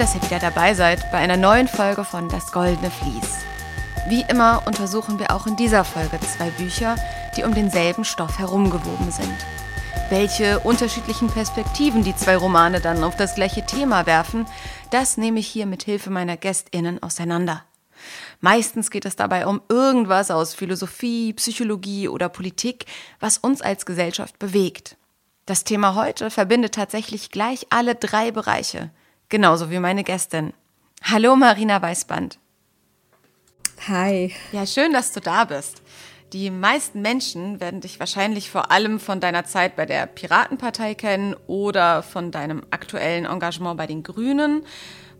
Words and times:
dass 0.00 0.14
ihr 0.14 0.22
wieder 0.22 0.38
dabei 0.38 0.72
seid 0.72 1.12
bei 1.12 1.18
einer 1.18 1.36
neuen 1.36 1.68
Folge 1.68 2.04
von 2.04 2.30
Das 2.30 2.52
Goldene 2.52 2.90
Vlies. 2.90 3.44
Wie 4.08 4.24
immer 4.30 4.62
untersuchen 4.66 5.18
wir 5.18 5.30
auch 5.30 5.46
in 5.46 5.56
dieser 5.56 5.84
Folge 5.84 6.18
zwei 6.20 6.48
Bücher, 6.48 6.96
die 7.36 7.44
um 7.44 7.54
denselben 7.54 8.06
Stoff 8.06 8.38
herumgewoben 8.38 9.10
sind. 9.10 9.36
Welche 10.08 10.60
unterschiedlichen 10.60 11.28
Perspektiven 11.28 12.02
die 12.02 12.16
zwei 12.16 12.38
Romane 12.38 12.80
dann 12.80 13.04
auf 13.04 13.14
das 13.14 13.34
gleiche 13.34 13.66
Thema 13.66 14.06
werfen, 14.06 14.46
das 14.90 15.18
nehme 15.18 15.38
ich 15.38 15.48
hier 15.48 15.66
mit 15.66 15.82
Hilfe 15.82 16.08
meiner 16.08 16.38
GästInnen 16.38 17.02
auseinander. 17.02 17.62
Meistens 18.40 18.90
geht 18.90 19.04
es 19.04 19.16
dabei 19.16 19.46
um 19.46 19.60
irgendwas 19.68 20.30
aus 20.30 20.54
Philosophie, 20.54 21.34
Psychologie 21.34 22.08
oder 22.08 22.30
Politik, 22.30 22.86
was 23.20 23.36
uns 23.36 23.60
als 23.60 23.84
Gesellschaft 23.84 24.38
bewegt. 24.38 24.96
Das 25.44 25.64
Thema 25.64 25.94
heute 25.94 26.30
verbindet 26.30 26.74
tatsächlich 26.74 27.30
gleich 27.30 27.66
alle 27.68 27.96
drei 27.96 28.30
Bereiche, 28.30 28.90
genauso 29.30 29.70
wie 29.70 29.78
meine 29.78 30.04
Gästin. 30.04 30.52
Hallo 31.02 31.34
Marina 31.36 31.80
Weißband. 31.80 32.38
Hi. 33.88 34.34
Ja, 34.52 34.66
schön, 34.66 34.92
dass 34.92 35.12
du 35.12 35.20
da 35.20 35.46
bist. 35.46 35.80
Die 36.34 36.50
meisten 36.50 37.00
Menschen 37.00 37.58
werden 37.60 37.80
dich 37.80 37.98
wahrscheinlich 37.98 38.50
vor 38.50 38.70
allem 38.70 39.00
von 39.00 39.18
deiner 39.18 39.44
Zeit 39.44 39.74
bei 39.74 39.86
der 39.86 40.06
Piratenpartei 40.06 40.94
kennen 40.94 41.34
oder 41.46 42.02
von 42.02 42.30
deinem 42.30 42.62
aktuellen 42.70 43.24
Engagement 43.24 43.78
bei 43.78 43.86
den 43.86 44.02
Grünen. 44.02 44.64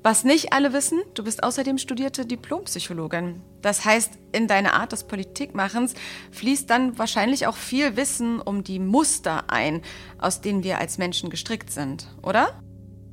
Was 0.03 0.25
nicht 0.25 0.53
alle 0.53 0.73
wissen, 0.73 1.01
du 1.15 1.25
bist 1.25 1.43
außerdem 1.43 1.79
studierte 1.79 2.27
Diplompsychologin. 2.27 3.43
Das 3.61 3.85
heißt, 3.85 4.13
in 4.33 4.47
deine 4.47 4.75
Art 4.75 4.93
des 4.93 5.05
Politikmachens 5.05 5.95
fließt 6.31 6.71
dann 6.71 6.99
wahrscheinlich 6.99 7.47
auch 7.47 7.57
viel 7.57 7.97
Wissen 7.97 8.41
um 8.41 8.65
die 8.65 8.79
Muster 8.79 9.45
ein, 9.49 9.83
aus 10.19 10.41
denen 10.41 10.63
wir 10.63 10.79
als 10.79 10.97
Menschen 10.97 11.29
gestrickt 11.29 11.71
sind, 11.71 12.07
oder? 12.23 12.63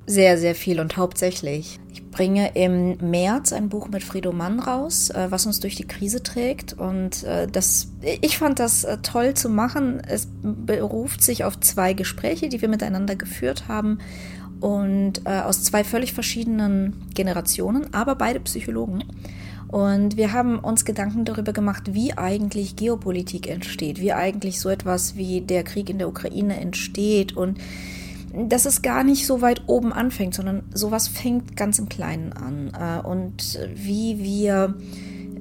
Sehr, 0.10 0.38
sehr 0.38 0.56
viel 0.56 0.80
und 0.80 0.96
hauptsächlich. 0.96 1.82
Ich 1.92 2.10
bringe 2.10 2.56
im 2.56 2.96
März 3.12 3.52
ein 3.52 3.68
Buch 3.68 3.90
mit 3.90 4.06
Friedo 4.06 4.32
Mann 4.32 4.62
raus, 4.62 5.10
äh, 5.10 5.28
was 5.32 5.46
uns 5.46 5.60
durch 5.60 5.76
die 5.76 5.86
Krise 5.86 6.24
trägt. 6.24 6.72
Und 6.72 7.26
äh, 7.26 7.46
das, 7.46 7.92
ich 8.22 8.38
fand 8.38 8.60
das 8.60 8.86
äh, 8.86 9.00
toll 9.04 9.34
zu 9.34 9.50
machen. 9.50 10.02
Es 10.08 10.30
beruft 10.42 11.22
sich 11.22 11.44
auf 11.44 11.60
zwei 11.60 11.92
Gespräche, 11.92 12.48
die 12.48 12.62
wir 12.62 12.70
miteinander 12.70 13.18
geführt 13.18 13.68
haben 13.68 14.00
und 14.60 15.28
aus 15.28 15.64
zwei 15.64 15.84
völlig 15.84 16.14
verschiedenen 16.14 17.06
Generationen, 17.14 17.94
aber 17.94 18.16
beide 18.16 18.40
Psychologen. 18.40 19.04
Und 19.68 20.18
wir 20.18 20.34
haben 20.34 20.58
uns 20.58 20.84
Gedanken 20.84 21.26
darüber 21.26 21.54
gemacht, 21.54 21.94
wie 21.94 22.14
eigentlich 22.14 22.76
Geopolitik 22.76 23.48
entsteht, 23.48 24.02
wie 24.02 24.14
eigentlich 24.14 24.60
so 24.60 24.70
etwas 24.70 25.16
wie 25.16 25.42
der 25.42 25.64
Krieg 25.64 25.92
in 25.92 26.00
der 26.00 26.08
Ukraine 26.08 26.60
entsteht 26.60 27.38
und 27.38 27.60
dass 28.46 28.66
es 28.66 28.82
gar 28.82 29.04
nicht 29.04 29.26
so 29.26 29.42
weit 29.42 29.64
oben 29.68 29.92
anfängt, 29.92 30.36
sondern 30.36 30.64
sowas 30.74 31.08
fängt 31.08 31.56
ganz 31.56 31.80
im 31.80 31.90
Kleinen 31.90 32.34
an. 32.34 32.72
Äh, 32.74 33.06
und 33.06 33.60
wie 33.74 34.20
wir 34.20 34.76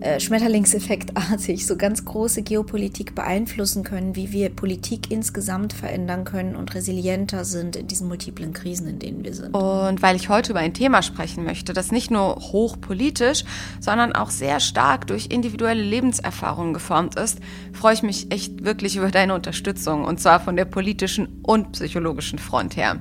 äh, 0.01 0.21
Schmetterlingseffektartig 0.21 1.67
so 1.67 1.77
ganz 1.77 2.05
große 2.05 2.43
Geopolitik 2.43 3.15
beeinflussen 3.15 3.85
können, 3.85 4.17
wie 4.17 4.33
wir 4.33 4.51
Politik 4.51 5.11
insgesamt 5.11 5.73
verändern 5.73 6.25
können 6.25 6.57
und 6.57 6.75
resilienter 6.75 7.45
sind 7.45 7.77
in 7.77 7.87
diesen 7.87 8.09
multiplen 8.09 8.53
Krisen, 8.53 8.89
in 8.89 8.99
denen 8.99 9.25
wir 9.25 9.35
sind. 9.35 9.55
Und 9.55 10.03
weil 10.03 10.17
ich 10.17 10.29
heute 10.29 10.53
über 10.53 10.61
ein 10.61 10.75
Thema 10.75 11.03
sprechen 11.03 11.45
möchte, 11.45 11.73
das 11.73 11.93
nicht 11.93 12.11
nur 12.11 12.37
hochpolitisch, 12.37 13.45
sondern 13.81 14.13
auch 14.13 14.31
sehr 14.31 14.61
stark 14.61 15.07
durch 15.07 15.27
individuelle 15.31 15.83
Lebenserfahrungen 15.83 16.75
geformt 16.75 17.17
ist, 17.17 17.39
freue 17.73 17.95
ich 17.95 18.03
mich 18.03 18.33
echt 18.33 18.65
wirklich 18.65 18.97
über 18.97 19.11
deine 19.11 19.35
Unterstützung 19.35 20.05
und 20.05 20.21
zwar 20.21 20.41
von 20.41 20.57
der 20.57 20.65
politischen 20.65 21.41
und 21.43 21.73
psychologischen 21.73 22.39
Front 22.39 22.77
her. 22.77 23.01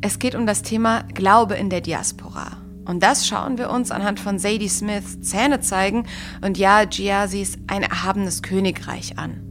Es 0.00 0.18
geht 0.18 0.34
um 0.34 0.46
das 0.46 0.62
Thema 0.62 1.02
Glaube 1.14 1.56
in 1.56 1.70
der 1.70 1.80
Diaspora. 1.80 2.67
Und 2.88 3.02
das 3.02 3.26
schauen 3.26 3.58
wir 3.58 3.68
uns 3.68 3.90
anhand 3.90 4.18
von 4.18 4.38
Sadie 4.38 4.68
Smiths 4.68 5.20
Zähne 5.20 5.60
zeigen 5.60 6.06
und 6.40 6.56
ja, 6.56 6.84
Giasis 6.84 7.58
ein 7.66 7.82
erhabenes 7.82 8.42
Königreich 8.42 9.18
an. 9.18 9.42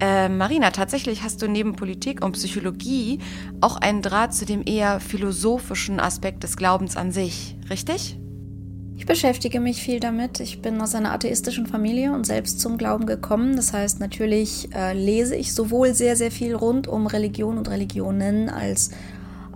Äh, 0.00 0.28
Marina, 0.28 0.70
tatsächlich 0.70 1.22
hast 1.22 1.40
du 1.40 1.48
neben 1.48 1.76
Politik 1.76 2.22
und 2.22 2.32
Psychologie 2.32 3.20
auch 3.62 3.78
einen 3.78 4.02
Draht 4.02 4.34
zu 4.34 4.44
dem 4.44 4.62
eher 4.66 5.00
philosophischen 5.00 5.98
Aspekt 5.98 6.42
des 6.42 6.58
Glaubens 6.58 6.98
an 6.98 7.10
sich, 7.10 7.56
richtig? 7.70 8.18
Ich 8.98 9.06
beschäftige 9.06 9.58
mich 9.58 9.82
viel 9.82 9.98
damit. 9.98 10.40
Ich 10.40 10.60
bin 10.60 10.78
aus 10.82 10.94
einer 10.94 11.12
atheistischen 11.12 11.66
Familie 11.66 12.12
und 12.12 12.26
selbst 12.26 12.60
zum 12.60 12.76
Glauben 12.76 13.06
gekommen. 13.06 13.56
Das 13.56 13.72
heißt, 13.72 13.98
natürlich 13.98 14.74
äh, 14.74 14.92
lese 14.92 15.36
ich 15.36 15.54
sowohl 15.54 15.94
sehr, 15.94 16.16
sehr 16.16 16.30
viel 16.30 16.54
rund 16.54 16.86
um 16.86 17.06
Religion 17.06 17.56
und 17.56 17.70
Religionen 17.70 18.50
als 18.50 18.90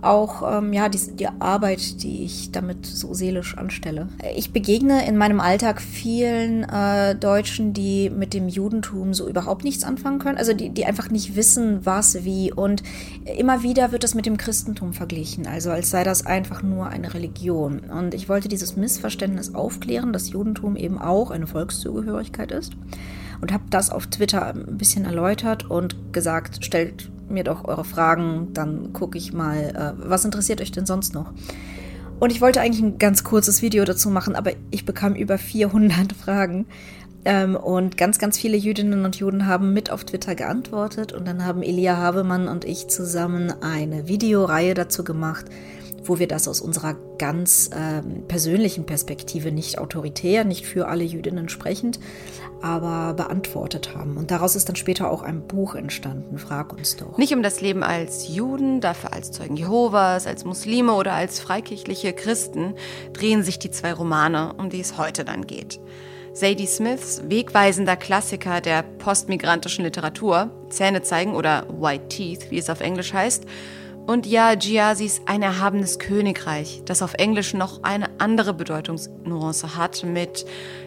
auch 0.01 0.57
ähm, 0.57 0.73
ja, 0.73 0.89
die, 0.89 0.99
die 1.15 1.27
Arbeit, 1.27 2.03
die 2.03 2.23
ich 2.23 2.51
damit 2.51 2.85
so 2.85 3.13
seelisch 3.13 3.57
anstelle. 3.57 4.07
Ich 4.35 4.51
begegne 4.51 5.07
in 5.07 5.17
meinem 5.17 5.39
Alltag 5.39 5.81
vielen 5.81 6.63
äh, 6.63 7.15
Deutschen, 7.15 7.73
die 7.73 8.09
mit 8.09 8.33
dem 8.33 8.49
Judentum 8.49 9.13
so 9.13 9.27
überhaupt 9.27 9.63
nichts 9.63 9.83
anfangen 9.83 10.19
können, 10.19 10.37
also 10.37 10.53
die, 10.53 10.69
die 10.69 10.85
einfach 10.85 11.09
nicht 11.09 11.35
wissen, 11.35 11.85
was, 11.85 12.23
wie. 12.23 12.51
Und 12.51 12.83
immer 13.37 13.63
wieder 13.63 13.91
wird 13.91 14.03
das 14.03 14.15
mit 14.15 14.25
dem 14.25 14.37
Christentum 14.37 14.93
verglichen, 14.93 15.47
also 15.47 15.71
als 15.71 15.89
sei 15.89 16.03
das 16.03 16.25
einfach 16.25 16.63
nur 16.63 16.87
eine 16.87 17.13
Religion. 17.13 17.81
Und 17.81 18.13
ich 18.13 18.29
wollte 18.29 18.49
dieses 18.49 18.75
Missverständnis 18.75 19.53
aufklären, 19.53 20.13
dass 20.13 20.29
Judentum 20.29 20.75
eben 20.75 20.99
auch 20.99 21.31
eine 21.31 21.47
Volkszugehörigkeit 21.47 22.51
ist. 22.51 22.73
Und 23.41 23.51
habe 23.51 23.63
das 23.71 23.89
auf 23.89 24.05
Twitter 24.05 24.53
ein 24.53 24.77
bisschen 24.77 25.05
erläutert 25.05 25.67
und 25.67 26.13
gesagt, 26.13 26.63
stellt 26.63 27.09
mir 27.31 27.43
doch 27.43 27.65
eure 27.65 27.83
Fragen, 27.83 28.49
dann 28.53 28.93
gucke 28.93 29.17
ich 29.17 29.33
mal, 29.33 29.95
äh, 29.97 30.09
was 30.09 30.25
interessiert 30.25 30.61
euch 30.61 30.71
denn 30.71 30.85
sonst 30.85 31.13
noch? 31.13 31.33
Und 32.19 32.31
ich 32.31 32.39
wollte 32.39 32.61
eigentlich 32.61 32.83
ein 32.83 32.99
ganz 32.99 33.23
kurzes 33.23 33.63
Video 33.63 33.83
dazu 33.83 34.11
machen, 34.11 34.35
aber 34.35 34.51
ich 34.69 34.85
bekam 34.85 35.15
über 35.15 35.37
400 35.37 36.13
Fragen. 36.23 36.67
Ähm, 37.23 37.55
und 37.55 37.97
ganz, 37.97 38.19
ganz 38.19 38.37
viele 38.37 38.57
Jüdinnen 38.57 39.05
und 39.05 39.15
Juden 39.15 39.45
haben 39.45 39.73
mit 39.73 39.91
auf 39.91 40.03
Twitter 40.03 40.35
geantwortet. 40.35 41.13
Und 41.13 41.27
dann 41.27 41.45
haben 41.45 41.63
Elia 41.63 41.97
Havemann 41.97 42.47
und 42.47 42.65
ich 42.65 42.87
zusammen 42.87 43.53
eine 43.61 44.07
Videoreihe 44.07 44.73
dazu 44.73 45.03
gemacht, 45.03 45.45
wo 46.03 46.19
wir 46.19 46.27
das 46.27 46.47
aus 46.47 46.61
unserer 46.61 46.95
ganz 47.17 47.69
ähm, 47.75 48.27
persönlichen 48.27 48.85
Perspektive, 48.85 49.51
nicht 49.51 49.77
autoritär, 49.77 50.43
nicht 50.43 50.65
für 50.65 50.87
alle 50.87 51.03
Jüdinnen 51.03 51.49
sprechend, 51.49 51.99
aber 52.61 53.13
beantwortet 53.13 53.95
haben. 53.95 54.17
Und 54.17 54.31
daraus 54.31 54.55
ist 54.55 54.69
dann 54.69 54.75
später 54.75 55.09
auch 55.09 55.23
ein 55.23 55.47
Buch 55.47 55.75
entstanden, 55.75 56.37
Frag 56.37 56.73
uns 56.73 56.95
doch. 56.95 57.17
Nicht 57.17 57.33
um 57.33 57.43
das 57.43 57.61
Leben 57.61 57.83
als 57.83 58.27
Juden, 58.27 58.81
dafür 58.81 59.13
als 59.13 59.31
Zeugen 59.31 59.55
Jehovas, 59.55 60.27
als 60.27 60.45
Muslime 60.45 60.93
oder 60.93 61.13
als 61.13 61.39
freikirchliche 61.39 62.13
Christen 62.13 62.75
drehen 63.13 63.43
sich 63.43 63.59
die 63.59 63.71
zwei 63.71 63.93
Romane, 63.93 64.53
um 64.57 64.69
die 64.69 64.79
es 64.79 64.97
heute 64.97 65.25
dann 65.25 65.45
geht. 65.47 65.79
Sadie 66.33 66.65
Smiths 66.65 67.23
wegweisender 67.27 67.97
Klassiker 67.97 68.61
der 68.61 68.83
postmigrantischen 68.83 69.83
Literatur, 69.83 70.49
Zähne 70.69 71.01
zeigen 71.01 71.35
oder 71.35 71.67
White 71.69 72.07
Teeth, 72.07 72.51
wie 72.51 72.57
es 72.57 72.69
auf 72.69 72.79
Englisch 72.79 73.13
heißt, 73.13 73.45
und 74.07 74.25
ja, 74.25 74.55
Giasis 74.55 75.21
Ein 75.25 75.41
erhabenes 75.41 75.99
Königreich, 75.99 76.81
das 76.85 77.01
auf 77.01 77.13
Englisch 77.15 77.53
noch 77.53 77.83
eine 77.83 78.09
andere 78.19 78.53
Bedeutungsnuance 78.53 79.75
hat 79.75 80.03
mit 80.03 80.45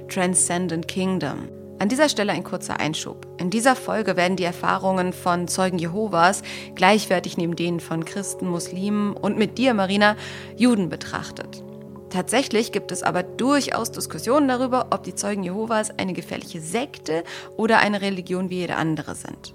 Transcendent 0.09 0.89
Kingdom. 0.89 1.49
An 1.79 1.89
dieser 1.89 2.09
Stelle 2.09 2.33
ein 2.33 2.45
kurzer 2.45 2.81
Einschub. 2.81 3.27
In 3.39 3.51
dieser 3.51 3.77
Folge 3.77 4.17
werden 4.17 4.37
die 4.37 4.45
Erfahrungen 4.45 5.13
von 5.13 5.49
Zeugen 5.49 5.79
Jehovas 5.79 6.43
gleichwertig 6.75 7.37
neben 7.37 7.57
denen 7.57 7.81
von 7.81 8.05
Christen, 8.05 8.49
Muslimen 8.49 9.13
und 9.15 9.37
mit 9.37 9.59
dir, 9.59 9.75
Marina, 9.75 10.17
Juden 10.57 10.89
betrachtet. 10.89 11.65
Tatsächlich 12.11 12.71
gibt 12.71 12.93
es 12.93 13.03
aber 13.03 13.25
durchaus 13.25 13.91
Diskussionen 13.91 14.47
darüber, 14.47 14.87
ob 14.91 15.03
die 15.03 15.17
Zeugen 15.17 15.43
Jehovas 15.43 15.91
eine 15.99 16.13
gefährliche 16.13 16.61
Sekte 16.61 17.25
oder 17.57 17.79
eine 17.79 18.01
Religion 18.01 18.51
wie 18.51 18.59
jede 18.59 18.77
andere 18.77 19.17
sind. 19.17 19.53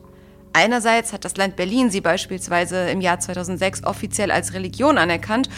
Einerseits 0.54 1.14
hat 1.14 1.26
das 1.26 1.38
Land 1.38 1.56
Berlin 1.56 1.90
sie 1.90 2.02
beispielsweise 2.02 2.90
im 2.90 3.02
Jahr 3.02 3.20
2006 3.20 3.84
offiziell 3.84 4.32
als 4.32 4.54
Religion 4.54 4.98
anerkannt 4.98 5.50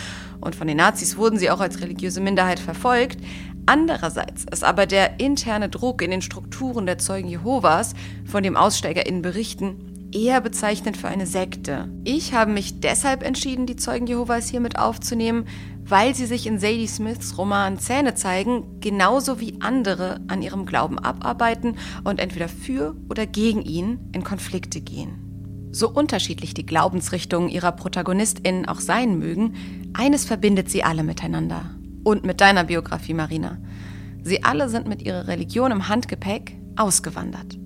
und 0.42 0.56
von 0.56 0.68
den 0.68 0.78
Nazis 0.78 1.18
wurden 1.18 1.40
sie 1.40 1.50
auch 1.50 1.60
als 1.60 1.82
religiöse 1.82 2.20
Minderheit 2.20 2.60
verfolgt. 2.60 3.18
Andererseits 3.66 4.46
ist 4.52 4.64
aber 4.64 4.86
der 4.86 5.20
interne 5.20 5.70
Druck 5.70 6.02
in 6.02 6.12
den 6.12 6.22
Strukturen 6.22 6.86
der 6.86 6.98
Zeugen 6.98 7.30
Jehovas, 7.30 7.94
von 8.26 8.44
dem 8.44 8.58
AussteigerInnen 8.58 9.22
berichten, 9.22 10.10
eher 10.14 10.42
bezeichnend 10.42 10.98
für 10.98 11.08
eine 11.08 11.26
Sekte. 11.26 11.88
Ich 12.04 12.34
habe 12.34 12.52
mich 12.52 12.80
deshalb 12.80 13.24
entschieden, 13.24 13.66
die 13.66 13.76
Zeugen 13.76 14.08
Jehovas 14.08 14.50
hier 14.50 14.60
mit 14.60 14.78
aufzunehmen, 14.78 15.48
weil 15.92 16.16
sie 16.16 16.26
sich 16.26 16.48
in 16.48 16.58
Sadie 16.58 16.88
Smiths 16.88 17.38
Roman 17.38 17.78
Zähne 17.78 18.16
zeigen, 18.16 18.80
genauso 18.80 19.42
wie 19.42 19.58
andere 19.60 20.22
an 20.30 20.42
ihrem 20.42 20.66
Glauben 20.66 20.98
abarbeiten 20.98 21.76
und 22.06 22.20
entweder 22.22 22.48
für 22.48 22.96
oder 23.10 23.28
gegen 23.28 23.62
ihn 23.62 24.00
in 24.14 24.24
Konflikte 24.24 24.80
gehen. 24.80 25.70
So 25.74 25.90
unterschiedlich 25.90 26.54
die 26.54 26.66
Glaubensrichtungen 26.66 27.50
ihrer 27.50 27.74
ProtagonistInnen 27.74 28.70
auch 28.70 28.80
sein 28.80 29.20
mögen, 29.20 29.54
eines 29.94 30.24
verbindet 30.24 30.70
sie 30.70 30.84
alle 30.86 31.04
miteinander 31.04 31.76
und 32.06 32.26
mit 32.26 32.40
deiner 32.40 32.64
Biografie, 32.64 33.14
Marina. 33.14 33.58
Sie 34.24 34.44
alle 34.44 34.70
sind 34.70 34.88
mit 34.88 35.02
ihrer 35.02 35.28
Religion 35.28 35.72
im 35.72 35.90
Handgepäck 35.90 36.56
ausgewandert. 36.78 37.60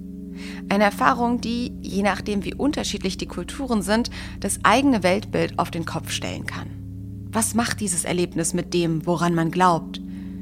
Eine 0.70 0.86
Erfahrung, 0.86 1.42
die, 1.42 1.78
je 1.82 2.02
nachdem 2.02 2.44
wie 2.44 2.56
unterschiedlich 2.56 3.18
die 3.18 3.28
Kulturen 3.28 3.84
sind, 3.84 4.10
das 4.40 4.60
eigene 4.64 5.04
Weltbild 5.04 5.60
auf 5.60 5.70
den 5.70 5.86
Kopf 5.86 6.10
stellen 6.10 6.48
kann. 6.48 6.85
Was 7.36 7.54
macht 7.54 7.82
dieses 7.82 8.06
Erlebnis 8.06 8.54
mit 8.54 8.74
dem, 8.74 9.06
woran 9.06 9.36
man 9.36 9.52
glaubt? 9.52 10.00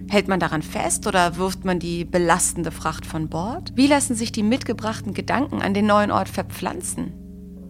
Hält 0.10 0.28
man 0.28 0.40
daran 0.40 0.62
fest 0.62 1.08
oder 1.08 1.38
wirft 1.38 1.66
man 1.66 1.80
die 1.80 2.06
belastende 2.06 2.70
Fracht 2.70 3.08
von 3.08 3.30
Bord? 3.30 3.72
Wie 3.74 3.88
lassen 3.88 4.14
sich 4.14 4.32
die 4.32 4.44
mitgebrachten 4.44 5.16
Gedanken 5.16 5.64
an 5.64 5.74
den 5.74 5.88
neuen 5.88 6.12
Ort 6.12 6.30
verpflanzen? 6.30 7.12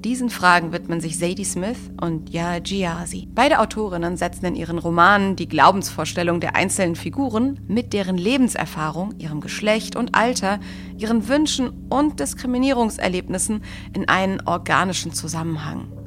Diesen 0.04 0.30
Fragen 0.30 0.74
widmen 0.74 1.00
sich 1.00 1.18
Sadie 1.18 1.46
Smith 1.46 1.78
und 2.02 2.32
Ya 2.32 2.60
Giasi. 2.60 3.30
Beide 3.34 3.62
Autorinnen 3.62 4.18
setzen 4.18 4.46
in 4.46 4.56
ihren 4.56 4.78
Romanen 4.78 5.38
die 5.38 5.48
Glaubensvorstellung 5.48 6.42
der 6.42 6.58
einzelnen 6.58 6.98
Figuren 6.98 7.62
mit 7.66 7.94
deren 7.94 8.18
Lebenserfahrung, 8.18 9.14
ihrem 9.20 9.40
Geschlecht 9.40 9.96
und 9.96 10.16
Alter, 10.16 10.60
ihren 10.98 11.30
Wünschen 11.30 11.88
und 11.90 12.20
Diskriminierungserlebnissen 12.20 13.64
in 13.94 14.10
einen 14.10 14.46
organischen 14.46 15.14
Zusammenhang. 15.14 16.03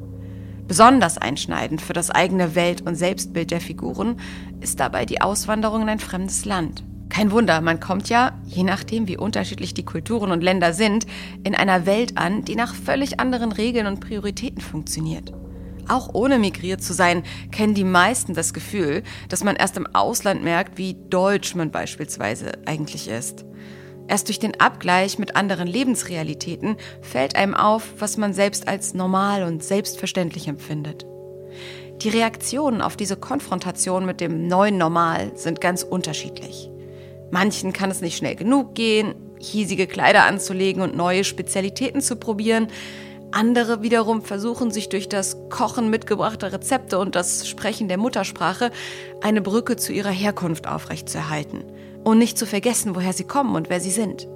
Besonders 0.67 1.17
einschneidend 1.17 1.81
für 1.81 1.93
das 1.93 2.11
eigene 2.11 2.53
Welt- 2.53 2.81
und 2.81 2.95
Selbstbild 2.95 3.51
der 3.51 3.61
Figuren 3.61 4.19
ist 4.59 4.79
dabei 4.79 5.05
die 5.05 5.21
Auswanderung 5.21 5.83
in 5.83 5.89
ein 5.89 5.99
fremdes 5.99 6.43
Land. 6.43 6.83
Kein 7.09 7.31
Wunder, 7.31 7.61
man 7.61 7.79
kommt 7.79 8.09
ja, 8.09 8.37
je 8.45 8.63
nachdem 8.63 9.07
wie 9.07 9.17
unterschiedlich 9.17 9.73
die 9.73 9.85
Kulturen 9.85 10.31
und 10.31 10.43
Länder 10.43 10.73
sind, 10.73 11.07
in 11.45 11.55
einer 11.55 11.85
Welt 11.85 12.17
an, 12.17 12.43
die 12.43 12.55
nach 12.55 12.75
völlig 12.75 13.19
anderen 13.19 13.53
Regeln 13.53 13.87
und 13.87 14.01
Prioritäten 14.01 14.61
funktioniert. 14.61 15.31
Auch 15.87 16.13
ohne 16.13 16.37
migriert 16.37 16.83
zu 16.83 16.93
sein, 16.93 17.23
kennen 17.51 17.73
die 17.73 17.85
meisten 17.85 18.33
das 18.33 18.53
Gefühl, 18.53 19.03
dass 19.29 19.45
man 19.45 19.55
erst 19.55 19.77
im 19.77 19.87
Ausland 19.95 20.43
merkt, 20.43 20.77
wie 20.77 20.97
deutsch 21.09 21.55
man 21.55 21.71
beispielsweise 21.71 22.51
eigentlich 22.65 23.07
ist. 23.07 23.45
Erst 24.07 24.29
durch 24.29 24.39
den 24.39 24.59
Abgleich 24.59 25.19
mit 25.19 25.35
anderen 25.35 25.67
Lebensrealitäten 25.67 26.77
fällt 27.01 27.35
einem 27.35 27.53
auf, 27.53 27.83
was 27.99 28.17
man 28.17 28.33
selbst 28.33 28.67
als 28.67 28.93
normal 28.93 29.43
und 29.43 29.63
selbstverständlich 29.63 30.47
empfindet. 30.47 31.05
Die 32.01 32.09
Reaktionen 32.09 32.81
auf 32.81 32.95
diese 32.95 33.17
Konfrontation 33.17 34.05
mit 34.05 34.21
dem 34.21 34.47
neuen 34.47 34.77
Normal 34.77 35.31
sind 35.35 35.59
ganz 35.59 35.83
unterschiedlich. 35.83 36.69
Manchen 37.31 37.73
kann 37.73 37.91
es 37.91 38.01
nicht 38.01 38.17
schnell 38.17 38.35
genug 38.35 38.75
gehen, 38.75 39.15
hiesige 39.39 39.87
Kleider 39.87 40.23
anzulegen 40.25 40.81
und 40.81 40.95
neue 40.95 41.23
Spezialitäten 41.23 42.01
zu 42.01 42.15
probieren. 42.15 42.67
Andere 43.31 43.81
wiederum 43.81 44.21
versuchen 44.21 44.71
sich 44.71 44.89
durch 44.89 45.09
das 45.09 45.37
Kochen 45.49 45.89
mitgebrachter 45.89 46.53
Rezepte 46.53 46.97
und 46.97 47.15
das 47.15 47.47
Sprechen 47.47 47.87
der 47.87 47.97
Muttersprache 47.97 48.71
eine 49.21 49.41
Brücke 49.41 49.75
zu 49.75 49.91
ihrer 49.91 50.11
Herkunft 50.11 50.67
aufrechtzuerhalten 50.67 51.63
und 52.03 52.17
nicht 52.17 52.37
zu 52.37 52.45
vergessen, 52.45 52.95
woher 52.95 53.13
sie 53.13 53.25
kommen 53.25 53.55
und 53.55 53.69
wer 53.69 53.81
sie 53.81 53.91
sind. 53.91 54.27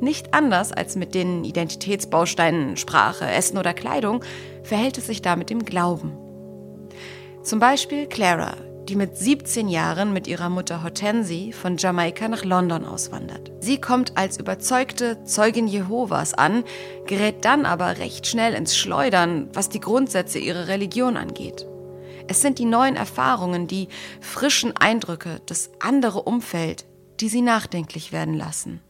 Nicht 0.00 0.34
anders 0.34 0.72
als 0.72 0.96
mit 0.96 1.14
den 1.14 1.44
Identitätsbausteinen 1.44 2.76
Sprache, 2.76 3.26
Essen 3.26 3.58
oder 3.58 3.74
Kleidung 3.74 4.22
verhält 4.62 4.98
es 4.98 5.06
sich 5.06 5.22
da 5.22 5.36
mit 5.36 5.50
dem 5.50 5.64
Glauben. 5.64 6.12
Zum 7.42 7.58
Beispiel 7.58 8.06
Clara, 8.06 8.54
die 8.90 8.96
mit 8.96 9.16
17 9.16 9.68
Jahren 9.68 10.12
mit 10.12 10.26
ihrer 10.26 10.48
Mutter 10.48 10.82
Hortensie 10.82 11.52
von 11.52 11.76
Jamaika 11.76 12.26
nach 12.26 12.44
London 12.44 12.84
auswandert. 12.84 13.52
Sie 13.60 13.80
kommt 13.80 14.16
als 14.16 14.36
überzeugte 14.36 15.22
Zeugin 15.22 15.68
Jehovas 15.68 16.34
an, 16.34 16.64
gerät 17.06 17.44
dann 17.44 17.66
aber 17.66 17.98
recht 17.98 18.26
schnell 18.26 18.52
ins 18.52 18.76
Schleudern, 18.76 19.48
was 19.52 19.68
die 19.68 19.78
Grundsätze 19.78 20.40
ihrer 20.40 20.66
Religion 20.66 21.16
angeht. 21.16 21.68
Es 22.26 22.40
sind 22.42 22.58
die 22.58 22.64
neuen 22.64 22.96
Erfahrungen, 22.96 23.68
die 23.68 23.86
frischen 24.20 24.76
Eindrücke, 24.76 25.40
das 25.46 25.70
andere 25.78 26.22
Umfeld, 26.22 26.84
die 27.20 27.28
sie 27.28 27.42
nachdenklich 27.42 28.10
werden 28.10 28.34
lassen. 28.34 28.80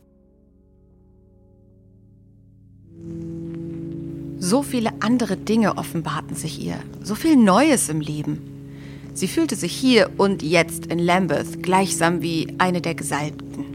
So 4.38 4.62
viele 4.62 4.93
andere 5.00 5.37
Dinge 5.37 5.76
offenbarten 5.76 6.37
sich 6.37 6.58
ihr, 6.58 6.79
so 7.03 7.14
viel 7.14 7.37
Neues 7.37 7.91
im 7.91 8.00
Leben. 8.00 8.50
Sie 9.20 9.28
fühlte 9.28 9.55
sich 9.55 9.72
hier 9.76 10.08
und 10.17 10.43
jetzt 10.43 10.87
in 10.87 10.99
Lambeth 10.99 11.62
gleichsam 11.62 12.22
wie 12.22 12.55
eine 12.56 12.81
der 12.81 12.94
Gesalbten. 12.94 13.67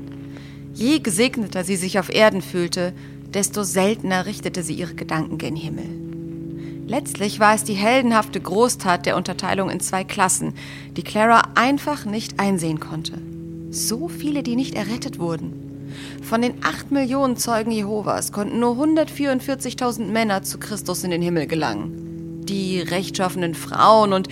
Je 0.74 0.97
gesegneter 0.97 1.63
sie 1.63 1.75
sich 1.75 2.00
auf 2.00 2.09
Erden 2.09 2.42
fühlte, 2.42 2.94
desto 3.31 3.62
seltener 3.62 4.25
richtete 4.25 4.63
sie 4.63 4.74
ihre 4.74 4.95
Gedanken 4.95 5.38
gen 5.38 5.56
Himmel. 5.56 5.86
Letztlich 6.88 7.39
war 7.39 7.53
es 7.53 7.63
die 7.63 7.75
heldenhafte 7.75 8.42
Großtat 8.42 9.06
der 9.06 9.15
Unterteilung 9.15 9.69
in 9.69 9.80
zwei 9.81 10.03
Klassen, 10.03 10.56
die 10.97 11.03
Clara 11.03 11.44
einfach 11.53 12.06
nicht 12.06 12.39
einsehen 12.39 12.80
konnte. 12.80 13.13
So 13.69 14.07
viele, 14.07 14.42
die 14.42 14.56
nicht 14.56 14.74
errettet 14.74 15.19
wurden. 15.19 15.94
Von 16.24 16.42
den 16.42 16.56
acht 16.63 16.89
Millionen 16.89 17.38
Zeugen 17.38 17.69
Jehovas 17.69 18.31
konnten 18.31 18.59
nur 18.59 18.83
144.000 18.83 20.07
Männer 20.07 20.42
zu 20.42 20.57
Christus 20.57 21.03
in 21.03 21.12
den 21.12 21.21
Himmel 21.21 21.45
gelangen. 21.45 22.01
Die 22.45 22.80
rechtschaffenen 22.80 23.56
Frauen 23.56 24.13
und 24.13 24.27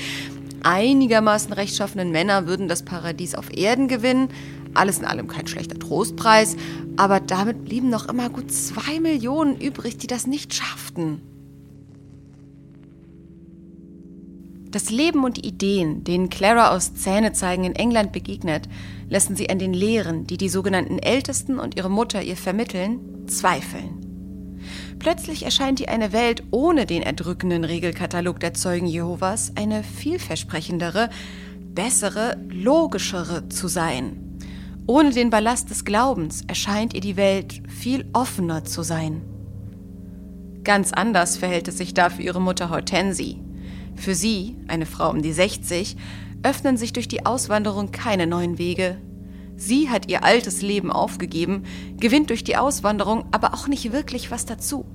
einigermaßen 0.63 1.53
rechtschaffenen 1.53 2.11
Männer 2.11 2.47
würden 2.47 2.67
das 2.67 2.83
Paradies 2.83 3.35
auf 3.35 3.55
Erden 3.55 3.87
gewinnen. 3.87 4.29
Alles 4.73 4.99
in 4.99 5.05
allem 5.05 5.27
kein 5.27 5.47
schlechter 5.47 5.77
Trostpreis, 5.77 6.55
aber 6.97 7.19
damit 7.19 7.65
blieben 7.65 7.89
noch 7.89 8.09
immer 8.09 8.29
gut 8.29 8.51
zwei 8.51 8.99
Millionen 8.99 9.59
übrig, 9.59 9.97
die 9.97 10.07
das 10.07 10.25
nicht 10.25 10.53
schafften. 10.53 11.21
Das 14.71 14.89
Leben 14.89 15.23
und 15.23 15.37
die 15.37 15.47
Ideen, 15.47 16.03
denen 16.03 16.31
Clara 16.31 16.75
aus 16.75 16.95
Zähnezeigen 16.95 17.63
in 17.63 17.75
England 17.75 18.11
begegnet, 18.11 18.67
lassen 19.07 19.35
sie 19.35 19.51
an 19.51 19.59
den 19.59 19.71
Lehren, 19.71 20.25
die 20.25 20.37
die 20.37 20.49
sogenannten 20.49 20.97
Ältesten 20.97 21.59
und 21.59 21.77
ihre 21.77 21.91
Mutter 21.91 22.23
ihr 22.23 22.35
vermitteln, 22.35 23.27
zweifeln. 23.27 24.02
Plötzlich 25.03 25.43
erscheint 25.43 25.81
ihr 25.81 25.89
eine 25.89 26.13
Welt 26.13 26.43
ohne 26.51 26.85
den 26.85 27.01
erdrückenden 27.01 27.65
Regelkatalog 27.65 28.39
der 28.39 28.53
Zeugen 28.53 28.87
Jehovas 28.87 29.51
eine 29.55 29.83
vielversprechendere, 29.83 31.09
bessere, 31.59 32.37
logischere 32.49 33.49
zu 33.49 33.67
sein. 33.67 34.39
Ohne 34.87 35.09
den 35.09 35.29
Ballast 35.29 35.69
des 35.69 35.83
Glaubens 35.83 36.43
erscheint 36.47 36.93
ihr 36.93 37.01
die 37.01 37.17
Welt 37.17 37.61
viel 37.67 38.05
offener 38.13 38.63
zu 38.63 38.81
sein. 38.81 39.21
Ganz 40.63 40.93
anders 40.93 41.35
verhält 41.35 41.67
es 41.67 41.79
sich 41.79 41.93
da 41.93 42.09
für 42.09 42.21
ihre 42.21 42.39
Mutter 42.39 42.69
Hortensie. 42.69 43.41
Für 43.97 44.15
sie, 44.15 44.55
eine 44.69 44.85
Frau 44.85 45.09
um 45.09 45.21
die 45.21 45.33
60, 45.33 45.97
öffnen 46.43 46.77
sich 46.77 46.93
durch 46.93 47.09
die 47.09 47.25
Auswanderung 47.25 47.91
keine 47.91 48.25
neuen 48.25 48.57
Wege. 48.57 48.95
Sie 49.55 49.89
hat 49.89 50.09
ihr 50.09 50.23
altes 50.23 50.61
Leben 50.61 50.91
aufgegeben, 50.91 51.63
gewinnt 51.97 52.29
durch 52.29 52.43
die 52.43 52.57
Auswanderung 52.57 53.25
aber 53.31 53.53
auch 53.53 53.67
nicht 53.67 53.91
wirklich 53.91 54.31
was 54.31 54.45
dazu. 54.45 54.85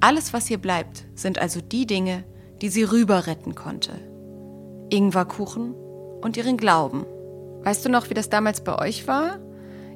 Alles, 0.00 0.32
was 0.32 0.50
ihr 0.50 0.58
bleibt, 0.58 1.06
sind 1.14 1.38
also 1.38 1.60
die 1.60 1.86
Dinge, 1.86 2.24
die 2.60 2.68
sie 2.68 2.82
rüber 2.82 3.26
retten 3.26 3.54
konnte. 3.54 3.92
Ingwerkuchen 4.90 5.74
und 6.20 6.36
ihren 6.36 6.56
Glauben. 6.56 7.06
Weißt 7.62 7.84
du 7.84 7.88
noch, 7.88 8.10
wie 8.10 8.14
das 8.14 8.28
damals 8.28 8.62
bei 8.62 8.78
euch 8.78 9.08
war? 9.08 9.38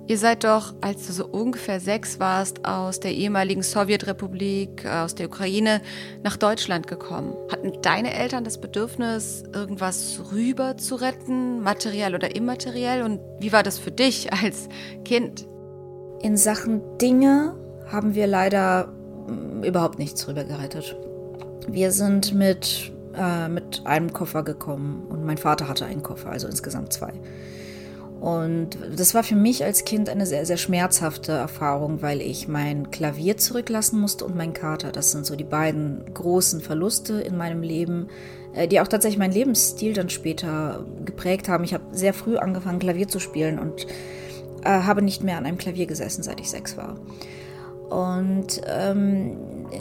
Ihr 0.08 0.16
seid 0.16 0.44
doch, 0.44 0.72
als 0.80 1.06
du 1.06 1.12
so 1.12 1.26
ungefähr 1.26 1.80
sechs 1.80 2.18
warst, 2.18 2.64
aus 2.64 2.98
der 2.98 3.12
ehemaligen 3.12 3.62
Sowjetrepublik, 3.62 4.86
äh, 4.86 4.88
aus 4.88 5.14
der 5.14 5.26
Ukraine, 5.26 5.82
nach 6.22 6.38
Deutschland 6.38 6.86
gekommen. 6.86 7.34
Hatten 7.52 7.72
deine 7.82 8.14
Eltern 8.14 8.42
das 8.42 8.58
Bedürfnis, 8.58 9.44
irgendwas 9.52 10.18
rüber 10.32 10.78
zu 10.78 10.94
retten, 10.94 11.60
materiell 11.60 12.14
oder 12.14 12.34
immateriell? 12.34 13.02
Und 13.02 13.20
wie 13.38 13.52
war 13.52 13.62
das 13.62 13.78
für 13.78 13.90
dich 13.90 14.32
als 14.42 14.70
Kind? 15.04 15.46
In 16.22 16.38
Sachen 16.38 16.80
Dinge 16.96 17.54
haben 17.92 18.14
wir 18.14 18.26
leider 18.26 18.86
mm, 19.26 19.62
überhaupt 19.62 19.98
nichts 19.98 20.26
rüber 20.26 20.44
gerettet. 20.44 20.96
Wir 21.68 21.92
sind 21.92 22.32
mit, 22.32 22.92
äh, 23.14 23.46
mit 23.48 23.82
einem 23.84 24.10
Koffer 24.14 24.42
gekommen 24.42 25.06
und 25.10 25.26
mein 25.26 25.36
Vater 25.36 25.68
hatte 25.68 25.84
einen 25.84 26.02
Koffer, 26.02 26.30
also 26.30 26.48
insgesamt 26.48 26.94
zwei. 26.94 27.12
Und 28.20 28.70
das 28.96 29.14
war 29.14 29.22
für 29.22 29.36
mich 29.36 29.64
als 29.64 29.84
Kind 29.84 30.08
eine 30.08 30.26
sehr, 30.26 30.44
sehr 30.44 30.56
schmerzhafte 30.56 31.32
Erfahrung, 31.32 32.02
weil 32.02 32.20
ich 32.20 32.48
mein 32.48 32.90
Klavier 32.90 33.36
zurücklassen 33.36 34.00
musste 34.00 34.24
und 34.24 34.34
mein 34.34 34.52
Kater. 34.52 34.90
Das 34.90 35.12
sind 35.12 35.24
so 35.24 35.36
die 35.36 35.44
beiden 35.44 36.02
großen 36.14 36.60
Verluste 36.60 37.20
in 37.20 37.36
meinem 37.36 37.62
Leben, 37.62 38.08
äh, 38.54 38.66
die 38.66 38.80
auch 38.80 38.88
tatsächlich 38.88 39.18
meinen 39.18 39.32
Lebensstil 39.32 39.92
dann 39.92 40.08
später 40.08 40.84
geprägt 41.04 41.48
haben. 41.48 41.62
Ich 41.62 41.74
habe 41.74 41.84
sehr 41.92 42.12
früh 42.12 42.36
angefangen, 42.38 42.80
Klavier 42.80 43.06
zu 43.06 43.20
spielen 43.20 43.60
und 43.60 43.86
äh, 44.64 44.70
habe 44.70 45.02
nicht 45.02 45.22
mehr 45.22 45.38
an 45.38 45.46
einem 45.46 45.58
Klavier 45.58 45.86
gesessen, 45.86 46.24
seit 46.24 46.40
ich 46.40 46.50
sechs 46.50 46.76
war. 46.76 46.96
Und 47.88 48.60
ähm, 48.66 49.36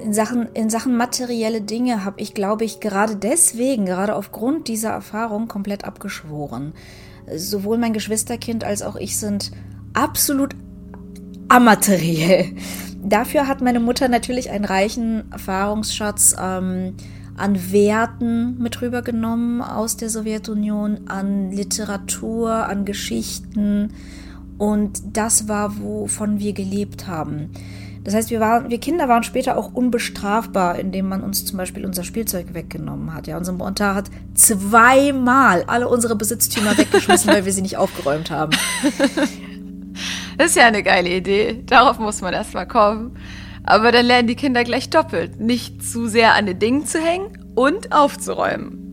in, 0.06 0.14
Sachen, 0.14 0.48
in 0.54 0.70
Sachen 0.70 0.96
materielle 0.96 1.62
Dinge 1.62 2.06
habe 2.06 2.22
ich, 2.22 2.36
glaube 2.36 2.66
ich, 2.66 2.80
gerade 2.80 3.16
deswegen, 3.16 3.86
gerade 3.86 4.16
aufgrund 4.16 4.68
dieser 4.68 4.92
Erfahrung 4.92 5.48
komplett 5.48 5.86
abgeschworen 5.86 6.74
sowohl 7.36 7.78
mein 7.78 7.94
Geschwisterkind 7.94 8.64
als 8.64 8.82
auch 8.82 8.96
ich 8.96 9.18
sind 9.18 9.52
absolut 9.94 10.56
amateriell. 11.48 12.46
Dafür 13.04 13.48
hat 13.48 13.62
meine 13.62 13.80
Mutter 13.80 14.08
natürlich 14.08 14.50
einen 14.50 14.66
reichen 14.66 15.32
Erfahrungsschatz 15.32 16.36
ähm, 16.40 16.96
an 17.38 17.72
Werten 17.72 18.58
mit 18.58 18.82
rübergenommen 18.82 19.62
aus 19.62 19.96
der 19.96 20.10
Sowjetunion, 20.10 21.08
an 21.08 21.52
Literatur, 21.52 22.52
an 22.52 22.84
Geschichten 22.84 23.94
Und 24.58 25.02
das 25.14 25.48
war, 25.48 25.80
wovon 25.80 26.40
wir 26.40 26.54
gelebt 26.54 27.08
haben. 27.08 27.52
Das 28.08 28.16
heißt, 28.16 28.30
wir, 28.30 28.40
waren, 28.40 28.70
wir 28.70 28.80
Kinder 28.80 29.10
waren 29.10 29.24
später 29.24 29.58
auch 29.58 29.74
unbestrafbar, 29.74 30.80
indem 30.80 31.10
man 31.10 31.22
uns 31.22 31.44
zum 31.44 31.58
Beispiel 31.58 31.86
unser 31.86 32.06
Spielzeug 32.06 32.54
weggenommen 32.54 33.14
hat. 33.14 33.28
Ja, 33.28 33.38
unser 33.38 33.52
Montar 33.52 33.96
hat 33.96 34.06
zweimal 34.34 35.66
alle 35.68 35.90
unsere 35.90 36.16
Besitztümer 36.16 36.78
weggeschmissen, 36.78 37.30
weil 37.34 37.44
wir 37.44 37.52
sie 37.52 37.62
nicht 37.62 37.76
aufgeräumt 37.76 38.32
haben. 38.32 38.54
Das 40.38 40.52
ist 40.52 40.56
ja 40.56 40.68
eine 40.68 40.84
geile 40.84 41.10
Idee. 41.10 41.64
Darauf 41.66 41.98
muss 41.98 42.22
man 42.22 42.32
erst 42.32 42.54
mal 42.54 42.68
kommen. 42.68 43.18
Aber 43.64 43.92
dann 43.92 44.06
lernen 44.06 44.28
die 44.28 44.36
Kinder 44.36 44.64
gleich 44.64 44.92
doppelt, 44.92 45.40
nicht 45.40 45.84
zu 45.84 46.08
sehr 46.08 46.36
an 46.36 46.46
den 46.46 46.60
Dingen 46.60 46.86
zu 46.86 47.00
hängen 47.00 47.52
und 47.56 47.92
aufzuräumen. 47.92 48.87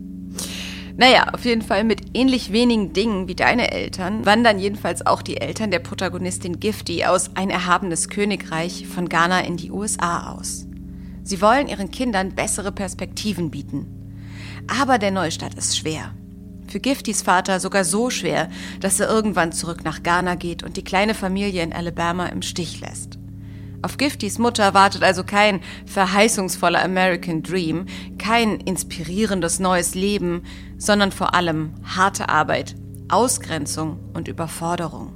Naja, 0.97 1.27
auf 1.33 1.43
jeden 1.43 1.61
Fall 1.61 1.83
mit 1.83 2.15
ähnlich 2.17 2.53
wenigen 2.53 2.93
Dingen 2.93 3.27
wie 3.27 3.35
deine 3.35 3.71
Eltern 3.71 4.25
wandern 4.25 4.59
jedenfalls 4.59 5.05
auch 5.05 5.21
die 5.21 5.37
Eltern 5.37 5.69
der 5.69 5.79
Protagonistin 5.79 6.61
Gifty 6.61 7.03
aus 7.03 7.31
Ein 7.35 7.49
erhabenes 7.49 8.07
Königreich 8.07 8.87
von 8.87 9.09
Ghana 9.09 9.41
in 9.41 9.57
die 9.57 9.71
USA 9.71 10.31
aus. 10.31 10.67
Sie 11.23 11.41
wollen 11.41 11.67
ihren 11.67 11.91
Kindern 11.91 12.33
bessere 12.33 12.71
Perspektiven 12.71 13.51
bieten. 13.51 13.87
Aber 14.67 14.97
der 14.97 15.11
Neustart 15.11 15.55
ist 15.55 15.77
schwer. 15.77 16.13
Für 16.67 16.79
Giftys 16.79 17.21
Vater 17.21 17.59
sogar 17.59 17.83
so 17.83 18.09
schwer, 18.09 18.49
dass 18.79 18.99
er 18.99 19.09
irgendwann 19.09 19.51
zurück 19.51 19.83
nach 19.83 20.01
Ghana 20.01 20.35
geht 20.35 20.63
und 20.63 20.77
die 20.77 20.83
kleine 20.83 21.13
Familie 21.13 21.61
in 21.61 21.73
Alabama 21.73 22.27
im 22.27 22.41
Stich 22.41 22.79
lässt. 22.79 23.19
Auf 23.81 23.97
Giftys 23.97 24.39
Mutter 24.39 24.73
wartet 24.73 25.03
also 25.03 25.23
kein 25.23 25.61
verheißungsvoller 25.85 26.83
American 26.83 27.43
Dream, 27.43 27.85
kein 28.17 28.59
inspirierendes 28.59 29.59
neues 29.59 29.95
Leben, 29.95 30.43
sondern 30.77 31.11
vor 31.11 31.35
allem 31.35 31.73
harte 31.83 32.29
Arbeit, 32.29 32.75
Ausgrenzung 33.09 33.99
und 34.13 34.27
Überforderung. 34.27 35.13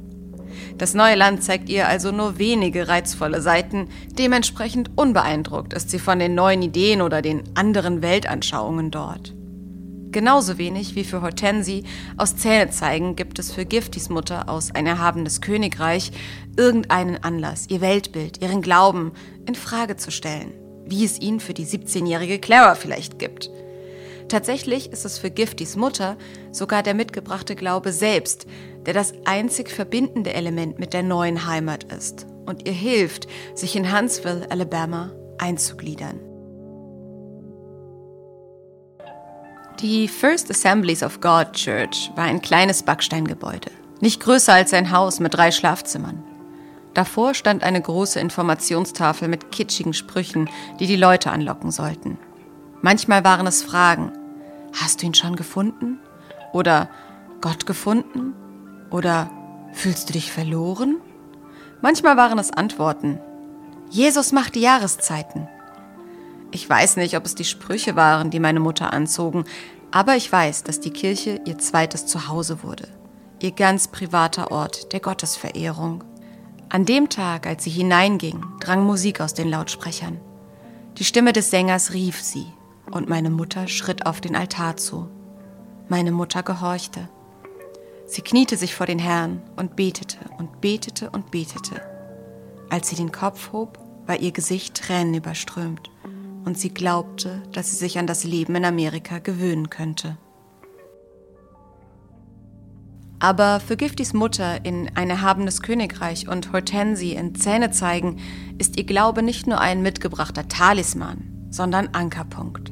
Das 0.78 0.94
neue 0.94 1.16
Land 1.16 1.44
zeigt 1.44 1.70
ihr 1.70 1.88
also 1.88 2.12
nur 2.12 2.38
wenige 2.38 2.88
reizvolle 2.88 3.42
Seiten, 3.42 3.88
dementsprechend 4.18 4.92
unbeeindruckt 4.96 5.74
ist 5.74 5.90
sie 5.90 6.00
von 6.00 6.20
den 6.20 6.36
neuen 6.36 6.62
Ideen 6.62 7.02
oder 7.02 7.22
den 7.22 7.44
anderen 7.56 8.02
Weltanschauungen 8.02 8.92
dort. 8.92 9.34
Genauso 10.12 10.58
wenig 10.58 10.96
wie 10.96 11.04
für 11.04 11.22
Hortensie 11.22 11.84
aus 12.18 12.36
Zähnezeigen 12.36 13.16
gibt 13.16 13.38
es 13.38 13.52
für 13.52 13.66
Giftys 13.66 14.10
Mutter 14.10 14.50
aus 14.50 14.72
Ein 14.74 14.88
erhabenes 14.88 15.40
Königreich 15.40 16.12
irgendeinen 16.58 17.24
Anlass, 17.24 17.68
ihr 17.70 17.80
Weltbild, 17.80 18.42
ihren 18.42 18.64
Glauben 18.64 19.12
in 19.46 19.54
Frage 19.54 19.98
zu 19.98 20.10
stellen, 20.10 20.54
wie 20.86 21.06
es 21.06 21.20
ihn 21.20 21.40
für 21.40 21.54
die 21.54 21.66
17-jährige 21.66 22.40
Clara 22.40 22.74
vielleicht 22.74 23.20
gibt. 23.20 23.52
Tatsächlich 24.30 24.92
ist 24.92 25.06
es 25.06 25.20
für 25.20 25.30
Giftys 25.30 25.76
Mutter 25.76 26.18
sogar 26.52 26.82
der 26.82 26.96
mitgebrachte 26.96 27.56
Glaube 27.56 27.92
selbst, 27.92 28.48
der 28.86 28.96
das 28.96 29.14
einzig 29.26 29.70
verbindende 29.70 30.34
Element 30.34 30.80
mit 30.80 30.94
der 30.94 31.04
neuen 31.04 31.46
Heimat 31.46 31.84
ist 31.84 32.26
und 32.48 32.68
ihr 32.68 32.74
hilft, 32.74 33.28
sich 33.54 33.76
in 33.76 33.96
Huntsville, 33.96 34.50
Alabama 34.50 35.12
einzugliedern. 35.38 36.29
Die 39.82 40.10
First 40.10 40.52
Assemblies 40.52 41.04
of 41.04 41.22
God 41.22 41.54
Church 41.54 42.12
war 42.16 42.26
ein 42.26 42.42
kleines 42.42 42.84
Backsteingebäude, 42.84 43.72
nicht 44.02 44.20
größer 44.20 44.52
als 44.52 44.74
ein 44.74 44.92
Haus 44.92 45.22
mit 45.22 45.34
drei 45.34 45.52
Schlafzimmern. 45.52 46.22
Davor 46.94 47.34
stand 47.34 47.64
eine 47.64 47.82
große 47.82 48.20
Informationstafel 48.20 49.30
mit 49.30 49.54
kitschigen 49.54 49.94
Sprüchen, 49.94 50.50
die 50.82 50.88
die 50.88 50.98
Leute 50.98 51.32
anlocken 51.32 51.72
sollten. 51.72 52.18
Manchmal 52.82 53.24
waren 53.24 53.48
es 53.48 53.64
Fragen. 53.64 54.12
Hast 54.74 55.02
du 55.02 55.06
ihn 55.06 55.14
schon 55.14 55.38
gefunden? 55.38 56.00
Oder 56.52 56.90
Gott 57.40 57.66
gefunden? 57.66 58.34
Oder 58.92 59.32
fühlst 59.72 60.10
du 60.10 60.14
dich 60.14 60.30
verloren? 60.30 60.98
Manchmal 61.80 62.18
waren 62.18 62.38
es 62.38 62.52
Antworten. 62.52 63.18
Jesus 63.90 64.34
macht 64.34 64.56
die 64.56 64.62
Jahreszeiten. 64.62 65.48
Ich 66.52 66.68
weiß 66.68 66.98
nicht, 66.98 67.16
ob 67.16 67.26
es 67.26 67.36
die 67.36 67.46
Sprüche 67.46 67.96
waren, 67.96 68.32
die 68.32 68.40
meine 68.40 68.60
Mutter 68.60 68.92
anzogen, 68.92 69.46
aber 69.92 70.16
ich 70.16 70.32
weiß, 70.32 70.64
dass 70.64 70.80
die 70.80 70.92
Kirche 70.92 71.42
ihr 71.46 71.60
zweites 71.60 72.08
Zuhause 72.08 72.64
wurde, 72.64 72.88
ihr 73.40 73.52
ganz 73.52 73.88
privater 73.88 74.52
Ort 74.52 74.92
der 74.94 75.00
Gottesverehrung. 75.00 76.04
An 76.70 76.86
dem 76.86 77.10
Tag, 77.10 77.46
als 77.46 77.64
sie 77.64 77.70
hineinging, 77.70 78.44
drang 78.60 78.84
Musik 78.84 79.22
aus 79.22 79.34
den 79.34 79.50
Lautsprechern. 79.50 80.20
Die 80.98 81.04
Stimme 81.04 81.34
des 81.34 81.52
Sängers 81.52 81.94
rief 81.94 82.22
sie, 82.22 82.46
und 82.92 83.10
meine 83.10 83.30
Mutter 83.30 83.68
schritt 83.68 84.08
auf 84.08 84.20
den 84.20 84.36
Altar 84.36 84.78
zu. 84.78 85.08
Meine 85.88 86.12
Mutter 86.12 86.42
gehorchte. 86.42 87.08
Sie 88.08 88.22
kniete 88.22 88.58
sich 88.58 88.74
vor 88.74 88.88
den 88.88 89.00
Herrn 89.00 89.44
und 89.56 89.76
betete 89.76 90.18
und 90.40 90.62
betete 90.62 91.12
und 91.12 91.30
betete. 91.30 91.82
Als 92.72 92.90
sie 92.90 92.96
den 92.96 93.12
Kopf 93.12 93.52
hob, 93.52 93.78
war 94.08 94.20
ihr 94.20 94.32
Gesicht 94.32 94.76
Tränen 94.76 95.14
überströmt 95.14 95.92
und 96.50 96.58
sie 96.58 96.74
glaubte, 96.74 97.44
dass 97.52 97.70
sie 97.70 97.76
sich 97.76 98.00
an 98.00 98.08
das 98.08 98.24
Leben 98.24 98.56
in 98.56 98.66
Amerika 98.66 99.20
gewöhnen 99.20 99.70
könnte. 99.70 100.18
Aber 103.20 103.60
für 103.60 103.78
Giftys 103.78 104.14
Mutter 104.14 104.66
in 104.66 104.90
ein 104.96 105.12
erhabenes 105.12 105.62
Königreich 105.62 106.28
und 106.28 106.52
Hortensie 106.52 107.14
in 107.14 107.36
Zähne 107.36 107.70
zeigen, 107.70 108.18
ist 108.58 108.80
ihr 108.80 108.84
Glaube 108.84 109.22
nicht 109.22 109.46
nur 109.46 109.62
ein 109.62 109.84
mitgebrachter 109.84 110.48
Talisman, 110.48 111.48
sondern 111.52 111.90
Ankerpunkt. 111.90 112.72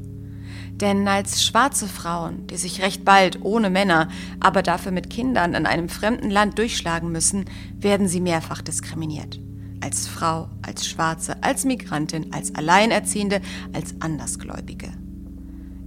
Denn 0.71 1.07
als 1.07 1.43
schwarze 1.43 1.87
Frauen, 1.87 2.47
die 2.47 2.57
sich 2.57 2.81
recht 2.81 3.05
bald 3.05 3.43
ohne 3.43 3.69
Männer, 3.69 4.07
aber 4.39 4.63
dafür 4.63 4.91
mit 4.91 5.11
Kindern 5.11 5.53
in 5.53 5.67
einem 5.67 5.87
fremden 5.87 6.31
Land 6.31 6.57
durchschlagen 6.57 7.11
müssen, 7.11 7.45
werden 7.75 8.07
sie 8.07 8.21
mehrfach 8.21 8.63
diskriminiert 8.63 9.39
als 9.81 10.07
Frau, 10.07 10.49
als 10.61 10.87
Schwarze, 10.87 11.41
als 11.43 11.65
Migrantin, 11.65 12.33
als 12.33 12.55
Alleinerziehende, 12.55 13.41
als 13.73 13.95
Andersgläubige. 13.99 14.91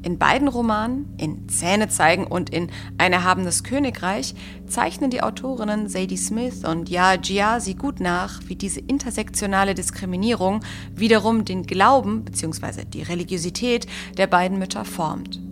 In 0.02 0.18
beiden 0.18 0.49
Romanen, 0.49 1.12
in 1.18 1.47
Zähne 1.50 1.88
zeigen 1.88 2.26
und 2.26 2.49
in 2.49 2.70
Ein 2.97 3.12
erhabenes 3.12 3.64
Königreich, 3.64 4.35
zeichnen 4.66 5.11
die 5.11 5.23
Autorinnen 5.23 5.88
Sadie 5.88 6.16
Smith 6.16 6.64
und 6.64 6.88
Ya 6.88 7.16
Giasi 7.16 7.75
gut 7.75 8.00
nach, 8.00 8.40
wie 8.47 8.56
diese 8.56 8.80
intersektionale 8.80 9.75
Diskriminierung 9.75 10.64
wiederum 10.94 11.44
den 11.44 11.64
Glauben 11.64 12.25
bzw. 12.25 12.87
die 12.87 13.02
Religiosität 13.02 13.87
der 14.16 14.26
beiden 14.26 14.59
Mütter 14.59 14.87
formt. 14.87 15.50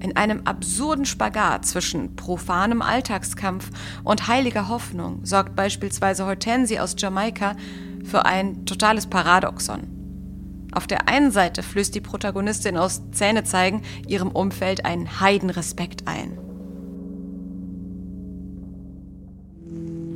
In 0.00 0.16
einem 0.16 0.42
absurden 0.46 1.04
Spagat 1.04 1.66
zwischen 1.66 2.16
profanem 2.16 2.80
Alltagskampf 2.80 3.70
und 4.02 4.28
heiliger 4.28 4.68
Hoffnung 4.68 5.24
sorgt 5.24 5.54
beispielsweise 5.54 6.24
Hortensie 6.24 6.80
aus 6.80 6.96
Jamaika 6.98 7.54
für 8.02 8.24
ein 8.24 8.64
totales 8.64 9.06
Paradoxon. 9.06 10.00
Auf 10.72 10.86
der 10.86 11.08
einen 11.08 11.30
Seite 11.30 11.62
flößt 11.62 11.94
die 11.94 12.00
Protagonistin 12.00 12.78
aus 12.78 13.02
Zähne 13.12 13.44
zeigen 13.44 13.82
ihrem 14.06 14.30
Umfeld 14.30 14.84
einen 14.86 15.20
Heidenrespekt 15.20 16.06
ein. 16.06 16.38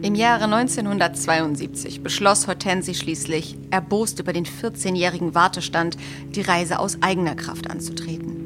Im 0.00 0.14
Jahre 0.14 0.45
1972 0.45 2.03
beschloss 2.03 2.47
Hortensie 2.47 2.95
schließlich, 2.95 3.57
erbost 3.71 4.21
über 4.21 4.33
den 4.33 4.45
14-jährigen 4.45 5.35
Wartestand, 5.35 5.97
die 6.31 6.43
Reise 6.43 6.79
aus 6.79 6.99
eigener 7.03 7.35
Kraft 7.35 7.71
anzutreten. 7.71 8.44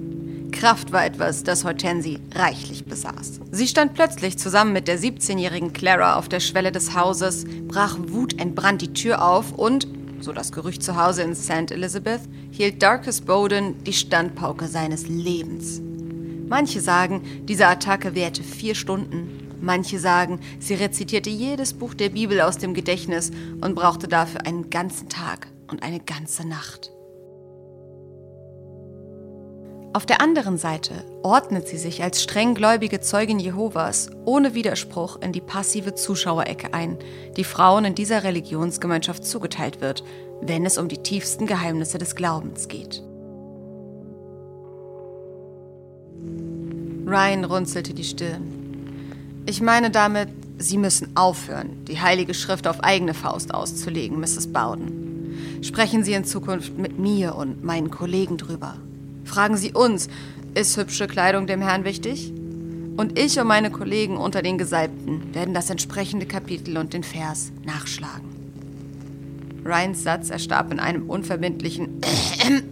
Kraft 0.58 0.90
war 0.90 1.06
etwas, 1.06 1.44
das 1.44 1.64
Hortensie 1.64 2.18
reichlich 2.34 2.84
besaß. 2.84 3.38
Sie 3.52 3.68
stand 3.68 3.94
plötzlich 3.94 4.38
zusammen 4.38 4.72
mit 4.72 4.88
der 4.88 4.98
17-jährigen 4.98 5.72
Clara 5.72 6.16
auf 6.16 6.28
der 6.28 6.40
Schwelle 6.40 6.72
des 6.72 6.96
Hauses, 6.96 7.44
brach 7.68 7.96
wutentbrannt 8.08 8.82
die 8.82 8.92
Tür 8.92 9.24
auf 9.24 9.52
und, 9.52 9.86
so 10.18 10.32
das 10.32 10.50
Gerücht 10.50 10.82
zu 10.82 10.96
Hause 10.96 11.22
in 11.22 11.36
St. 11.36 11.70
Elizabeth, 11.70 12.22
hielt 12.50 12.82
Darkus 12.82 13.20
Bowden 13.20 13.84
die 13.84 13.92
Standpauke 13.92 14.66
seines 14.66 15.06
Lebens. 15.06 15.80
Manche 16.48 16.80
sagen, 16.80 17.22
diese 17.44 17.68
Attacke 17.68 18.16
währte 18.16 18.42
vier 18.42 18.74
Stunden. 18.74 19.54
Manche 19.60 20.00
sagen, 20.00 20.40
sie 20.58 20.74
rezitierte 20.74 21.30
jedes 21.30 21.72
Buch 21.72 21.94
der 21.94 22.08
Bibel 22.08 22.40
aus 22.40 22.58
dem 22.58 22.74
Gedächtnis 22.74 23.30
und 23.60 23.76
brauchte 23.76 24.08
dafür 24.08 24.44
einen 24.44 24.70
ganzen 24.70 25.08
Tag 25.08 25.46
und 25.70 25.84
eine 25.84 26.00
ganze 26.00 26.48
Nacht. 26.48 26.90
Auf 29.94 30.04
der 30.04 30.20
anderen 30.20 30.58
Seite 30.58 31.04
ordnet 31.22 31.66
sie 31.66 31.78
sich 31.78 32.02
als 32.02 32.22
strenggläubige 32.22 33.00
Zeugin 33.00 33.38
Jehovas 33.38 34.10
ohne 34.26 34.54
Widerspruch 34.54 35.20
in 35.22 35.32
die 35.32 35.40
passive 35.40 35.94
Zuschauerecke 35.94 36.74
ein, 36.74 36.98
die 37.36 37.44
Frauen 37.44 37.86
in 37.86 37.94
dieser 37.94 38.22
Religionsgemeinschaft 38.22 39.24
zugeteilt 39.24 39.80
wird, 39.80 40.04
wenn 40.42 40.66
es 40.66 40.76
um 40.76 40.88
die 40.88 41.02
tiefsten 41.02 41.46
Geheimnisse 41.46 41.96
des 41.96 42.14
Glaubens 42.14 42.68
geht. 42.68 43.02
Ryan 47.06 47.44
runzelte 47.44 47.94
die 47.94 48.04
Stirn. 48.04 49.42
Ich 49.46 49.62
meine 49.62 49.90
damit, 49.90 50.28
Sie 50.58 50.76
müssen 50.76 51.16
aufhören, 51.16 51.84
die 51.86 52.00
Heilige 52.00 52.34
Schrift 52.34 52.66
auf 52.66 52.80
eigene 52.80 53.14
Faust 53.14 53.54
auszulegen, 53.54 54.20
Mrs. 54.20 54.52
Bowden. 54.52 55.62
Sprechen 55.62 56.04
Sie 56.04 56.12
in 56.12 56.24
Zukunft 56.24 56.76
mit 56.76 56.98
mir 56.98 57.36
und 57.36 57.64
meinen 57.64 57.90
Kollegen 57.90 58.36
drüber. 58.36 58.76
Fragen 59.28 59.58
Sie 59.58 59.72
uns, 59.72 60.08
ist 60.54 60.78
hübsche 60.78 61.06
Kleidung 61.06 61.46
dem 61.46 61.60
Herrn 61.60 61.84
wichtig? 61.84 62.32
Und 62.96 63.18
ich 63.18 63.38
und 63.38 63.46
meine 63.46 63.70
Kollegen 63.70 64.16
unter 64.16 64.40
den 64.40 64.56
Gesalbten 64.56 65.34
werden 65.34 65.52
das 65.52 65.68
entsprechende 65.68 66.24
Kapitel 66.24 66.78
und 66.78 66.94
den 66.94 67.04
Vers 67.04 67.52
nachschlagen. 67.64 68.26
Ryans 69.66 70.02
Satz 70.02 70.30
erstarb 70.30 70.72
in 70.72 70.80
einem 70.80 71.10
unverbindlichen 71.10 72.00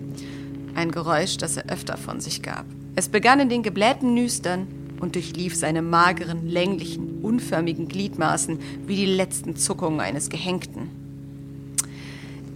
ein 0.74 0.90
Geräusch, 0.90 1.36
das 1.36 1.58
er 1.58 1.68
öfter 1.68 1.98
von 1.98 2.20
sich 2.20 2.40
gab. 2.40 2.64
Es 2.96 3.10
begann 3.10 3.38
in 3.38 3.50
den 3.50 3.62
geblähten 3.62 4.14
Nüstern 4.14 4.66
und 4.98 5.14
durchlief 5.14 5.54
seine 5.54 5.82
mageren, 5.82 6.48
länglichen, 6.48 7.20
unförmigen 7.20 7.86
Gliedmaßen 7.86 8.58
wie 8.86 8.96
die 8.96 9.04
letzten 9.04 9.56
Zuckungen 9.56 10.00
eines 10.00 10.30
Gehängten. 10.30 10.88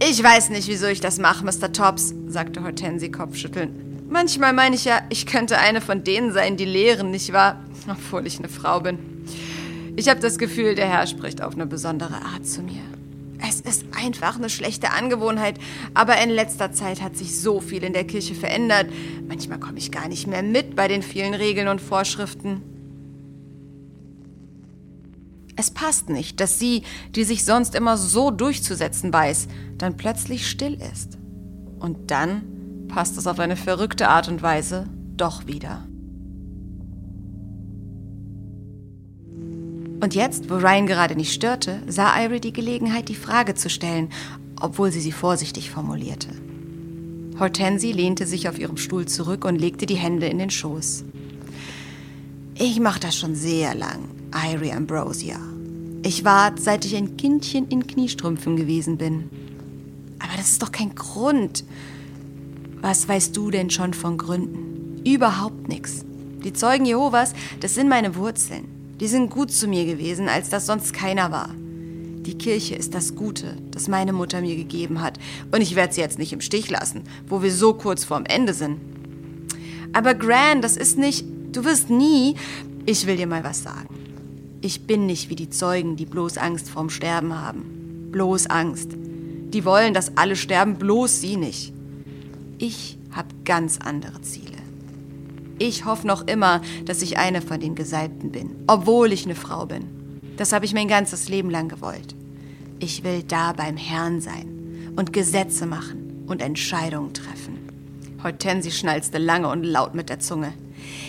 Ich 0.01 0.21
weiß 0.23 0.49
nicht, 0.49 0.67
wieso 0.67 0.87
ich 0.87 1.01
das 1.01 1.19
mache, 1.19 1.45
Mr. 1.45 1.71
Tops, 1.71 2.15
sagte 2.27 2.63
Hortensie 2.63 3.11
kopfschüttelnd. 3.11 3.90
Manchmal 4.11 4.51
meine 4.51 4.75
ich 4.75 4.83
ja, 4.83 5.03
ich 5.07 5.25
könnte 5.25 5.57
eine 5.57 5.79
von 5.79 6.03
denen 6.03 6.33
sein, 6.33 6.57
die 6.57 6.65
lehren, 6.65 7.11
nicht 7.11 7.31
wahr? 7.31 7.63
Obwohl 7.89 8.27
ich 8.27 8.39
eine 8.39 8.49
Frau 8.49 8.81
bin. 8.81 8.99
Ich 9.95 10.09
habe 10.09 10.19
das 10.19 10.37
Gefühl, 10.37 10.75
der 10.75 10.89
Herr 10.89 11.07
spricht 11.07 11.41
auf 11.41 11.53
eine 11.53 11.65
besondere 11.65 12.15
Art 12.15 12.45
zu 12.45 12.61
mir. 12.61 12.81
Es 13.39 13.61
ist 13.61 13.85
einfach 13.95 14.35
eine 14.35 14.49
schlechte 14.49 14.91
Angewohnheit, 14.91 15.59
aber 15.93 16.21
in 16.21 16.29
letzter 16.29 16.73
Zeit 16.73 17.01
hat 17.01 17.15
sich 17.15 17.39
so 17.39 17.61
viel 17.61 17.85
in 17.85 17.93
der 17.93 18.03
Kirche 18.03 18.35
verändert. 18.35 18.87
Manchmal 19.29 19.61
komme 19.61 19.77
ich 19.77 19.93
gar 19.93 20.09
nicht 20.09 20.27
mehr 20.27 20.43
mit 20.43 20.75
bei 20.75 20.89
den 20.89 21.03
vielen 21.03 21.33
Regeln 21.33 21.69
und 21.69 21.79
Vorschriften. 21.79 22.61
Es 25.55 25.71
passt 25.71 26.09
nicht, 26.09 26.41
dass 26.41 26.59
sie, 26.59 26.83
die 27.15 27.23
sich 27.23 27.45
sonst 27.45 27.75
immer 27.75 27.95
so 27.95 28.29
durchzusetzen 28.29 29.13
weiß, 29.13 29.47
dann 29.77 29.95
plötzlich 29.95 30.49
still 30.49 30.77
ist. 30.91 31.17
Und 31.79 32.11
dann 32.11 32.50
passt 32.91 33.17
es 33.17 33.25
auf 33.25 33.39
eine 33.39 33.55
verrückte 33.55 34.09
Art 34.09 34.27
und 34.27 34.41
Weise 34.41 34.85
doch 35.17 35.47
wieder. 35.47 35.83
Und 40.01 40.15
jetzt, 40.15 40.49
wo 40.49 40.55
Ryan 40.55 40.87
gerade 40.87 41.15
nicht 41.15 41.31
störte, 41.31 41.81
sah 41.87 42.19
Irie 42.19 42.39
die 42.39 42.53
Gelegenheit, 42.53 43.07
die 43.07 43.15
Frage 43.15 43.53
zu 43.53 43.69
stellen, 43.69 44.09
obwohl 44.59 44.91
sie 44.91 44.99
sie 44.99 45.11
vorsichtig 45.11 45.69
formulierte. 45.69 46.29
Hortensie 47.39 47.91
lehnte 47.91 48.25
sich 48.25 48.49
auf 48.49 48.59
ihrem 48.59 48.77
Stuhl 48.77 49.05
zurück 49.05 49.45
und 49.45 49.55
legte 49.55 49.85
die 49.85 49.95
Hände 49.95 50.27
in 50.27 50.39
den 50.39 50.49
Schoß. 50.49 51.05
Ich 52.55 52.79
mache 52.79 52.99
das 52.99 53.15
schon 53.15 53.35
sehr 53.35 53.73
lang, 53.75 54.09
Irie 54.33 54.73
Ambrosia. 54.73 55.39
Ich 56.03 56.25
wart, 56.25 56.59
seit 56.59 56.83
ich 56.85 56.95
ein 56.95 57.15
Kindchen 57.15 57.67
in 57.67 57.85
Kniestrümpfen 57.85 58.55
gewesen 58.55 58.97
bin. 58.97 59.29
Aber 60.19 60.35
das 60.35 60.49
ist 60.49 60.61
doch 60.63 60.71
kein 60.71 60.95
Grund. 60.95 61.63
Was 62.81 63.07
weißt 63.07 63.37
du 63.37 63.51
denn 63.51 63.69
schon 63.69 63.93
von 63.93 64.17
Gründen? 64.17 65.03
Überhaupt 65.05 65.67
nichts. 65.67 66.03
Die 66.43 66.51
Zeugen 66.51 66.85
Jehovas, 66.85 67.33
das 67.59 67.75
sind 67.75 67.87
meine 67.87 68.15
Wurzeln. 68.15 68.95
Die 68.99 69.07
sind 69.07 69.29
gut 69.29 69.51
zu 69.51 69.67
mir 69.67 69.85
gewesen, 69.85 70.27
als 70.27 70.49
das 70.49 70.65
sonst 70.65 70.91
keiner 70.91 71.31
war. 71.31 71.51
Die 72.25 72.39
Kirche 72.39 72.73
ist 72.73 72.95
das 72.95 73.15
Gute, 73.15 73.55
das 73.69 73.87
meine 73.87 74.13
Mutter 74.13 74.41
mir 74.41 74.55
gegeben 74.55 75.01
hat. 75.01 75.19
Und 75.51 75.61
ich 75.61 75.75
werde 75.75 75.93
sie 75.93 76.01
jetzt 76.01 76.17
nicht 76.17 76.33
im 76.33 76.41
Stich 76.41 76.71
lassen, 76.71 77.03
wo 77.27 77.43
wir 77.43 77.51
so 77.51 77.75
kurz 77.75 78.03
vorm 78.03 78.25
Ende 78.25 78.55
sind. 78.55 78.79
Aber 79.93 80.15
Gran, 80.15 80.63
das 80.63 80.75
ist 80.75 80.97
nicht. 80.97 81.23
Du 81.51 81.63
wirst 81.65 81.91
nie. 81.91 82.35
Ich 82.87 83.05
will 83.05 83.17
dir 83.17 83.27
mal 83.27 83.43
was 83.43 83.61
sagen. 83.61 83.95
Ich 84.61 84.87
bin 84.87 85.05
nicht 85.05 85.29
wie 85.29 85.35
die 85.35 85.49
Zeugen, 85.51 85.97
die 85.97 86.05
bloß 86.07 86.39
Angst 86.39 86.69
vorm 86.69 86.89
Sterben 86.89 87.39
haben. 87.39 88.09
Bloß 88.11 88.47
Angst. 88.47 88.89
Die 88.93 89.65
wollen, 89.65 89.93
dass 89.93 90.17
alle 90.17 90.35
sterben, 90.35 90.77
bloß 90.77 91.21
sie 91.21 91.37
nicht. 91.37 91.73
Ich 92.61 92.99
habe 93.11 93.29
ganz 93.43 93.79
andere 93.79 94.21
Ziele. 94.21 94.57
Ich 95.57 95.85
hoffe 95.85 96.05
noch 96.05 96.27
immer, 96.27 96.61
dass 96.85 97.01
ich 97.01 97.17
eine 97.17 97.41
von 97.41 97.59
den 97.59 97.73
Gesalbten 97.73 98.31
bin, 98.31 98.51
obwohl 98.67 99.11
ich 99.11 99.25
eine 99.25 99.33
Frau 99.33 99.65
bin. 99.65 100.21
Das 100.37 100.53
habe 100.53 100.65
ich 100.65 100.73
mein 100.75 100.87
ganzes 100.87 101.27
Leben 101.27 101.49
lang 101.49 101.69
gewollt. 101.69 102.15
Ich 102.77 103.03
will 103.03 103.23
da 103.23 103.53
beim 103.53 103.77
Herrn 103.77 104.21
sein 104.21 104.93
und 104.95 105.11
Gesetze 105.11 105.65
machen 105.65 106.23
und 106.27 106.39
Entscheidungen 106.39 107.15
treffen. 107.15 107.57
Hortensie 108.23 108.69
schnalzte 108.69 109.17
lange 109.17 109.47
und 109.47 109.63
laut 109.63 109.95
mit 109.95 110.09
der 110.09 110.19
Zunge. 110.19 110.53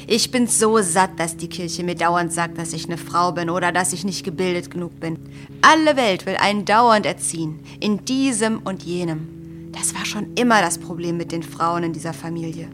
Ich 0.06 0.30
bin 0.30 0.46
so 0.46 0.80
satt, 0.80 1.20
dass 1.20 1.36
die 1.36 1.50
Kirche 1.50 1.84
mir 1.84 1.96
dauernd 1.96 2.32
sagt, 2.32 2.56
dass 2.56 2.72
ich 2.72 2.86
eine 2.86 2.96
Frau 2.96 3.32
bin 3.32 3.50
oder 3.50 3.72
dass 3.72 3.92
ich 3.92 4.04
nicht 4.04 4.24
gebildet 4.24 4.70
genug 4.70 4.98
bin. 5.00 5.18
Alle 5.60 5.96
Welt 5.98 6.24
will 6.24 6.36
einen 6.36 6.64
dauernd 6.64 7.04
erziehen, 7.04 7.60
in 7.78 8.06
diesem 8.06 8.60
und 8.60 8.84
jenem. 8.84 9.41
Das 9.72 9.94
war 9.94 10.04
schon 10.04 10.34
immer 10.34 10.60
das 10.60 10.78
Problem 10.78 11.16
mit 11.16 11.32
den 11.32 11.42
Frauen 11.42 11.82
in 11.82 11.92
dieser 11.92 12.12
Familie. 12.12 12.68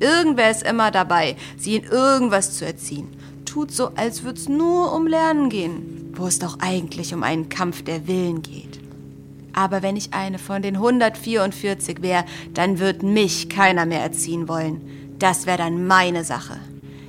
Irgendwer 0.00 0.50
ist 0.50 0.62
immer 0.62 0.90
dabei, 0.90 1.36
sie 1.56 1.76
in 1.76 1.84
irgendwas 1.84 2.56
zu 2.56 2.64
erziehen. 2.64 3.08
Tut 3.44 3.70
so, 3.70 3.90
als 3.94 4.22
würde 4.22 4.38
es 4.38 4.48
nur 4.48 4.92
um 4.92 5.06
Lernen 5.06 5.50
gehen, 5.50 6.12
wo 6.14 6.26
es 6.26 6.38
doch 6.38 6.58
eigentlich 6.60 7.14
um 7.14 7.22
einen 7.22 7.48
Kampf 7.48 7.82
der 7.82 8.06
Willen 8.06 8.42
geht. 8.42 8.80
Aber 9.52 9.82
wenn 9.82 9.96
ich 9.96 10.14
eine 10.14 10.38
von 10.38 10.62
den 10.62 10.76
144 10.76 12.00
wäre, 12.00 12.24
dann 12.54 12.78
wird 12.78 13.02
mich 13.02 13.48
keiner 13.48 13.86
mehr 13.86 14.00
erziehen 14.00 14.48
wollen. 14.48 15.16
Das 15.18 15.46
wäre 15.46 15.58
dann 15.58 15.86
meine 15.86 16.22
Sache. 16.22 16.58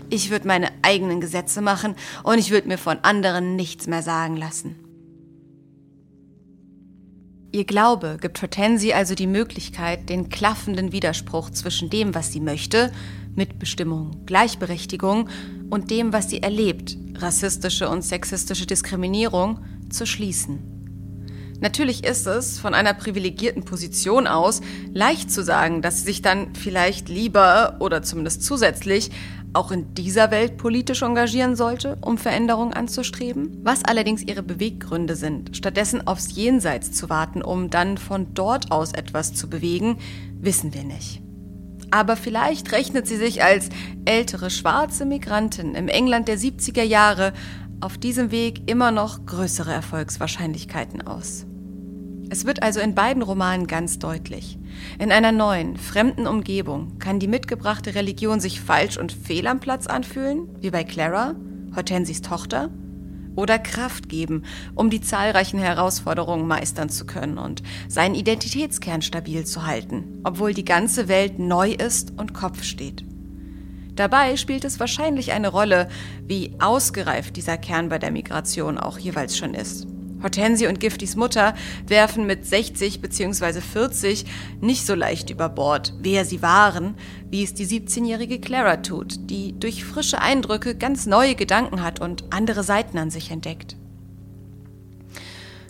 Ich 0.10 0.32
würde 0.32 0.47
meine 0.47 0.69
eigenen 0.82 1.21
Gesetze 1.21 1.62
machen 1.62 1.95
und 2.23 2.39
ich 2.39 2.49
würde 2.49 2.67
mir 2.67 2.80
von 2.80 2.97
anderen 3.04 3.56
nichts 3.56 3.86
mehr 3.86 4.02
sagen 4.02 4.36
lassen. 4.36 4.75
Ihr 7.51 7.65
Glaube 7.65 8.19
gibt 8.21 8.39
Hortensie 8.43 8.93
also 8.93 9.15
die 9.15 9.25
Möglichkeit, 9.25 10.09
den 10.09 10.29
klaffenden 10.29 10.91
Widerspruch 10.91 11.49
zwischen 11.49 11.89
dem, 11.89 12.13
was 12.13 12.31
sie 12.31 12.41
möchte, 12.41 12.91
Mitbestimmung, 13.33 14.23
Gleichberechtigung, 14.27 15.29
und 15.71 15.89
dem, 15.89 16.13
was 16.13 16.29
sie 16.29 16.43
erlebt, 16.43 16.97
rassistische 17.15 17.89
und 17.89 18.03
sexistische 18.03 18.67
Diskriminierung, 18.67 19.59
zu 19.89 20.05
schließen. 20.05 20.79
Natürlich 21.59 22.03
ist 22.03 22.25
es 22.27 22.59
von 22.59 22.73
einer 22.73 22.93
privilegierten 22.93 23.65
Position 23.65 24.27
aus 24.27 24.62
leicht 24.93 25.29
zu 25.31 25.43
sagen, 25.43 25.81
dass 25.81 25.97
sie 25.97 26.05
sich 26.05 26.21
dann 26.21 26.55
vielleicht 26.55 27.09
lieber 27.09 27.77
oder 27.79 28.01
zumindest 28.01 28.43
zusätzlich 28.43 29.12
auch 29.53 29.71
in 29.71 29.93
dieser 29.93 30.31
Welt 30.31 30.57
politisch 30.57 31.01
engagieren 31.01 31.55
sollte, 31.55 31.97
um 32.01 32.17
Veränderungen 32.17 32.73
anzustreben, 32.73 33.59
was 33.63 33.83
allerdings 33.83 34.21
ihre 34.23 34.43
Beweggründe 34.43 35.15
sind, 35.15 35.55
stattdessen 35.55 36.05
aufs 36.05 36.35
Jenseits 36.35 36.91
zu 36.91 37.09
warten, 37.09 37.41
um 37.41 37.69
dann 37.69 37.97
von 37.97 38.33
dort 38.33 38.71
aus 38.71 38.93
etwas 38.93 39.33
zu 39.33 39.49
bewegen, 39.49 39.97
wissen 40.39 40.73
wir 40.73 40.83
nicht. 40.83 41.21
Aber 41.91 42.15
vielleicht 42.15 42.71
rechnet 42.71 43.07
sie 43.07 43.17
sich 43.17 43.43
als 43.43 43.69
ältere 44.05 44.51
schwarze 44.51 45.05
Migrantin 45.05 45.73
im 45.73 45.88
England 45.88 46.27
der 46.27 46.38
70er 46.38 46.83
Jahre 46.83 47.33
auf 47.81 47.97
diesem 47.97 48.31
Weg 48.31 48.69
immer 48.69 48.91
noch 48.91 49.25
größere 49.25 49.71
Erfolgswahrscheinlichkeiten 49.73 51.07
aus. 51.07 51.45
Es 52.31 52.45
wird 52.45 52.61
also 52.61 52.79
in 52.79 52.93
beiden 52.93 53.23
Romanen 53.23 53.65
ganz 53.65 53.97
deutlich. 53.97 54.59
In 54.99 55.11
einer 55.11 55.31
neuen, 55.31 55.77
fremden 55.77 56.27
Umgebung 56.27 56.99
kann 56.99 57.19
die 57.19 57.27
mitgebrachte 57.27 57.95
Religion 57.95 58.39
sich 58.39 58.61
falsch 58.61 58.97
und 58.97 59.11
fehl 59.11 59.47
am 59.47 59.59
Platz 59.59 59.87
anfühlen, 59.87 60.47
wie 60.61 60.69
bei 60.69 60.83
Clara, 60.83 61.33
Hortensies 61.75 62.21
Tochter, 62.21 62.69
oder 63.35 63.57
Kraft 63.57 64.09
geben, 64.09 64.43
um 64.75 64.89
die 64.89 65.01
zahlreichen 65.01 65.59
Herausforderungen 65.59 66.47
meistern 66.47 66.89
zu 66.89 67.05
können 67.05 67.37
und 67.37 67.63
seinen 67.87 68.15
Identitätskern 68.15 69.01
stabil 69.01 69.45
zu 69.45 69.65
halten, 69.65 70.19
obwohl 70.23 70.53
die 70.53 70.65
ganze 70.65 71.07
Welt 71.07 71.39
neu 71.39 71.71
ist 71.71 72.13
und 72.17 72.33
Kopf 72.33 72.63
steht. 72.63 73.05
Dabei 73.95 74.37
spielt 74.37 74.65
es 74.65 74.79
wahrscheinlich 74.79 75.31
eine 75.31 75.47
Rolle, 75.47 75.89
wie 76.25 76.53
ausgereift 76.59 77.35
dieser 77.35 77.57
Kern 77.57 77.89
bei 77.89 77.97
der 77.97 78.11
Migration 78.11 78.77
auch 78.77 78.97
jeweils 78.99 79.37
schon 79.37 79.53
ist. 79.53 79.87
Hortensie 80.21 80.67
und 80.67 80.79
Giftis 80.79 81.15
Mutter 81.15 81.53
werfen 81.88 82.25
mit 82.25 82.45
60 82.45 83.01
bzw. 83.01 83.62
40 83.62 84.25
nicht 84.62 84.86
so 84.86 84.95
leicht 84.95 85.29
über 85.29 85.49
Bord, 85.49 85.93
wer 85.99 86.25
sie 86.25 86.41
waren, 86.41 86.95
wie 87.29 87.43
es 87.43 87.53
die 87.53 87.65
17-jährige 87.65 88.39
Clara 88.39 88.77
tut, 88.77 89.29
die 89.29 89.58
durch 89.60 89.86
frische 89.86 90.21
Eindrücke 90.21 90.75
ganz 90.75 91.05
neue 91.05 91.36
Gedanken 91.36 91.84
hat 91.84 91.99
und 91.99 92.25
andere 92.32 92.63
Seiten 92.63 92.97
an 92.97 93.10
sich 93.10 93.32
entdeckt. 93.32 93.75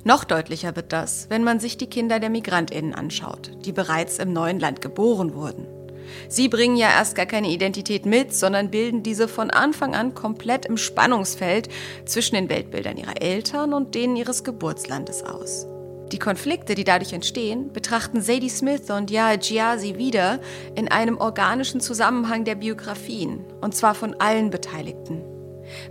Noch 0.03 0.23
deutlicher 0.23 0.75
wird 0.75 0.93
das, 0.93 1.27
wenn 1.29 1.43
man 1.43 1.59
sich 1.59 1.77
die 1.77 1.88
Kinder 1.88 2.19
der 2.19 2.29
Migrantinnen 2.29 2.95
anschaut, 2.95 3.51
die 3.65 3.73
bereits 3.73 4.17
im 4.17 4.31
neuen 4.33 4.59
Land 4.59 4.81
geboren 4.81 5.33
wurden. 5.33 5.78
Sie 6.27 6.49
bringen 6.49 6.77
ja 6.77 6.89
erst 6.89 7.15
gar 7.15 7.25
keine 7.25 7.49
Identität 7.49 8.05
mit, 8.05 8.33
sondern 8.33 8.71
bilden 8.71 9.03
diese 9.03 9.27
von 9.27 9.49
Anfang 9.49 9.95
an 9.95 10.13
komplett 10.13 10.65
im 10.65 10.77
Spannungsfeld 10.77 11.69
zwischen 12.05 12.35
den 12.35 12.49
Weltbildern 12.49 12.97
ihrer 12.97 13.21
Eltern 13.21 13.73
und 13.73 13.95
denen 13.95 14.15
ihres 14.15 14.43
Geburtslandes 14.43 15.23
aus. 15.23 15.67
Die 16.11 16.19
Konflikte, 16.19 16.73
die 16.73 16.83
dadurch 16.83 17.13
entstehen, 17.13 17.71
betrachten 17.71 18.21
Sadie 18.21 18.49
Smith 18.49 18.89
und 18.89 19.11
Yahya 19.11 19.35
Giazi 19.35 19.97
wieder 19.97 20.39
in 20.75 20.87
einem 20.87 21.17
organischen 21.17 21.81
Zusammenhang 21.81 22.45
der 22.45 22.55
Biografien, 22.55 23.45
und 23.61 23.75
zwar 23.75 23.93
von 23.93 24.15
allen 24.19 24.49
Beteiligten. 24.49 25.21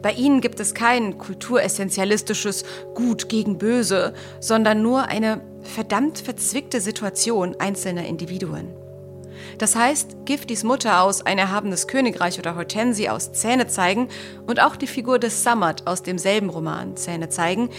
Bei 0.03 0.11
ihnen 0.13 0.41
gibt 0.41 0.59
es 0.59 0.75
kein 0.75 1.19
kulturessentialistisches 1.19 2.65
Gut 2.95 3.29
gegen 3.29 3.59
Böse, 3.59 4.13
sondern 4.41 4.83
nur 4.83 5.05
eine 5.05 5.41
verdammt 5.63 6.19
verzwickte 6.19 6.81
Situation 6.81 7.55
einzelner 7.61 8.07
Individuen. 8.07 8.75
Das 9.57 9.75
heißt, 9.75 10.27
Giftis 10.27 10.65
Mutter 10.65 11.03
aus 11.03 11.25
Ein 11.25 11.39
erhabenes 11.39 11.89
Königreich 11.89 12.39
oder 12.39 12.57
Hortensie 12.57 13.09
aus 13.09 13.33
Zähne 13.33 13.67
zeigen 13.67 14.09
und 14.47 14.61
auch 14.61 14.77
die 14.77 14.87
Figur 14.87 15.19
des 15.19 15.43
Samad 15.43 15.87
aus 15.87 16.03
demselben 16.03 16.51
Roman 16.51 16.97
Zähne 16.97 17.31
zeigen, 17.31 17.71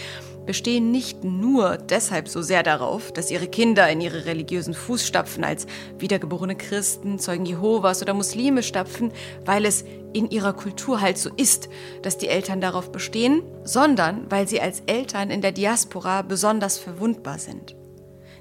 bestehen 0.46 0.90
nicht 0.90 1.22
nur 1.22 1.76
deshalb 1.76 2.28
so 2.28 2.42
sehr 2.42 2.62
darauf, 2.62 3.12
dass 3.12 3.30
ihre 3.30 3.46
Kinder 3.46 3.88
in 3.88 4.00
ihre 4.00 4.24
religiösen 4.24 4.74
Fußstapfen 4.74 5.44
als 5.44 5.66
wiedergeborene 5.98 6.56
Christen, 6.56 7.18
Zeugen 7.18 7.46
Jehovas 7.46 8.02
oder 8.02 8.14
Muslime 8.14 8.62
stapfen, 8.62 9.12
weil 9.44 9.64
es 9.64 9.84
in 10.12 10.30
ihrer 10.30 10.52
Kultur 10.52 11.00
halt 11.00 11.18
so 11.18 11.30
ist, 11.36 11.68
dass 12.02 12.18
die 12.18 12.28
Eltern 12.28 12.60
darauf 12.60 12.90
bestehen, 12.90 13.42
sondern 13.62 14.28
weil 14.28 14.48
sie 14.48 14.60
als 14.60 14.82
Eltern 14.86 15.30
in 15.30 15.40
der 15.40 15.52
Diaspora 15.52 16.22
besonders 16.22 16.78
verwundbar 16.78 17.38
sind. 17.38 17.76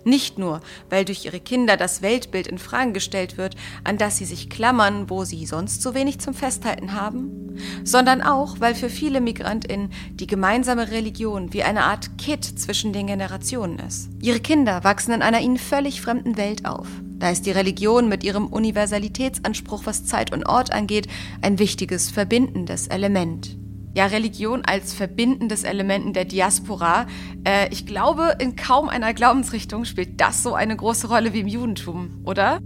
Nicht 0.10 0.40
nur, 0.40 0.62
weil 0.90 1.06
durch 1.06 1.26
ihre 1.26 1.40
Kinder 1.40 1.78
das 1.78 2.02
Weltbild 2.02 2.48
in 2.48 2.58
Frage 2.58 2.94
gestellt 2.94 3.38
wird, 3.38 3.56
an 3.84 4.00
das 4.00 4.18
sie 4.18 4.26
sich 4.26 4.50
klammern, 4.50 5.08
wo 5.08 5.24
sie 5.24 5.46
sonst 5.46 5.84
so 5.84 5.94
wenig 5.94 6.18
zum 6.20 6.34
Festhalten 6.34 6.94
haben, 6.94 7.56
sondern 7.84 8.24
auch, 8.24 8.60
weil 8.60 8.74
für 8.74 8.90
viele 8.90 9.22
MigrantInnen 9.22 9.92
die 10.14 10.26
gemeinsame 10.26 10.90
Religion 10.90 11.54
wie 11.54 11.62
eine 11.62 11.84
Art 11.84 12.18
Kit 12.18 12.44
zwischen 12.44 12.92
den 12.92 13.06
Generationen 13.06 13.78
ist. 13.78 14.10
Ihre 14.20 14.40
Kinder 14.40 14.84
wachsen 14.84 15.14
in 15.14 15.22
einer 15.22 15.42
ihnen 15.42 15.58
völlig 15.58 16.02
fremden 16.02 16.38
Welt 16.38 16.66
auf. 16.66 16.88
Da 17.20 17.30
ist 17.30 17.46
die 17.46 17.52
Religion 17.52 18.10
mit 18.10 18.24
ihrem 18.24 18.48
Universalitätsanspruch, 18.48 19.86
was 19.86 20.06
Zeit 20.06 20.34
und 20.34 20.48
Ort 20.48 20.74
angeht, 20.74 21.08
ein 21.42 21.60
wichtiges 21.60 22.10
verbindendes 22.10 22.88
Element 22.88 23.60
ja, 23.94 24.06
Religion 24.06 24.64
als 24.66 24.94
verbindendes 24.94 25.64
Element 25.64 26.06
in 26.06 26.14
der 26.14 26.26
Diaspora. 26.26 27.08
Äh, 27.44 27.70
ich 27.72 27.86
glaube, 27.86 28.36
in 28.40 28.56
kaum 28.56 28.90
einer 28.90 29.14
Glaubensrichtung 29.14 29.86
spielt 29.86 30.22
das 30.22 30.44
so 30.44 30.54
eine 30.54 30.76
große 30.76 31.08
Rolle 31.08 31.34
wie 31.34 31.42
im 31.42 31.48
Judentum, 31.48 32.22
oder? 32.24 32.60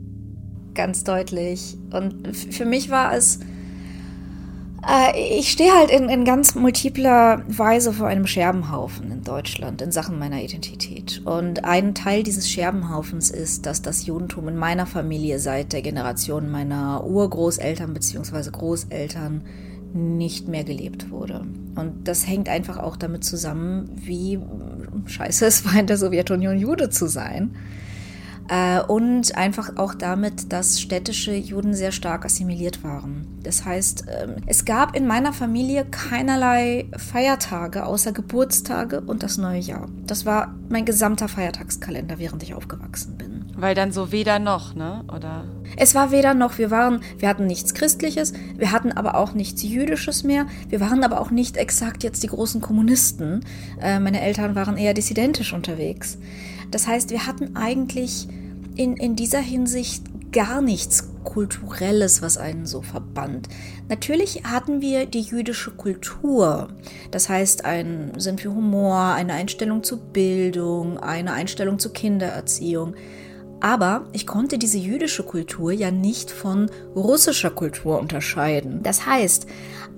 Ganz 0.73 1.03
deutlich. 1.03 1.77
Und 1.91 2.35
für 2.35 2.65
mich 2.65 2.89
war 2.89 3.13
es. 3.13 3.39
Äh, 4.85 5.39
ich 5.39 5.51
stehe 5.51 5.71
halt 5.73 5.91
in, 5.91 6.09
in 6.09 6.25
ganz 6.25 6.55
multipler 6.55 7.43
Weise 7.47 7.93
vor 7.93 8.07
einem 8.07 8.27
Scherbenhaufen 8.27 9.09
in 9.11 9.23
Deutschland 9.23 9.81
in 9.81 9.93
Sachen 9.93 10.19
meiner 10.19 10.41
Identität. 10.41 11.21
Und 11.23 11.63
ein 11.63 11.95
Teil 11.95 12.23
dieses 12.23 12.49
Scherbenhaufens 12.49 13.29
ist, 13.31 13.65
dass 13.65 13.81
das 13.81 14.05
Judentum 14.05 14.49
in 14.49 14.57
meiner 14.57 14.87
Familie 14.87 15.39
seit 15.39 15.71
der 15.71 15.83
Generation 15.83 16.51
meiner 16.51 17.05
Urgroßeltern 17.05 17.93
bzw. 17.93 18.49
Großeltern 18.51 19.43
nicht 19.93 20.47
mehr 20.47 20.63
gelebt 20.63 21.11
wurde. 21.11 21.45
Und 21.75 22.07
das 22.07 22.27
hängt 22.27 22.49
einfach 22.49 22.77
auch 22.77 22.97
damit 22.97 23.23
zusammen, 23.23 23.89
wie 23.95 24.39
scheiße 25.05 25.45
es 25.45 25.65
war, 25.65 25.79
in 25.79 25.87
der 25.87 25.97
Sowjetunion 25.97 26.57
Jude 26.57 26.89
zu 26.89 27.07
sein. 27.07 27.55
Äh, 28.49 28.81
und 28.81 29.35
einfach 29.37 29.77
auch 29.77 29.93
damit, 29.93 30.51
dass 30.51 30.81
städtische 30.81 31.33
Juden 31.33 31.73
sehr 31.73 31.91
stark 31.91 32.25
assimiliert 32.25 32.83
waren. 32.83 33.27
Das 33.43 33.63
heißt, 33.65 34.05
ähm, 34.09 34.35
es 34.47 34.65
gab 34.65 34.95
in 34.95 35.07
meiner 35.07 35.33
Familie 35.33 35.85
keinerlei 35.85 36.85
Feiertage 36.97 37.85
außer 37.85 38.11
Geburtstage 38.11 39.01
und 39.01 39.23
das 39.23 39.37
neue 39.37 39.59
Jahr. 39.59 39.87
Das 40.05 40.25
war 40.25 40.53
mein 40.69 40.85
gesamter 40.85 41.27
Feiertagskalender, 41.27 42.19
während 42.19 42.43
ich 42.43 42.53
aufgewachsen 42.53 43.17
bin. 43.17 43.45
Weil 43.55 43.75
dann 43.75 43.91
so 43.91 44.11
weder 44.11 44.39
noch, 44.39 44.75
ne? 44.75 45.05
Oder? 45.15 45.45
Es 45.77 45.95
war 45.95 46.11
weder 46.11 46.33
noch. 46.33 46.57
Wir 46.57 46.71
waren, 46.71 47.01
wir 47.17 47.29
hatten 47.29 47.45
nichts 47.45 47.73
Christliches, 47.73 48.33
wir 48.57 48.71
hatten 48.71 48.91
aber 48.91 49.15
auch 49.15 49.33
nichts 49.33 49.63
Jüdisches 49.63 50.23
mehr. 50.23 50.47
Wir 50.69 50.79
waren 50.79 51.03
aber 51.03 51.21
auch 51.21 51.31
nicht 51.31 51.55
exakt 51.57 52.03
jetzt 52.03 52.23
die 52.23 52.27
großen 52.27 52.61
Kommunisten. 52.61 53.45
Äh, 53.79 53.99
meine 53.99 54.21
Eltern 54.21 54.55
waren 54.55 54.77
eher 54.77 54.93
dissidentisch 54.93 55.53
unterwegs. 55.53 56.17
Das 56.73 56.87
heißt, 56.87 57.11
wir 57.11 57.27
hatten 57.27 57.55
eigentlich 57.55 58.27
in, 58.75 58.97
in 58.97 59.15
dieser 59.15 59.39
Hinsicht 59.39 60.03
gar 60.31 60.61
nichts 60.61 61.09
Kulturelles, 61.23 62.21
was 62.21 62.37
einen 62.37 62.65
so 62.65 62.81
verband. 62.81 63.47
Natürlich 63.89 64.43
hatten 64.43 64.81
wir 64.81 65.05
die 65.05 65.21
jüdische 65.21 65.71
Kultur, 65.71 66.69
das 67.11 67.29
heißt 67.29 67.65
ein 67.65 68.13
Sinn 68.17 68.39
für 68.39 68.53
Humor, 68.53 69.13
eine 69.13 69.33
Einstellung 69.33 69.83
zur 69.83 69.99
Bildung, 69.99 70.97
eine 70.97 71.33
Einstellung 71.33 71.77
zur 71.77 71.93
Kindererziehung. 71.93 72.95
Aber 73.61 74.07
ich 74.11 74.27
konnte 74.27 74.57
diese 74.57 74.77
jüdische 74.77 75.23
Kultur 75.23 75.71
ja 75.71 75.89
nicht 75.89 76.31
von 76.31 76.69
russischer 76.95 77.51
Kultur 77.51 77.99
unterscheiden. 77.99 78.83
Das 78.83 79.05
heißt, 79.05 79.47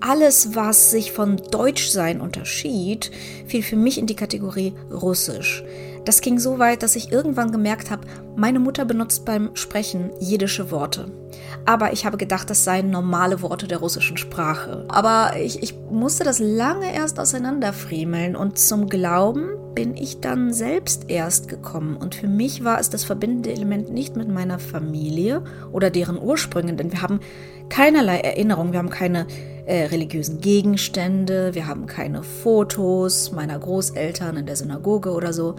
alles, 0.02 0.54
was 0.54 0.92
sich 0.92 1.12
von 1.12 1.38
Deutschsein 1.38 2.22
unterschied, 2.22 3.10
fiel 3.48 3.64
für 3.64 3.78
mich 3.78 3.98
in 3.98 4.06
die 4.06 4.16
Kategorie 4.16 4.74
Russisch. 4.92 5.64
Das 6.06 6.22
ging 6.22 6.38
so 6.38 6.60
weit, 6.60 6.84
dass 6.84 6.96
ich 6.96 7.12
irgendwann 7.12 7.52
gemerkt 7.52 7.90
habe, 7.90 8.08
meine 8.36 8.60
Mutter 8.60 8.86
benutzt 8.86 9.26
beim 9.26 9.56
Sprechen 9.56 10.12
jiddische 10.20 10.70
Worte. 10.70 11.12
Aber 11.66 11.94
ich 11.94 12.06
habe 12.06 12.18
gedacht, 12.18 12.50
das 12.50 12.64
seien 12.64 12.92
normale 12.92 13.42
Worte 13.42 13.68
der 13.68 13.80
russischen 13.80 14.16
Sprache. 14.16 14.86
Aber 14.88 15.32
ich, 15.42 15.64
ich 15.64 15.74
musste 15.90 16.24
das 16.24 16.38
lange 16.38 16.94
erst 16.94 17.20
auseinanderfriemeln 17.20 18.36
und 18.36 18.60
zum 18.60 18.88
Glauben 18.88 19.50
bin 19.74 19.98
ich 19.98 20.22
dann 20.22 20.54
selbst 20.54 21.10
erst 21.10 21.48
gekommen. 21.50 21.98
Und 21.98 22.14
für 22.14 22.28
mich 22.28 22.64
war 22.64 22.80
es 22.80 22.92
das 22.92 23.04
verbindende 23.04 23.52
Element 23.52 23.92
nicht 23.92 24.16
mit 24.16 24.30
meiner 24.30 24.60
Familie 24.60 25.44
oder 25.72 25.90
deren 25.90 26.22
Ursprüngen, 26.22 26.78
denn 26.78 26.92
wir 26.92 27.02
haben 27.02 27.20
keinerlei 27.70 28.20
Erinnerung, 28.20 28.72
wir 28.72 28.80
haben 28.80 28.92
keine 28.92 29.26
äh, 29.66 29.86
religiösen 29.86 30.40
Gegenstände, 30.40 31.56
wir 31.56 31.68
haben 31.68 31.88
keine 31.88 32.22
Fotos 32.22 33.32
meiner 33.32 33.58
Großeltern 33.58 34.38
in 34.38 34.46
der 34.46 34.56
Synagoge 34.56 35.12
oder 35.12 35.34
so. 35.34 35.56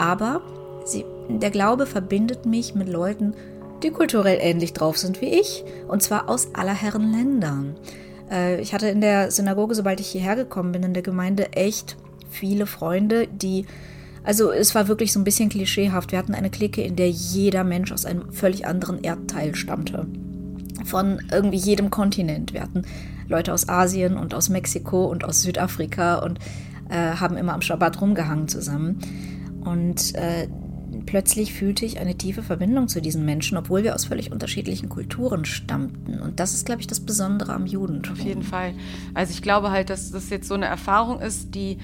Aber 0.00 0.40
sie, 0.86 1.04
der 1.28 1.50
Glaube 1.50 1.84
verbindet 1.84 2.46
mich 2.46 2.74
mit 2.74 2.88
Leuten, 2.88 3.34
die 3.82 3.90
kulturell 3.90 4.38
ähnlich 4.40 4.72
drauf 4.72 4.96
sind 4.96 5.20
wie 5.20 5.38
ich, 5.38 5.62
und 5.88 6.02
zwar 6.02 6.30
aus 6.30 6.54
aller 6.54 6.74
Herren 6.74 7.12
Ländern. 7.12 7.76
Äh, 8.30 8.60
ich 8.62 8.72
hatte 8.72 8.88
in 8.88 9.02
der 9.02 9.30
Synagoge, 9.30 9.74
sobald 9.74 10.00
ich 10.00 10.08
hierher 10.08 10.36
gekommen 10.36 10.72
bin, 10.72 10.82
in 10.82 10.94
der 10.94 11.02
Gemeinde 11.02 11.52
echt 11.52 11.98
viele 12.30 12.66
Freunde, 12.66 13.28
die 13.28 13.66
also 14.22 14.52
es 14.52 14.74
war 14.74 14.86
wirklich 14.86 15.14
so 15.14 15.20
ein 15.20 15.24
bisschen 15.24 15.48
klischeehaft. 15.48 16.12
Wir 16.12 16.18
hatten 16.18 16.34
eine 16.34 16.50
Clique, 16.50 16.82
in 16.82 16.94
der 16.94 17.08
jeder 17.08 17.64
Mensch 17.64 17.90
aus 17.90 18.04
einem 18.04 18.30
völlig 18.32 18.66
anderen 18.66 19.02
Erdteil 19.02 19.54
stammte. 19.54 20.06
Von 20.84 21.22
irgendwie 21.32 21.56
jedem 21.56 21.90
Kontinent. 21.90 22.52
Wir 22.52 22.62
hatten 22.62 22.82
Leute 23.28 23.54
aus 23.54 23.68
Asien 23.70 24.18
und 24.18 24.34
aus 24.34 24.50
Mexiko 24.50 25.06
und 25.06 25.24
aus 25.24 25.40
Südafrika 25.40 26.16
und 26.16 26.38
äh, 26.90 27.16
haben 27.16 27.38
immer 27.38 27.54
am 27.54 27.62
Schabbat 27.62 28.00
rumgehangen 28.02 28.48
zusammen. 28.48 28.98
Und 29.64 30.14
äh, 30.14 30.48
plötzlich 31.06 31.52
fühlte 31.52 31.84
ich 31.84 31.98
eine 31.98 32.16
tiefe 32.16 32.42
Verbindung 32.42 32.88
zu 32.88 33.00
diesen 33.00 33.24
Menschen, 33.24 33.56
obwohl 33.56 33.82
wir 33.82 33.94
aus 33.94 34.06
völlig 34.06 34.32
unterschiedlichen 34.32 34.88
Kulturen 34.88 35.44
stammten. 35.44 36.18
Und 36.20 36.40
das 36.40 36.54
ist, 36.54 36.66
glaube 36.66 36.80
ich, 36.80 36.86
das 36.86 37.00
Besondere 37.00 37.52
am 37.52 37.66
Judentum. 37.66 38.14
Auf 38.14 38.20
jeden 38.20 38.42
Fall. 38.42 38.74
Also 39.14 39.32
ich 39.32 39.42
glaube 39.42 39.70
halt, 39.70 39.90
dass 39.90 40.10
das 40.10 40.30
jetzt 40.30 40.48
so 40.48 40.54
eine 40.54 40.66
Erfahrung 40.66 41.20
ist, 41.20 41.54
die 41.54 41.78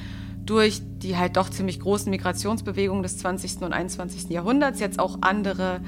durch 0.44 0.80
die 0.98 1.16
halt 1.16 1.36
doch 1.36 1.50
ziemlich 1.50 1.80
großen 1.80 2.08
Migrationsbewegungen 2.08 3.02
des 3.02 3.18
20. 3.18 3.62
und 3.62 3.72
21. 3.72 4.30
Jahrhunderts 4.30 4.78
jetzt 4.78 5.00
auch 5.00 5.18
andere 5.22 5.80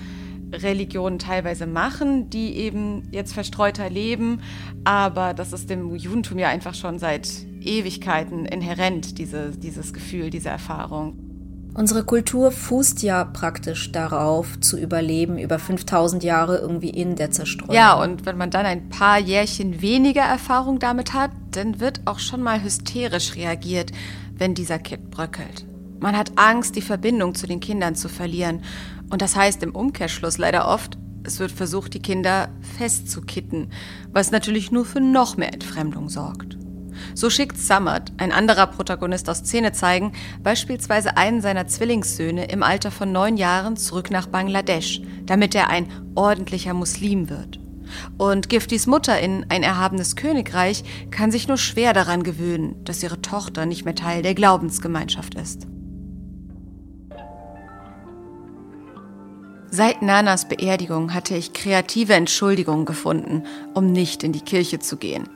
Religionen 0.53 1.19
teilweise 1.19 1.67
machen, 1.67 2.31
die 2.31 2.55
eben 2.57 3.09
jetzt 3.13 3.33
verstreuter 3.35 3.89
leben. 3.89 4.41
Aber 4.85 5.35
das 5.35 5.53
ist 5.53 5.71
dem 5.71 5.95
Judentum 5.95 6.39
ja 6.39 6.49
einfach 6.49 6.75
schon 6.75 6.99
seit 6.99 7.29
Ewigkeiten 7.61 8.47
inhärent, 8.47 9.19
diese, 9.19 9.51
dieses 9.51 9.93
Gefühl, 9.93 10.31
diese 10.31 10.49
Erfahrung. 10.49 11.28
Unsere 11.75 12.03
Kultur 12.03 12.51
fußt 12.51 13.03
ja 13.03 13.25
praktisch 13.25 13.93
darauf, 13.93 14.59
zu 14.61 14.77
überleben 14.77 15.39
über 15.39 15.59
5000 15.59 16.25
Jahre 16.25 16.59
irgendwie 16.59 16.91
in 16.91 17.15
der 17.15 17.31
Zerstreuung. 17.31 17.75
Ja, 17.75 17.95
und 17.95 18.27
wenn 18.27 18.37
man 18.37 18.51
dann 18.51 18.67
ein 18.67 18.89
paar 18.89 19.19
Jährchen 19.19 19.81
weniger 19.81 20.23
Erfahrung 20.23 20.81
damit 20.81 21.15
hat, 21.15 21.31
dann 21.53 21.79
wird 21.79 22.01
auch 22.05 22.19
schon 22.19 22.43
mal 22.43 22.63
hysterisch 22.63 23.37
reagiert, 23.37 23.93
wenn 24.37 24.55
dieser 24.55 24.79
Kit 24.79 25.11
bröckelt. 25.11 25.67
Man 26.01 26.17
hat 26.17 26.33
Angst, 26.37 26.77
die 26.77 26.83
Verbindung 26.83 27.35
zu 27.35 27.47
den 27.47 27.61
Kindern 27.61 27.95
zu 27.95 28.09
verlieren. 28.09 28.63
Und 29.11 29.23
das 29.23 29.37
heißt 29.37 29.63
im 29.63 29.75
Umkehrschluss 29.75 30.39
leider 30.39 30.69
oft, 30.69 30.99
es 31.25 31.39
wird 31.39 31.53
versucht, 31.53 31.95
die 31.95 32.03
Kinder 32.03 32.49
festzukitten, 32.77 33.71
was 34.13 34.31
natürlich 34.31 34.73
nur 34.73 34.85
für 34.85 35.01
noch 35.01 35.37
mehr 35.37 35.53
Entfremdung 35.53 36.09
sorgt. 36.09 36.58
So 37.15 37.31
schickt 37.31 37.59
Samad, 37.59 38.13
ein 38.19 38.33
anderer 38.33 38.67
Protagonist 38.67 39.29
aus 39.29 39.39
Szene 39.39 39.73
zeigen, 39.73 40.13
beispielsweise 40.43 41.17
einen 41.17 41.41
seiner 41.41 41.67
Zwillingssöhne 41.67 42.47
im 42.47 42.63
Alter 42.63 42.91
von 42.91 43.13
neun 43.13 43.37
Jahren 43.37 43.77
zurück 43.77 44.11
nach 44.11 44.27
Bangladesch, 44.27 45.01
damit 45.27 45.55
er 45.55 45.69
ein 45.69 45.89
ordentlicher 46.15 46.75
Muslim 46.75 47.31
wird. 47.31 47.61
Und 48.17 48.49
Giftis 48.49 48.87
Mutter 48.87 49.19
in 49.19 49.47
Ein 49.49 49.63
erhabenes 49.63 50.17
Königreich 50.17 50.85
kann 51.11 51.31
sich 51.31 51.49
nur 51.49 51.57
schwer 51.57 51.93
daran 51.93 52.23
gewöhnen, 52.23 52.77
dass 52.85 53.03
ihre 53.03 53.23
Tochter 53.23 53.67
nicht 53.67 53.85
mehr 53.85 53.95
Teil 53.95 54.23
der 54.23 54.35
Glaubensgemeinschaft 54.35 55.35
ist. 55.35 55.67
Seit 59.71 60.01
Nanas 60.01 60.49
Beerdigung 60.49 61.13
hatte 61.13 61.37
ich 61.37 61.53
kreative 61.53 62.15
Entschuldigungen 62.15 62.87
gefunden, 62.87 63.45
um 63.75 63.93
nicht 63.93 64.23
in 64.23 64.33
die 64.33 64.41
Kirche 64.41 64.79
zu 64.79 64.97
gehen 64.97 65.29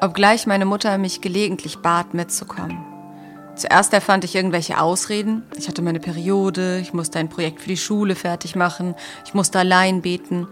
obgleich 0.00 0.46
meine 0.46 0.64
Mutter 0.64 0.96
mich 0.98 1.20
gelegentlich 1.20 1.78
bat, 1.78 2.14
mitzukommen. 2.14 2.78
Zuerst 3.56 3.92
erfand 3.92 4.24
ich 4.24 4.34
irgendwelche 4.34 4.80
Ausreden. 4.80 5.42
Ich 5.58 5.68
hatte 5.68 5.82
meine 5.82 6.00
Periode, 6.00 6.78
ich 6.78 6.94
musste 6.94 7.18
ein 7.18 7.28
Projekt 7.28 7.60
für 7.60 7.68
die 7.68 7.76
Schule 7.76 8.14
fertig 8.14 8.56
machen, 8.56 8.94
ich 9.26 9.34
musste 9.34 9.58
allein 9.58 10.00
beten. 10.00 10.48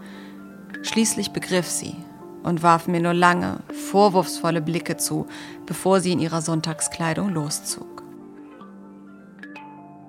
Schließlich 0.83 1.31
begriff 1.31 1.67
sie 1.67 1.95
und 2.43 2.61
warf 2.61 2.87
mir 2.87 3.01
nur 3.01 3.13
lange, 3.13 3.61
vorwurfsvolle 3.91 4.61
Blicke 4.61 4.97
zu, 4.97 5.25
bevor 5.65 6.01
sie 6.01 6.11
in 6.11 6.19
ihrer 6.19 6.41
Sonntagskleidung 6.41 7.29
loszog. 7.29 8.03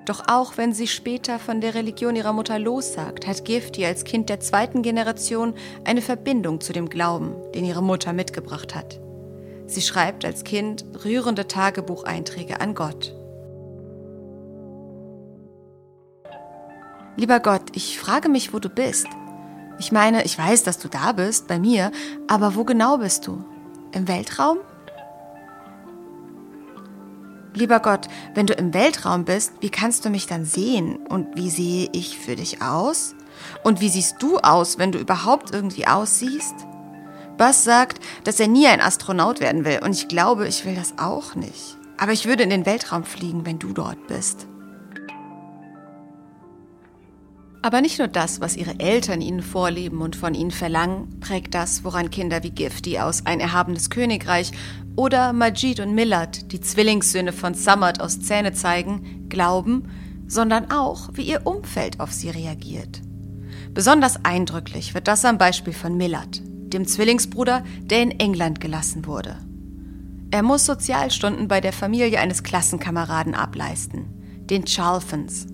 Doch 0.05 0.25
auch 0.29 0.57
wenn 0.57 0.73
sie 0.73 0.87
später 0.87 1.39
von 1.39 1.61
der 1.61 1.75
Religion 1.75 2.17
ihrer 2.17 2.33
Mutter 2.33 2.59
lossagt, 2.59 3.27
hat 3.27 3.45
Gifty 3.45 3.87
als 3.87 4.05
Kind 4.05 4.29
der 4.29 4.41
zweiten 4.41 4.83
Generation 4.83 5.55
eine 5.85 6.03
Verbindung 6.03 6.61
zu 6.61 6.73
dem 6.73 6.89
Glauben, 6.89 7.33
den 7.55 7.65
ihre 7.65 7.83
Mutter 7.83 8.13
mitgebracht 8.13 8.75
hat. 8.75 9.01
Sie 9.71 9.83
schreibt 9.83 10.25
als 10.25 10.43
Kind 10.43 10.85
rührende 11.05 11.47
Tagebucheinträge 11.47 12.61
an 12.61 12.75
Gott. 12.75 13.15
Lieber 17.17 17.39
Gott, 17.39 17.63
ich 17.75 18.01
frage 18.01 18.29
mich, 18.29 18.53
wo 18.53 18.59
du 18.59 18.69
bist. 18.69 19.07
Ich 19.79 19.93
meine, 19.93 20.25
ich 20.25 20.37
weiß, 20.37 20.65
dass 20.65 20.81
du 20.81 20.89
da 20.89 21.13
bist, 21.13 21.47
bei 21.47 21.61
mir, 21.61 21.93
aber 22.27 22.57
wo 22.57 22.65
genau 22.65 22.99
bist 22.99 23.29
du? 23.29 23.45
Im 23.93 24.09
Weltraum? 24.09 24.59
Lieber 27.55 27.79
Gott, 27.79 28.09
wenn 28.35 28.47
du 28.47 28.55
im 28.55 28.75
Weltraum 28.75 29.25
bist, 29.25 29.53
wie 29.61 29.71
kannst 29.71 30.05
du 30.05 30.11
mich 30.11 30.27
dann 30.27 30.45
sehen? 30.45 31.07
Und 31.07 31.37
wie 31.37 31.51
sehe 31.51 31.89
ich 31.93 32.19
für 32.19 32.35
dich 32.35 32.61
aus? 32.61 33.15
Und 33.63 33.81
wie 33.81 33.89
siehst 33.89 34.17
du 34.19 34.39
aus, 34.39 34.79
wenn 34.79 34.91
du 34.91 34.99
überhaupt 34.99 35.55
irgendwie 35.55 35.87
aussiehst? 35.87 36.55
Buzz 37.41 37.65
sagt, 37.65 38.01
dass 38.25 38.39
er 38.39 38.49
nie 38.49 38.67
ein 38.67 38.83
Astronaut 38.83 39.41
werden 39.41 39.65
will 39.65 39.81
und 39.83 39.93
ich 39.93 40.09
glaube, 40.09 40.47
ich 40.47 40.67
will 40.67 40.75
das 40.75 40.99
auch 40.99 41.35
nicht. 41.35 41.79
Aber 41.97 42.13
ich 42.13 42.27
würde 42.27 42.43
in 42.43 42.51
den 42.51 42.67
Weltraum 42.67 43.03
fliegen, 43.03 43.47
wenn 43.47 43.59
du 43.59 43.73
dort 43.73 44.07
bist. 44.09 44.47
Aber 47.63 47.81
nicht 47.81 47.99
nur 47.99 48.09
das, 48.09 48.43
was 48.43 48.59
ihre 48.59 48.79
Eltern 48.79 49.23
ihnen 49.23 49.41
vorleben 49.41 50.03
und 50.03 50.17
von 50.17 50.35
ihnen 50.35 50.51
verlangen, 50.51 51.19
prägt 51.21 51.55
das, 51.55 51.83
woran 51.83 52.11
Kinder 52.11 52.43
wie 52.43 52.51
Gifty 52.51 52.99
aus 52.99 53.25
Ein 53.25 53.41
erhabenes 53.41 53.89
Königreich 53.89 54.53
oder 54.95 55.33
Majid 55.33 55.81
und 55.81 55.95
Millard, 55.95 56.53
die 56.53 56.61
Zwillingssöhne 56.61 57.33
von 57.33 57.55
Samad 57.55 58.03
aus 58.03 58.21
Zähne 58.21 58.53
zeigen, 58.53 59.31
glauben, 59.31 59.89
sondern 60.27 60.71
auch, 60.71 61.09
wie 61.15 61.23
ihr 61.23 61.47
Umfeld 61.47 62.01
auf 62.01 62.13
sie 62.13 62.29
reagiert. 62.29 63.01
Besonders 63.73 64.27
eindrücklich 64.27 64.93
wird 64.93 65.09
das 65.09 65.25
am 65.25 65.39
Beispiel 65.39 65.73
von 65.73 65.97
Millard 65.97 66.43
dem 66.73 66.87
Zwillingsbruder, 66.87 67.65
der 67.83 68.03
in 68.03 68.19
England 68.19 68.61
gelassen 68.61 69.07
wurde. 69.07 69.37
Er 70.31 70.43
muss 70.43 70.67
Sozialstunden 70.67 71.49
bei 71.49 71.61
der 71.61 71.73
Familie 71.73 72.21
eines 72.21 72.43
Klassenkameraden 72.43 73.35
ableisten, 73.35 74.05
den 74.49 74.67
Charlfons. 74.67 75.47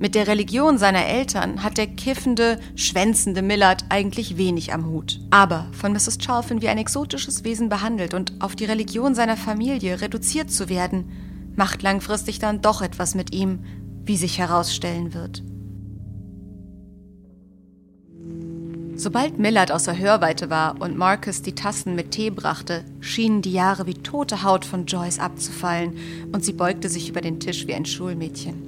Mit 0.00 0.14
der 0.14 0.26
Religion 0.26 0.78
seiner 0.78 1.04
Eltern 1.04 1.62
hat 1.62 1.76
der 1.76 1.86
kiffende, 1.86 2.58
schwänzende 2.74 3.42
Millard 3.42 3.84
eigentlich 3.90 4.38
wenig 4.38 4.72
am 4.72 4.86
Hut. 4.86 5.20
Aber 5.30 5.68
von 5.72 5.92
Mrs. 5.92 6.18
Charlfon 6.20 6.62
wie 6.62 6.68
ein 6.68 6.78
exotisches 6.78 7.44
Wesen 7.44 7.68
behandelt 7.68 8.14
und 8.14 8.32
auf 8.40 8.56
die 8.56 8.64
Religion 8.64 9.14
seiner 9.14 9.36
Familie 9.36 10.00
reduziert 10.00 10.50
zu 10.50 10.70
werden, 10.70 11.52
macht 11.54 11.82
langfristig 11.82 12.38
dann 12.38 12.62
doch 12.62 12.80
etwas 12.80 13.14
mit 13.14 13.34
ihm, 13.34 13.60
wie 14.06 14.16
sich 14.16 14.38
herausstellen 14.38 15.12
wird. 15.12 15.42
Sobald 19.00 19.38
Millard 19.38 19.72
außer 19.72 19.96
Hörweite 19.96 20.50
war 20.50 20.78
und 20.78 20.98
Marcus 20.98 21.40
die 21.40 21.54
Tassen 21.54 21.94
mit 21.94 22.10
Tee 22.10 22.28
brachte, 22.28 22.84
schienen 23.00 23.40
die 23.40 23.54
Jahre 23.54 23.86
wie 23.86 23.94
tote 23.94 24.42
Haut 24.42 24.66
von 24.66 24.84
Joyce 24.84 25.20
abzufallen 25.20 25.96
und 26.32 26.44
sie 26.44 26.52
beugte 26.52 26.90
sich 26.90 27.08
über 27.08 27.22
den 27.22 27.40
Tisch 27.40 27.66
wie 27.66 27.72
ein 27.72 27.86
Schulmädchen. 27.86 28.60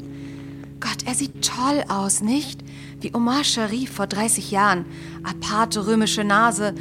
Gott, 0.80 1.04
er 1.04 1.14
sieht 1.14 1.44
toll 1.44 1.84
aus, 1.86 2.22
nicht? 2.22 2.62
Wie 3.02 3.14
Omar 3.14 3.44
Sharif 3.44 3.92
vor 3.92 4.06
30 4.06 4.50
Jahren. 4.50 4.86
Aparte 5.22 5.86
römische 5.86 6.24
Nase. 6.24 6.72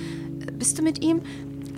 Bist 0.57 0.79
du 0.79 0.81
mit 0.81 1.03
ihm? 1.03 1.19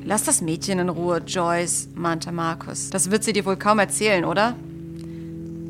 Lass 0.05 0.25
das 0.25 0.41
Mädchen 0.41 0.77
in 0.77 0.89
Ruhe, 0.89 1.23
Joyce, 1.25 1.89
mahnte 1.95 2.31
Marcus. 2.31 2.91
Das 2.91 3.09
wird 3.09 3.23
sie 3.23 3.33
dir 3.33 3.45
wohl 3.45 3.57
kaum 3.57 3.79
erzählen, 3.79 4.25
oder? 4.25 4.55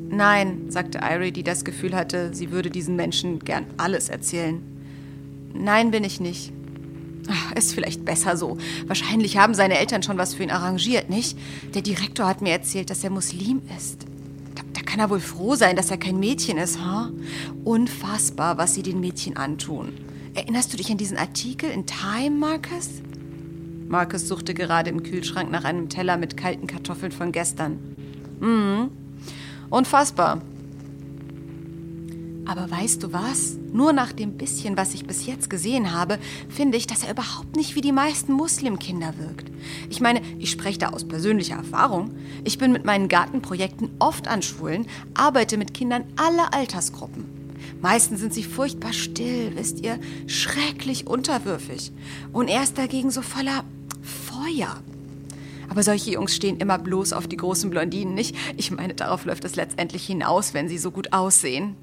Nein, 0.09 0.65
sagte 0.67 0.99
Irie, 1.01 1.31
die 1.31 1.43
das 1.43 1.63
Gefühl 1.63 1.95
hatte, 1.95 2.33
sie 2.33 2.51
würde 2.51 2.69
diesen 2.69 2.97
Menschen 2.97 3.39
gern 3.39 3.67
alles 3.77 4.09
erzählen. 4.09 4.72
Nein, 5.53 5.91
bin 5.91 6.03
ich 6.03 6.19
nicht. 6.19 6.51
Ach, 7.29 7.53
ist 7.53 7.73
vielleicht 7.73 8.03
besser 8.03 8.35
so. 8.35 8.57
Wahrscheinlich 8.87 9.37
haben 9.37 9.53
seine 9.53 9.77
Eltern 9.77 10.03
schon 10.03 10.17
was 10.17 10.33
für 10.33 10.43
ihn 10.43 10.51
arrangiert, 10.51 11.09
nicht? 11.09 11.37
Der 11.73 11.81
Direktor 11.81 12.27
hat 12.27 12.41
mir 12.41 12.51
erzählt, 12.51 12.89
dass 12.89 13.03
er 13.03 13.09
Muslim 13.09 13.61
ist. 13.77 14.05
Da, 14.55 14.63
da 14.73 14.81
kann 14.81 14.99
er 14.99 15.09
wohl 15.09 15.19
froh 15.19 15.55
sein, 15.55 15.75
dass 15.75 15.91
er 15.91 15.97
kein 15.97 16.19
Mädchen 16.19 16.57
ist, 16.57 16.79
ha? 16.79 17.09
Huh? 17.09 17.13
Unfassbar, 17.63 18.57
was 18.57 18.73
sie 18.73 18.83
den 18.83 18.99
Mädchen 18.99 19.37
antun. 19.37 19.93
Erinnerst 20.33 20.73
du 20.73 20.77
dich 20.77 20.91
an 20.91 20.97
diesen 20.97 21.17
Artikel 21.17 21.69
in 21.69 21.85
Time, 21.85 22.37
Marcus? 22.37 22.89
Marcus 23.87 24.27
suchte 24.27 24.53
gerade 24.53 24.89
im 24.89 25.03
Kühlschrank 25.03 25.51
nach 25.51 25.63
einem 25.63 25.89
Teller 25.89 26.17
mit 26.17 26.35
kalten 26.35 26.67
Kartoffeln 26.67 27.11
von 27.11 27.31
gestern. 27.31 27.77
Mhm. 28.39 28.89
Unfassbar. 29.69 30.41
Aber 32.45 32.69
weißt 32.69 33.01
du 33.01 33.13
was? 33.13 33.57
Nur 33.71 33.93
nach 33.93 34.11
dem 34.11 34.37
bisschen, 34.37 34.75
was 34.75 34.93
ich 34.93 35.05
bis 35.05 35.25
jetzt 35.25 35.49
gesehen 35.49 35.93
habe, 35.93 36.19
finde 36.49 36.77
ich, 36.77 36.87
dass 36.87 37.03
er 37.03 37.11
überhaupt 37.11 37.55
nicht 37.55 37.75
wie 37.75 37.81
die 37.81 37.91
meisten 37.91 38.33
Muslimkinder 38.33 39.13
wirkt. 39.17 39.49
Ich 39.89 40.01
meine, 40.01 40.21
ich 40.39 40.51
spreche 40.51 40.79
da 40.79 40.89
aus 40.89 41.07
persönlicher 41.07 41.55
Erfahrung. 41.55 42.11
Ich 42.43 42.57
bin 42.57 42.73
mit 42.73 42.83
meinen 42.85 43.07
Gartenprojekten 43.07 43.91
oft 43.99 44.27
an 44.27 44.41
Schulen, 44.41 44.87
arbeite 45.13 45.57
mit 45.57 45.73
Kindern 45.73 46.03
aller 46.17 46.53
Altersgruppen. 46.53 47.25
Meistens 47.81 48.19
sind 48.19 48.33
sie 48.33 48.43
furchtbar 48.43 48.93
still, 48.93 49.53
wisst 49.55 49.79
ihr, 49.79 49.99
schrecklich 50.27 51.07
unterwürfig. 51.07 51.91
Und 52.33 52.49
er 52.49 52.63
ist 52.63 52.77
dagegen 52.77 53.11
so 53.11 53.21
voller 53.21 53.63
Feuer. 54.01 54.81
Aber 55.69 55.81
solche 55.81 56.11
Jungs 56.11 56.35
stehen 56.35 56.57
immer 56.57 56.77
bloß 56.77 57.13
auf 57.13 57.27
die 57.27 57.37
großen 57.37 57.69
Blondinen, 57.69 58.13
nicht? 58.13 58.35
Ich 58.57 58.69
meine, 58.71 58.93
darauf 58.93 59.25
läuft 59.25 59.45
es 59.45 59.55
letztendlich 59.55 60.05
hinaus, 60.05 60.53
wenn 60.53 60.67
sie 60.67 60.77
so 60.77 60.91
gut 60.91 61.13
aussehen. 61.13 61.75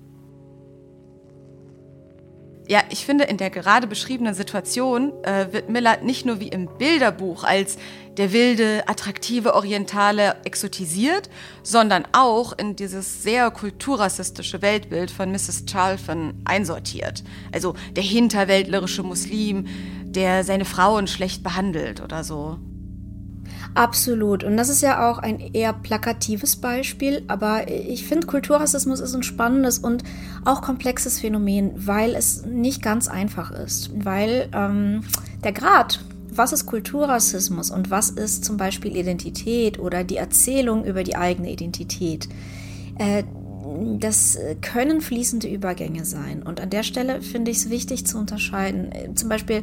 Ja, 2.70 2.84
ich 2.88 3.04
finde, 3.04 3.24
in 3.24 3.36
der 3.36 3.50
gerade 3.50 3.88
beschriebenen 3.88 4.32
Situation 4.32 5.12
äh, 5.24 5.52
wird 5.52 5.68
Miller 5.70 5.96
nicht 6.02 6.24
nur 6.24 6.38
wie 6.38 6.46
im 6.46 6.68
Bilderbuch 6.78 7.42
als 7.42 7.78
der 8.16 8.32
wilde, 8.32 8.84
attraktive 8.86 9.56
Orientale 9.56 10.36
exotisiert, 10.44 11.28
sondern 11.64 12.06
auch 12.12 12.56
in 12.56 12.76
dieses 12.76 13.24
sehr 13.24 13.50
kulturrassistische 13.50 14.62
Weltbild 14.62 15.10
von 15.10 15.32
Mrs. 15.32 15.64
Charlton 15.66 16.40
einsortiert. 16.44 17.24
Also 17.50 17.74
der 17.96 18.04
hinterwäldlerische 18.04 19.02
Muslim, 19.02 19.66
der 20.04 20.44
seine 20.44 20.64
Frauen 20.64 21.08
schlecht 21.08 21.42
behandelt 21.42 22.00
oder 22.00 22.22
so. 22.22 22.60
Absolut. 23.74 24.42
Und 24.42 24.56
das 24.56 24.68
ist 24.68 24.82
ja 24.82 25.10
auch 25.10 25.18
ein 25.18 25.38
eher 25.38 25.72
plakatives 25.72 26.56
Beispiel, 26.56 27.22
aber 27.28 27.68
ich 27.68 28.04
finde, 28.04 28.26
Kulturrassismus 28.26 29.00
ist 29.00 29.14
ein 29.14 29.22
spannendes 29.22 29.78
und 29.78 30.02
auch 30.44 30.60
komplexes 30.60 31.20
Phänomen, 31.20 31.72
weil 31.76 32.14
es 32.14 32.44
nicht 32.44 32.82
ganz 32.82 33.08
einfach 33.08 33.50
ist. 33.50 33.90
Weil 33.94 34.48
ähm, 34.52 35.02
der 35.44 35.52
Grad, 35.52 36.00
was 36.32 36.52
ist 36.52 36.66
Kulturrassismus 36.66 37.70
und 37.70 37.90
was 37.90 38.10
ist 38.10 38.44
zum 38.44 38.56
Beispiel 38.56 38.96
Identität 38.96 39.78
oder 39.78 40.04
die 40.04 40.16
Erzählung 40.16 40.84
über 40.84 41.04
die 41.04 41.16
eigene 41.16 41.50
Identität, 41.50 42.28
äh, 42.98 43.22
das 43.98 44.38
können 44.62 45.00
fließende 45.00 45.48
Übergänge 45.48 46.04
sein. 46.04 46.42
Und 46.42 46.60
an 46.60 46.70
der 46.70 46.82
Stelle 46.82 47.22
finde 47.22 47.50
ich 47.50 47.58
es 47.58 47.70
wichtig 47.70 48.04
zu 48.04 48.18
unterscheiden. 48.18 49.14
Zum 49.14 49.28
Beispiel 49.28 49.62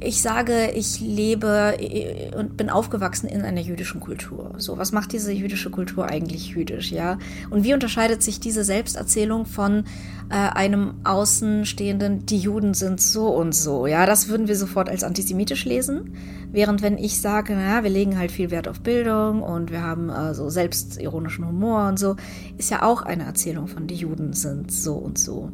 ich 0.00 0.22
sage, 0.22 0.70
ich 0.74 1.00
lebe 1.00 1.76
äh, 1.78 2.34
und 2.34 2.56
bin 2.56 2.70
aufgewachsen 2.70 3.28
in 3.28 3.42
einer 3.42 3.60
jüdischen 3.60 4.00
Kultur. 4.00 4.54
So, 4.56 4.78
was 4.78 4.92
macht 4.92 5.12
diese 5.12 5.30
jüdische 5.30 5.70
Kultur 5.70 6.06
eigentlich 6.06 6.48
jüdisch, 6.48 6.90
ja? 6.90 7.18
Und 7.50 7.62
wie 7.62 7.74
unterscheidet 7.74 8.22
sich 8.22 8.40
diese 8.40 8.64
Selbsterzählung 8.64 9.44
von 9.44 9.84
äh, 10.30 10.34
einem 10.34 10.94
Außenstehenden, 11.04 12.24
die 12.24 12.38
Juden 12.38 12.72
sind 12.72 13.00
so 13.00 13.28
und 13.28 13.54
so, 13.54 13.86
ja? 13.86 14.06
Das 14.06 14.28
würden 14.28 14.48
wir 14.48 14.56
sofort 14.56 14.88
als 14.88 15.04
antisemitisch 15.04 15.66
lesen. 15.66 16.16
Während 16.50 16.80
wenn 16.80 16.96
ich 16.96 17.20
sage, 17.20 17.54
naja, 17.54 17.82
wir 17.82 17.90
legen 17.90 18.18
halt 18.18 18.32
viel 18.32 18.50
Wert 18.50 18.68
auf 18.68 18.80
Bildung 18.80 19.42
und 19.42 19.70
wir 19.70 19.82
haben 19.82 20.08
äh, 20.08 20.32
so 20.32 20.48
selbstironischen 20.48 21.46
Humor 21.46 21.88
und 21.88 21.98
so, 21.98 22.16
ist 22.56 22.70
ja 22.70 22.82
auch 22.82 23.02
eine 23.02 23.24
Erzählung 23.24 23.66
von 23.66 23.86
die 23.86 23.96
Juden 23.96 24.32
sind 24.32 24.72
so 24.72 24.94
und 24.94 25.18
so. 25.18 25.50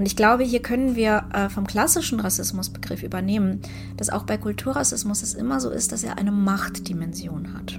Und 0.00 0.06
ich 0.06 0.16
glaube, 0.16 0.44
hier 0.44 0.62
können 0.62 0.96
wir 0.96 1.24
äh, 1.34 1.50
vom 1.50 1.66
klassischen 1.66 2.20
Rassismusbegriff 2.20 3.02
übernehmen, 3.02 3.60
dass 3.98 4.08
auch 4.08 4.22
bei 4.22 4.38
Kulturrassismus 4.38 5.22
es 5.22 5.34
immer 5.34 5.60
so 5.60 5.68
ist, 5.68 5.92
dass 5.92 6.02
er 6.02 6.16
eine 6.16 6.32
Machtdimension 6.32 7.52
hat. 7.52 7.78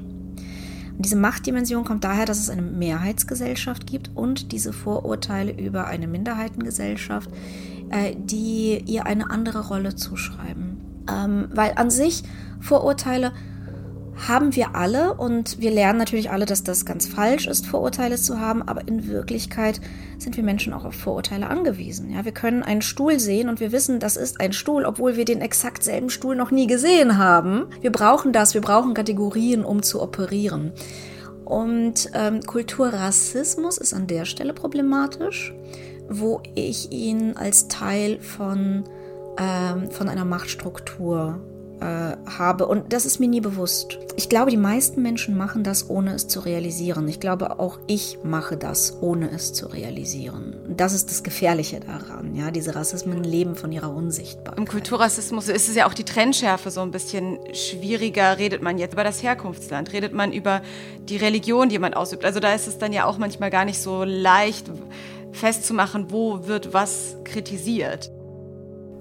Und 0.95 1.03
diese 1.03 1.15
Machtdimension 1.15 1.83
kommt 1.83 2.03
daher, 2.03 2.27
dass 2.27 2.37
es 2.37 2.51
eine 2.51 2.61
Mehrheitsgesellschaft 2.61 3.87
gibt 3.87 4.11
und 4.13 4.51
diese 4.51 4.71
Vorurteile 4.71 5.51
über 5.59 5.87
eine 5.87 6.05
Minderheitengesellschaft, 6.05 7.31
äh, 7.89 8.15
die 8.15 8.83
ihr 8.85 9.07
eine 9.07 9.31
andere 9.31 9.69
Rolle 9.69 9.95
zuschreiben. 9.95 10.77
Ähm, 11.11 11.49
weil 11.51 11.73
an 11.75 11.89
sich 11.89 12.21
Vorurteile 12.59 13.31
haben 14.27 14.55
wir 14.55 14.75
alle 14.75 15.13
und 15.15 15.59
wir 15.59 15.71
lernen 15.71 15.99
natürlich 15.99 16.29
alle, 16.29 16.45
dass 16.45 16.63
das 16.63 16.85
ganz 16.85 17.07
falsch 17.07 17.47
ist, 17.47 17.65
Vorurteile 17.65 18.17
zu 18.17 18.39
haben, 18.39 18.61
aber 18.61 18.87
in 18.87 19.07
Wirklichkeit 19.07 19.81
sind 20.19 20.37
wir 20.37 20.43
Menschen 20.43 20.73
auch 20.73 20.85
auf 20.85 20.95
Vorurteile 20.95 21.47
angewiesen. 21.47 22.11
Ja, 22.11 22.23
wir 22.23 22.31
können 22.31 22.63
einen 22.63 22.81
Stuhl 22.81 23.19
sehen 23.19 23.49
und 23.49 23.59
wir 23.59 23.71
wissen, 23.71 23.99
das 23.99 24.17
ist 24.17 24.39
ein 24.39 24.53
Stuhl, 24.53 24.85
obwohl 24.85 25.15
wir 25.15 25.25
den 25.25 25.41
exakt 25.41 25.83
selben 25.83 26.09
Stuhl 26.09 26.35
noch 26.35 26.51
nie 26.51 26.67
gesehen 26.67 27.17
haben. 27.17 27.67
Wir 27.81 27.91
brauchen 27.91 28.31
das, 28.31 28.53
wir 28.53 28.61
brauchen 28.61 28.93
Kategorien, 28.93 29.65
um 29.65 29.81
zu 29.81 30.01
operieren. 30.01 30.71
Und 31.45 32.09
ähm, 32.13 32.41
Kulturrassismus 32.41 33.77
ist 33.77 33.93
an 33.93 34.07
der 34.07 34.25
Stelle 34.25 34.53
problematisch, 34.53 35.53
wo 36.09 36.41
ich 36.55 36.91
ihn 36.91 37.35
als 37.35 37.67
Teil 37.67 38.19
von, 38.19 38.83
ähm, 39.37 39.89
von 39.89 40.07
einer 40.07 40.25
Machtstruktur 40.25 41.41
äh, 41.81 42.15
habe. 42.37 42.67
Und 42.67 42.93
das 42.93 43.05
ist 43.05 43.19
mir 43.19 43.27
nie 43.27 43.41
bewusst. 43.41 43.97
Ich 44.15 44.29
glaube, 44.29 44.51
die 44.51 44.57
meisten 44.57 45.01
Menschen 45.01 45.35
machen 45.35 45.63
das, 45.63 45.89
ohne 45.89 46.13
es 46.13 46.27
zu 46.27 46.39
realisieren. 46.41 47.07
Ich 47.07 47.19
glaube, 47.19 47.59
auch 47.59 47.79
ich 47.87 48.19
mache 48.23 48.55
das, 48.55 49.01
ohne 49.01 49.31
es 49.31 49.53
zu 49.53 49.67
realisieren. 49.67 50.55
Das 50.69 50.93
ist 50.93 51.09
das 51.09 51.23
Gefährliche 51.23 51.79
daran. 51.79 52.35
Ja, 52.35 52.51
diese 52.51 52.75
Rassismen 52.75 53.23
leben 53.23 53.55
von 53.55 53.71
ihrer 53.71 53.93
Unsichtbarkeit. 53.93 54.59
Im 54.59 54.67
Kulturrassismus 54.67 55.49
ist 55.49 55.69
es 55.69 55.75
ja 55.75 55.87
auch 55.87 55.93
die 55.93 56.03
Trennschärfe 56.03 56.69
so 56.69 56.81
ein 56.81 56.91
bisschen 56.91 57.39
schwieriger. 57.53 58.37
Redet 58.37 58.61
man 58.61 58.77
jetzt 58.77 58.93
über 58.93 59.03
das 59.03 59.23
Herkunftsland? 59.23 59.91
Redet 59.91 60.13
man 60.13 60.31
über 60.31 60.61
die 61.09 61.17
Religion, 61.17 61.69
die 61.69 61.79
man 61.79 61.93
ausübt? 61.93 62.25
Also 62.25 62.39
da 62.39 62.53
ist 62.53 62.67
es 62.67 62.77
dann 62.77 62.93
ja 62.93 63.05
auch 63.05 63.17
manchmal 63.17 63.49
gar 63.49 63.65
nicht 63.65 63.81
so 63.81 64.03
leicht 64.03 64.69
festzumachen, 65.31 66.11
wo 66.11 66.45
wird 66.45 66.73
was 66.73 67.15
kritisiert. 67.23 68.11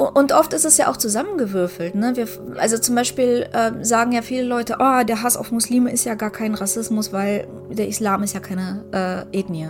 Und 0.00 0.32
oft 0.32 0.54
ist 0.54 0.64
es 0.64 0.78
ja 0.78 0.88
auch 0.88 0.96
zusammengewürfelt. 0.96 1.94
Ne? 1.94 2.16
Wir, 2.16 2.26
also 2.56 2.78
zum 2.78 2.94
Beispiel 2.94 3.46
äh, 3.52 3.84
sagen 3.84 4.12
ja 4.12 4.22
viele 4.22 4.44
Leute, 4.44 4.76
oh, 4.78 5.04
der 5.04 5.22
Hass 5.22 5.36
auf 5.36 5.52
Muslime 5.52 5.92
ist 5.92 6.04
ja 6.04 6.14
gar 6.14 6.30
kein 6.30 6.54
Rassismus, 6.54 7.12
weil 7.12 7.46
der 7.70 7.86
Islam 7.86 8.22
ist 8.22 8.32
ja 8.32 8.40
keine 8.40 9.26
äh, 9.32 9.38
Ethnie. 9.38 9.68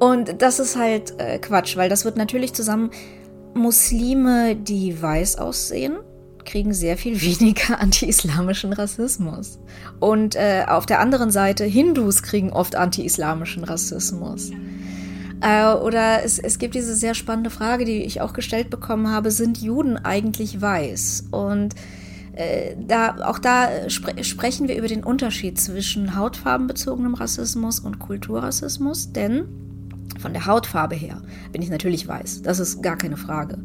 Und 0.00 0.42
das 0.42 0.58
ist 0.58 0.76
halt 0.76 1.20
äh, 1.20 1.38
Quatsch, 1.38 1.76
weil 1.76 1.88
das 1.88 2.04
wird 2.04 2.16
natürlich 2.16 2.52
zusammen 2.52 2.90
Muslime, 3.54 4.56
die 4.56 5.00
weiß 5.00 5.38
aussehen, 5.38 5.98
kriegen 6.44 6.74
sehr 6.74 6.96
viel 6.96 7.22
weniger 7.22 7.78
anti-islamischen 7.78 8.72
Rassismus. 8.72 9.60
Und 10.00 10.34
äh, 10.34 10.64
auf 10.66 10.84
der 10.84 10.98
anderen 10.98 11.30
Seite, 11.30 11.62
Hindus 11.62 12.24
kriegen 12.24 12.52
oft 12.52 12.74
anti-islamischen 12.74 13.62
Rassismus. 13.62 14.50
Äh, 15.44 15.74
oder 15.74 16.24
es, 16.24 16.38
es 16.38 16.58
gibt 16.58 16.74
diese 16.74 16.94
sehr 16.94 17.14
spannende 17.14 17.50
Frage, 17.50 17.84
die 17.84 18.02
ich 18.02 18.22
auch 18.22 18.32
gestellt 18.32 18.70
bekommen 18.70 19.10
habe, 19.10 19.30
sind 19.30 19.58
Juden 19.58 19.98
eigentlich 19.98 20.62
weiß? 20.62 21.26
Und 21.30 21.74
äh, 22.32 22.74
da, 22.80 23.16
auch 23.26 23.38
da 23.38 23.90
spre 23.90 24.24
sprechen 24.24 24.68
wir 24.68 24.76
über 24.76 24.88
den 24.88 25.04
Unterschied 25.04 25.60
zwischen 25.60 26.16
hautfarbenbezogenem 26.16 27.14
Rassismus 27.14 27.78
und 27.78 27.98
Kulturrassismus, 27.98 29.12
denn 29.12 29.44
von 30.18 30.32
der 30.32 30.46
Hautfarbe 30.46 30.94
her 30.94 31.20
bin 31.52 31.60
ich 31.60 31.68
natürlich 31.68 32.08
weiß. 32.08 32.40
Das 32.40 32.58
ist 32.58 32.82
gar 32.82 32.96
keine 32.96 33.18
Frage. 33.18 33.58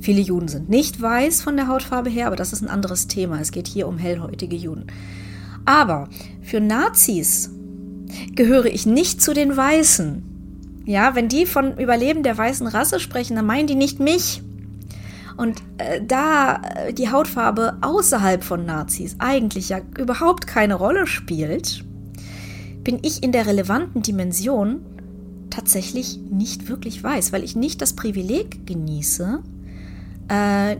Viele 0.00 0.20
Juden 0.20 0.46
sind 0.46 0.68
nicht 0.68 1.02
weiß 1.02 1.42
von 1.42 1.56
der 1.56 1.66
Hautfarbe 1.66 2.10
her, 2.10 2.28
aber 2.28 2.36
das 2.36 2.52
ist 2.52 2.62
ein 2.62 2.70
anderes 2.70 3.08
Thema. 3.08 3.40
Es 3.40 3.50
geht 3.50 3.66
hier 3.66 3.88
um 3.88 3.98
hellhäutige 3.98 4.54
Juden. 4.54 4.86
Aber 5.64 6.08
für 6.42 6.60
Nazis 6.60 7.50
gehöre 8.36 8.66
ich 8.66 8.86
nicht 8.86 9.20
zu 9.20 9.34
den 9.34 9.56
Weißen. 9.56 10.33
Ja, 10.86 11.14
wenn 11.14 11.28
die 11.28 11.46
von 11.46 11.78
Überleben 11.78 12.22
der 12.22 12.36
weißen 12.36 12.66
Rasse 12.66 13.00
sprechen, 13.00 13.36
dann 13.36 13.46
meinen 13.46 13.66
die 13.66 13.74
nicht 13.74 14.00
mich. 14.00 14.42
Und 15.36 15.62
äh, 15.78 16.00
da 16.06 16.60
äh, 16.62 16.92
die 16.92 17.10
Hautfarbe 17.10 17.78
außerhalb 17.80 18.44
von 18.44 18.66
Nazis 18.66 19.16
eigentlich 19.18 19.70
ja 19.70 19.80
überhaupt 19.98 20.46
keine 20.46 20.74
Rolle 20.74 21.06
spielt, 21.06 21.84
bin 22.84 22.98
ich 23.02 23.22
in 23.22 23.32
der 23.32 23.46
relevanten 23.46 24.02
Dimension 24.02 24.84
tatsächlich 25.50 26.18
nicht 26.30 26.68
wirklich 26.68 27.02
weiß, 27.02 27.32
weil 27.32 27.44
ich 27.44 27.56
nicht 27.56 27.80
das 27.80 27.94
Privileg 27.94 28.66
genieße, 28.66 29.42
äh, 30.28 30.72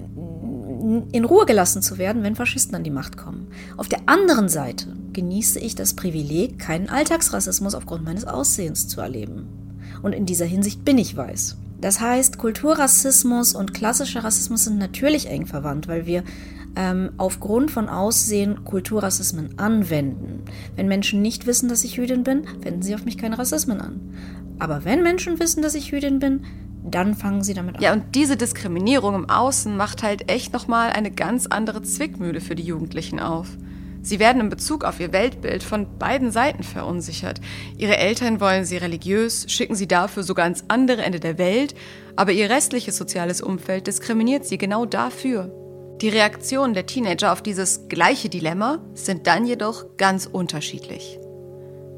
in 1.12 1.24
Ruhe 1.24 1.46
gelassen 1.46 1.80
zu 1.80 1.96
werden, 1.96 2.22
wenn 2.22 2.36
Faschisten 2.36 2.74
an 2.74 2.84
die 2.84 2.90
Macht 2.90 3.16
kommen. 3.16 3.48
Auf 3.78 3.88
der 3.88 4.00
anderen 4.06 4.50
Seite 4.50 4.94
genieße 5.14 5.58
ich 5.58 5.74
das 5.74 5.94
Privileg, 5.94 6.58
keinen 6.58 6.90
Alltagsrassismus 6.90 7.74
aufgrund 7.74 8.04
meines 8.04 8.26
Aussehens 8.26 8.86
zu 8.86 9.00
erleben 9.00 9.63
und 10.04 10.12
in 10.12 10.26
dieser 10.26 10.44
Hinsicht 10.44 10.84
bin 10.84 10.98
ich 10.98 11.16
weiß. 11.16 11.56
Das 11.80 12.00
heißt, 12.00 12.38
Kulturrassismus 12.38 13.54
und 13.54 13.74
klassischer 13.74 14.22
Rassismus 14.22 14.64
sind 14.64 14.78
natürlich 14.78 15.28
eng 15.28 15.46
verwandt, 15.46 15.88
weil 15.88 16.06
wir 16.06 16.22
ähm, 16.76 17.10
aufgrund 17.16 17.70
von 17.70 17.88
Aussehen 17.88 18.64
Kulturrassismen 18.64 19.58
anwenden. 19.58 20.44
Wenn 20.76 20.88
Menschen 20.88 21.22
nicht 21.22 21.46
wissen, 21.46 21.68
dass 21.68 21.84
ich 21.84 21.96
Jüdin 21.96 22.22
bin, 22.22 22.46
wenden 22.60 22.82
sie 22.82 22.94
auf 22.94 23.04
mich 23.04 23.18
keine 23.18 23.38
Rassismen 23.38 23.80
an. 23.80 24.00
Aber 24.58 24.84
wenn 24.84 25.02
Menschen 25.02 25.40
wissen, 25.40 25.62
dass 25.62 25.74
ich 25.74 25.88
Jüdin 25.88 26.18
bin, 26.18 26.44
dann 26.88 27.14
fangen 27.14 27.42
sie 27.42 27.54
damit 27.54 27.76
an. 27.76 27.82
Ja, 27.82 27.92
und 27.92 28.14
diese 28.14 28.36
Diskriminierung 28.36 29.14
im 29.14 29.30
Außen 29.30 29.74
macht 29.76 30.02
halt 30.02 30.30
echt 30.30 30.52
nochmal 30.52 30.90
eine 30.90 31.10
ganz 31.10 31.46
andere 31.46 31.82
Zwickmühle 31.82 32.40
für 32.40 32.54
die 32.54 32.62
Jugendlichen 32.62 33.20
auf. 33.20 33.48
Sie 34.04 34.18
werden 34.18 34.42
in 34.42 34.50
Bezug 34.50 34.84
auf 34.84 35.00
ihr 35.00 35.14
Weltbild 35.14 35.62
von 35.62 35.98
beiden 35.98 36.30
Seiten 36.30 36.62
verunsichert. 36.62 37.40
Ihre 37.78 37.96
Eltern 37.96 38.38
wollen 38.38 38.66
sie 38.66 38.76
religiös, 38.76 39.46
schicken 39.48 39.74
sie 39.74 39.88
dafür 39.88 40.22
sogar 40.22 40.44
ans 40.44 40.64
andere 40.68 41.00
Ende 41.02 41.20
der 41.20 41.38
Welt, 41.38 41.74
aber 42.14 42.32
ihr 42.32 42.50
restliches 42.50 42.98
soziales 42.98 43.40
Umfeld 43.40 43.86
diskriminiert 43.86 44.44
sie 44.44 44.58
genau 44.58 44.84
dafür. 44.84 45.50
Die 46.02 46.10
Reaktionen 46.10 46.74
der 46.74 46.84
Teenager 46.84 47.32
auf 47.32 47.40
dieses 47.40 47.88
gleiche 47.88 48.28
Dilemma 48.28 48.84
sind 48.92 49.26
dann 49.26 49.46
jedoch 49.46 49.96
ganz 49.96 50.26
unterschiedlich. 50.26 51.18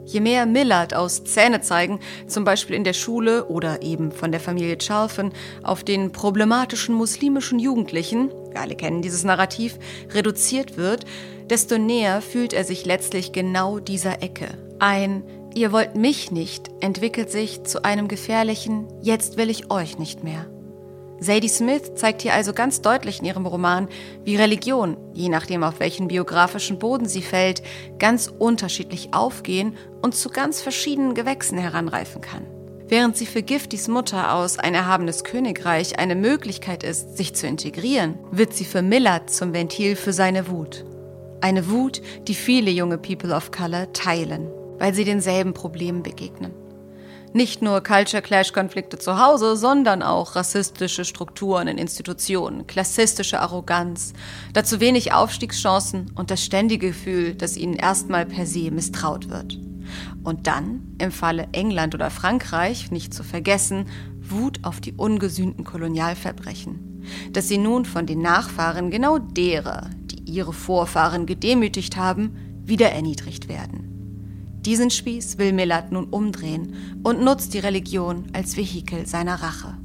Je 0.07 0.21
mehr 0.21 0.47
Millard 0.47 0.95
aus 0.95 1.25
Zähne 1.25 1.61
zeigen, 1.61 2.01
zum 2.27 2.45
Beispiel 2.45 2.77
in 2.77 2.85
der 2.85 2.93
Schule 2.93 3.47
oder 3.47 3.83
eben 3.83 4.13
von 4.13 4.31
der 4.31 4.41
Familie 4.41 4.79
Chalfen, 4.79 5.33
auf 5.63 5.85
den 5.85 6.13
problematischen 6.13 6.95
muslimischen 6.95 7.59
Jugendlichen, 7.59 8.31
wir 8.53 8.61
alle 8.61 8.77
kennen 8.77 9.03
dieses 9.03 9.25
Narrativ, 9.25 9.79
reduziert 10.15 10.77
wird, 10.77 11.05
desto 11.51 11.77
näher 11.77 12.23
fühlt 12.23 12.53
er 12.53 12.65
sich 12.65 12.87
letztlich 12.87 13.33
genau 13.33 13.81
dieser 13.81 14.23
Ecke. 14.23 14.49
Ein 14.79 15.23
Ihr 15.57 15.73
wollt 15.73 15.97
mich 15.97 16.31
nicht 16.31 16.71
entwickelt 16.81 17.31
sich 17.31 17.63
zu 17.63 17.83
einem 17.83 18.09
gefährlichen 18.09 18.89
Jetzt 19.01 19.39
will 19.39 19.49
ich 19.49 19.71
euch 19.71 19.99
nicht 19.99 20.23
mehr. 20.23 20.45
Sadie 21.19 21.49
Smith 21.49 21.95
zeigt 21.95 22.23
hier 22.23 22.35
also 22.35 22.53
ganz 22.53 22.83
deutlich 22.83 23.21
in 23.21 23.25
ihrem 23.25 23.47
Roman, 23.47 23.89
wie 24.25 24.37
Religion, 24.37 24.99
je 25.15 25.31
nachdem 25.31 25.63
auf 25.63 25.81
welchen 25.81 26.09
biografischen 26.09 26.79
Boden 26.79 27.09
sie 27.09 27.23
fällt, 27.23 27.63
ganz 27.99 28.31
unterschiedlich 28.39 29.15
aufgehen 29.15 29.77
und 30.03 30.15
zu 30.15 30.29
ganz 30.29 30.61
verschiedenen 30.61 31.15
Gewächsen 31.15 31.57
heranreifen 31.57 32.21
kann. 32.21 32.47
Während 32.89 33.17
sie 33.17 33.27
für 33.27 33.43
Giftis 33.43 33.89
Mutter 33.89 34.35
aus 34.35 34.59
ein 34.59 34.75
erhabenes 34.75 35.25
Königreich 35.25 35.99
eine 35.99 36.15
Möglichkeit 36.15 36.85
ist, 36.85 37.17
sich 37.17 37.35
zu 37.35 37.47
integrieren, 37.47 38.19
wird 38.31 38.53
sie 38.53 38.65
für 38.65 38.83
Millard 38.83 39.31
zum 39.31 39.53
Ventil 39.55 39.97
für 39.97 40.13
seine 40.13 40.49
Wut. 40.49 40.85
Eine 41.41 41.69
Wut, 41.69 42.01
die 42.29 42.35
viele 42.35 42.71
junge 42.71 42.99
People 42.99 43.35
of 43.35 43.51
Color 43.51 43.93
teilen, 43.93 44.49
weil 44.79 44.95
sie 44.95 45.05
denselben 45.05 45.53
Problemen 45.53 46.03
begegnen. 46.03 46.66
Nicht 47.37 47.61
nur 47.61 47.83
Culture 47.83 48.23
Clash-Konflikte 48.23 48.99
zu 48.99 49.23
Hause, 49.23 49.57
sondern 49.57 50.03
auch 50.03 50.37
rassistische 50.37 51.05
Strukturen 51.05 51.69
in 51.69 51.77
Institutionen, 51.77 52.67
klassistische 52.67 53.41
Arroganz, 53.41 54.15
dazu 54.55 54.81
wenig 54.81 55.13
Aufstiegschancen 55.13 56.11
und 56.15 56.31
das 56.31 56.43
ständige 56.43 56.89
Gefühl, 56.89 57.35
dass 57.35 57.59
ihnen 57.59 57.75
erstmal 57.75 58.25
per 58.25 58.47
se 58.47 58.71
misstraut 58.71 59.29
wird. 59.29 59.59
Und 60.25 60.47
dann, 60.47 60.97
im 60.99 61.13
Falle 61.13 61.49
England 61.53 61.95
oder 61.95 62.09
Frankreich, 62.09 62.91
nicht 62.91 63.13
zu 63.13 63.23
vergessen, 63.23 63.85
Wut 64.23 64.61
auf 64.63 64.81
die 64.81 64.95
ungesühnten 64.95 65.63
Kolonialverbrechen, 65.63 67.05
dass 67.33 67.49
sie 67.49 67.59
nun 67.59 67.85
von 67.85 68.07
den 68.07 68.23
Nachfahren 68.23 68.91
genau 68.91 69.19
derer, 69.19 69.91
ihre 70.25 70.55
Vorfahren 70.55 71.27
gedemütigt 71.27 71.99
haben, 71.99 72.63
wieder 72.65 72.93
erniedrigt 72.93 73.51
werden. 73.51 73.96
Diesen 74.67 74.91
Spieß 74.91 75.39
will 75.39 75.53
Millard 75.53 75.93
nun 75.93 76.07
umdrehen 76.07 76.75
und 77.05 77.23
nutzt 77.23 77.55
die 77.55 77.61
Religion 77.61 78.25
als 78.33 78.57
Vehikel 78.57 79.07
seiner 79.07 79.37
Rache. 79.37 79.79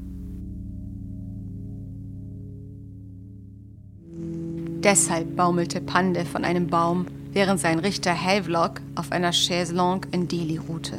Deshalb 4.83 5.35
baumelte 5.35 5.81
Pande 5.81 6.25
von 6.25 6.43
einem 6.43 6.65
Baum, 6.65 7.05
während 7.31 7.59
sein 7.59 7.77
Richter 7.77 8.19
Havelock 8.19 8.81
auf 8.95 9.11
einer 9.11 9.31
Chaise 9.31 9.75
Longue 9.75 10.09
in 10.11 10.27
Delhi 10.27 10.57
ruhte. 10.57 10.97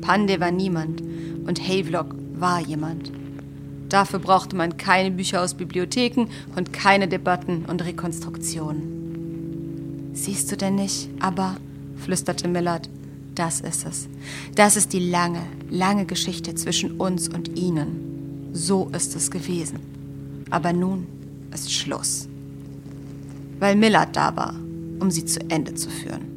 Pande 0.00 0.40
war 0.40 0.50
niemand 0.50 1.02
und 1.46 1.60
Havelock 1.60 2.14
war 2.32 2.60
jemand. 2.60 3.12
Dafür 3.90 4.20
brauchte 4.20 4.56
man 4.56 4.78
keine 4.78 5.10
Bücher 5.10 5.42
aus 5.42 5.52
Bibliotheken 5.52 6.28
und 6.56 6.72
keine 6.72 7.08
Debatten 7.08 7.66
und 7.66 7.84
Rekonstruktionen. 7.84 10.12
Siehst 10.14 10.50
du 10.50 10.56
denn 10.56 10.76
nicht, 10.76 11.10
aber, 11.20 11.56
flüsterte 11.96 12.48
Millard, 12.48 12.88
das 13.34 13.60
ist 13.60 13.86
es. 13.86 14.08
Das 14.54 14.76
ist 14.76 14.92
die 14.92 15.10
lange, 15.10 15.42
lange 15.70 16.06
Geschichte 16.06 16.54
zwischen 16.54 16.92
uns 16.92 17.28
und 17.28 17.56
ihnen. 17.58 18.50
So 18.52 18.88
ist 18.94 19.14
es 19.14 19.30
gewesen. 19.30 19.80
Aber 20.50 20.72
nun 20.72 21.06
ist 21.52 21.72
Schluss. 21.72 22.28
Weil 23.58 23.76
Millard 23.76 24.16
da 24.16 24.34
war, 24.36 24.54
um 25.00 25.10
sie 25.10 25.24
zu 25.24 25.40
Ende 25.50 25.74
zu 25.74 25.90
führen. 25.90 26.36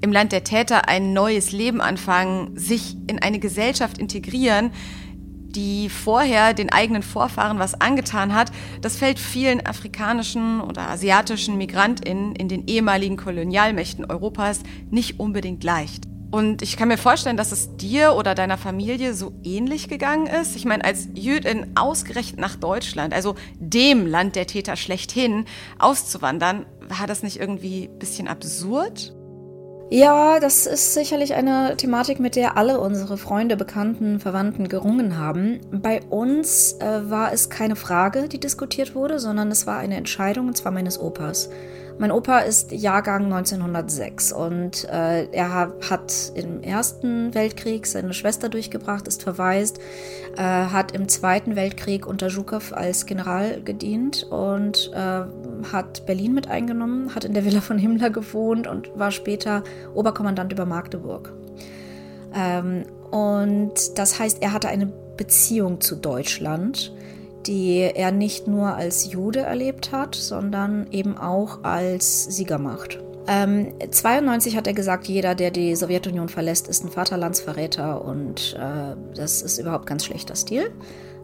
Im 0.00 0.12
Land 0.12 0.32
der 0.32 0.44
Täter 0.44 0.88
ein 0.88 1.12
neues 1.12 1.52
Leben 1.52 1.80
anfangen, 1.80 2.56
sich 2.56 2.96
in 3.06 3.18
eine 3.18 3.38
Gesellschaft 3.38 3.98
integrieren, 3.98 4.70
die 5.50 5.88
vorher 5.88 6.54
den 6.54 6.70
eigenen 6.70 7.02
Vorfahren 7.02 7.58
was 7.58 7.80
angetan 7.80 8.34
hat, 8.34 8.50
das 8.80 8.96
fällt 8.96 9.18
vielen 9.18 9.64
afrikanischen 9.64 10.60
oder 10.60 10.88
asiatischen 10.88 11.56
Migrantinnen 11.56 12.34
in 12.34 12.48
den 12.48 12.66
ehemaligen 12.66 13.16
Kolonialmächten 13.16 14.04
Europas 14.04 14.60
nicht 14.90 15.20
unbedingt 15.20 15.64
leicht. 15.64 16.04
Und 16.30 16.60
ich 16.60 16.76
kann 16.76 16.88
mir 16.88 16.98
vorstellen, 16.98 17.36
dass 17.36 17.52
es 17.52 17.76
dir 17.76 18.14
oder 18.14 18.34
deiner 18.34 18.58
Familie 18.58 19.14
so 19.14 19.32
ähnlich 19.44 19.88
gegangen 19.88 20.26
ist. 20.26 20.56
Ich 20.56 20.64
meine, 20.64 20.84
als 20.84 21.08
Jüdin 21.14 21.72
ausgerechnet 21.76 22.40
nach 22.40 22.56
Deutschland, 22.56 23.14
also 23.14 23.36
dem 23.58 24.06
Land 24.06 24.36
der 24.36 24.46
Täter 24.46 24.76
schlechthin, 24.76 25.44
auszuwandern, 25.78 26.66
war 26.88 27.06
das 27.06 27.22
nicht 27.22 27.38
irgendwie 27.38 27.84
ein 27.84 27.98
bisschen 27.98 28.28
absurd? 28.28 29.14
Ja, 29.88 30.40
das 30.40 30.66
ist 30.66 30.94
sicherlich 30.94 31.34
eine 31.34 31.76
Thematik, 31.76 32.18
mit 32.18 32.34
der 32.34 32.56
alle 32.56 32.80
unsere 32.80 33.16
Freunde, 33.16 33.56
Bekannten, 33.56 34.18
Verwandten 34.18 34.68
gerungen 34.68 35.16
haben. 35.16 35.60
Bei 35.70 36.02
uns 36.10 36.72
äh, 36.80 37.08
war 37.08 37.32
es 37.32 37.50
keine 37.50 37.76
Frage, 37.76 38.28
die 38.28 38.40
diskutiert 38.40 38.96
wurde, 38.96 39.20
sondern 39.20 39.48
es 39.52 39.64
war 39.68 39.78
eine 39.78 39.96
Entscheidung, 39.96 40.48
und 40.48 40.56
zwar 40.56 40.72
meines 40.72 41.00
Opas. 41.00 41.50
Mein 41.98 42.12
Opa 42.12 42.40
ist 42.40 42.72
Jahrgang 42.72 43.32
1906 43.32 44.32
und 44.32 44.84
äh, 44.84 45.24
er 45.32 45.70
hat 45.88 46.32
im 46.34 46.62
Ersten 46.62 47.34
Weltkrieg 47.34 47.86
seine 47.86 48.12
Schwester 48.12 48.50
durchgebracht, 48.50 49.08
ist 49.08 49.22
verwaist, 49.22 49.78
äh, 50.36 50.42
hat 50.42 50.92
im 50.92 51.08
Zweiten 51.08 51.56
Weltkrieg 51.56 52.06
unter 52.06 52.28
Zhukov 52.28 52.74
als 52.74 53.06
General 53.06 53.62
gedient 53.62 54.24
und 54.24 54.90
äh, 54.92 55.22
hat 55.72 56.04
Berlin 56.04 56.34
mit 56.34 56.48
eingenommen, 56.48 57.14
hat 57.14 57.24
in 57.24 57.32
der 57.32 57.46
Villa 57.46 57.62
von 57.62 57.78
Himmler 57.78 58.10
gewohnt 58.10 58.66
und 58.66 58.90
war 58.98 59.10
später 59.10 59.64
Oberkommandant 59.94 60.52
über 60.52 60.66
Magdeburg. 60.66 61.32
Ähm, 62.34 62.84
und 63.10 63.98
das 63.98 64.18
heißt, 64.18 64.42
er 64.42 64.52
hatte 64.52 64.68
eine 64.68 64.92
Beziehung 65.16 65.80
zu 65.80 65.96
Deutschland 65.96 66.92
die 67.46 67.78
er 67.80 68.12
nicht 68.12 68.48
nur 68.48 68.74
als 68.74 69.10
Jude 69.12 69.40
erlebt 69.40 69.92
hat, 69.92 70.14
sondern 70.14 70.86
eben 70.90 71.16
auch 71.16 71.64
als 71.64 72.24
Siegermacht. 72.24 72.98
Ähm, 73.28 73.72
92 73.90 74.56
hat 74.56 74.66
er 74.66 74.72
gesagt, 74.72 75.08
jeder, 75.08 75.34
der 75.34 75.50
die 75.50 75.74
Sowjetunion 75.74 76.28
verlässt, 76.28 76.68
ist 76.68 76.84
ein 76.84 76.90
Vaterlandsverräter 76.90 78.04
und 78.04 78.56
äh, 78.58 78.94
das 79.16 79.42
ist 79.42 79.58
überhaupt 79.58 79.86
ganz 79.86 80.04
schlechter 80.04 80.36
Stil. 80.36 80.70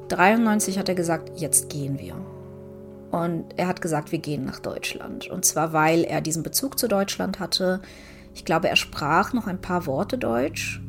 93 0.09 0.79
hat 0.79 0.89
er 0.89 0.95
gesagt, 0.95 1.41
jetzt 1.41 1.69
gehen 1.69 1.99
wir. 2.01 2.15
Und 3.13 3.45
er 3.57 3.69
hat 3.69 3.81
gesagt, 3.81 4.11
wir 4.11 4.19
gehen 4.19 4.45
nach 4.45 4.59
Deutschland. 4.59 5.29
Und 5.29 5.45
zwar, 5.45 5.73
weil 5.73 6.05
er 6.05 6.21
diesen 6.21 6.43
Bezug 6.43 6.79
zu 6.79 6.89
Deutschland 6.89 7.41
hatte. 7.41 7.83
Ich 8.35 8.45
glaube, 8.45 8.69
er 8.69 8.77
sprach 8.77 9.33
noch 9.35 9.47
ein 9.47 9.61
paar 9.61 9.87
Worte 9.87 10.17
Deutsch. 10.17 10.81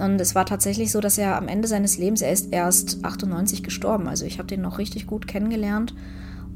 Und 0.00 0.20
es 0.20 0.34
war 0.34 0.46
tatsächlich 0.46 0.90
so, 0.90 1.00
dass 1.00 1.18
er 1.18 1.36
am 1.36 1.48
Ende 1.48 1.68
seines 1.68 1.98
Lebens, 1.98 2.22
er 2.22 2.32
ist 2.32 2.52
erst 2.52 3.04
98 3.04 3.62
gestorben. 3.62 4.08
Also 4.08 4.24
ich 4.24 4.38
habe 4.38 4.48
den 4.48 4.62
noch 4.62 4.78
richtig 4.78 5.06
gut 5.06 5.26
kennengelernt. 5.26 5.94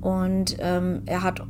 Und 0.01 0.57
ähm, 0.61 1.03
er 1.07 1.23
hat 1.23 1.43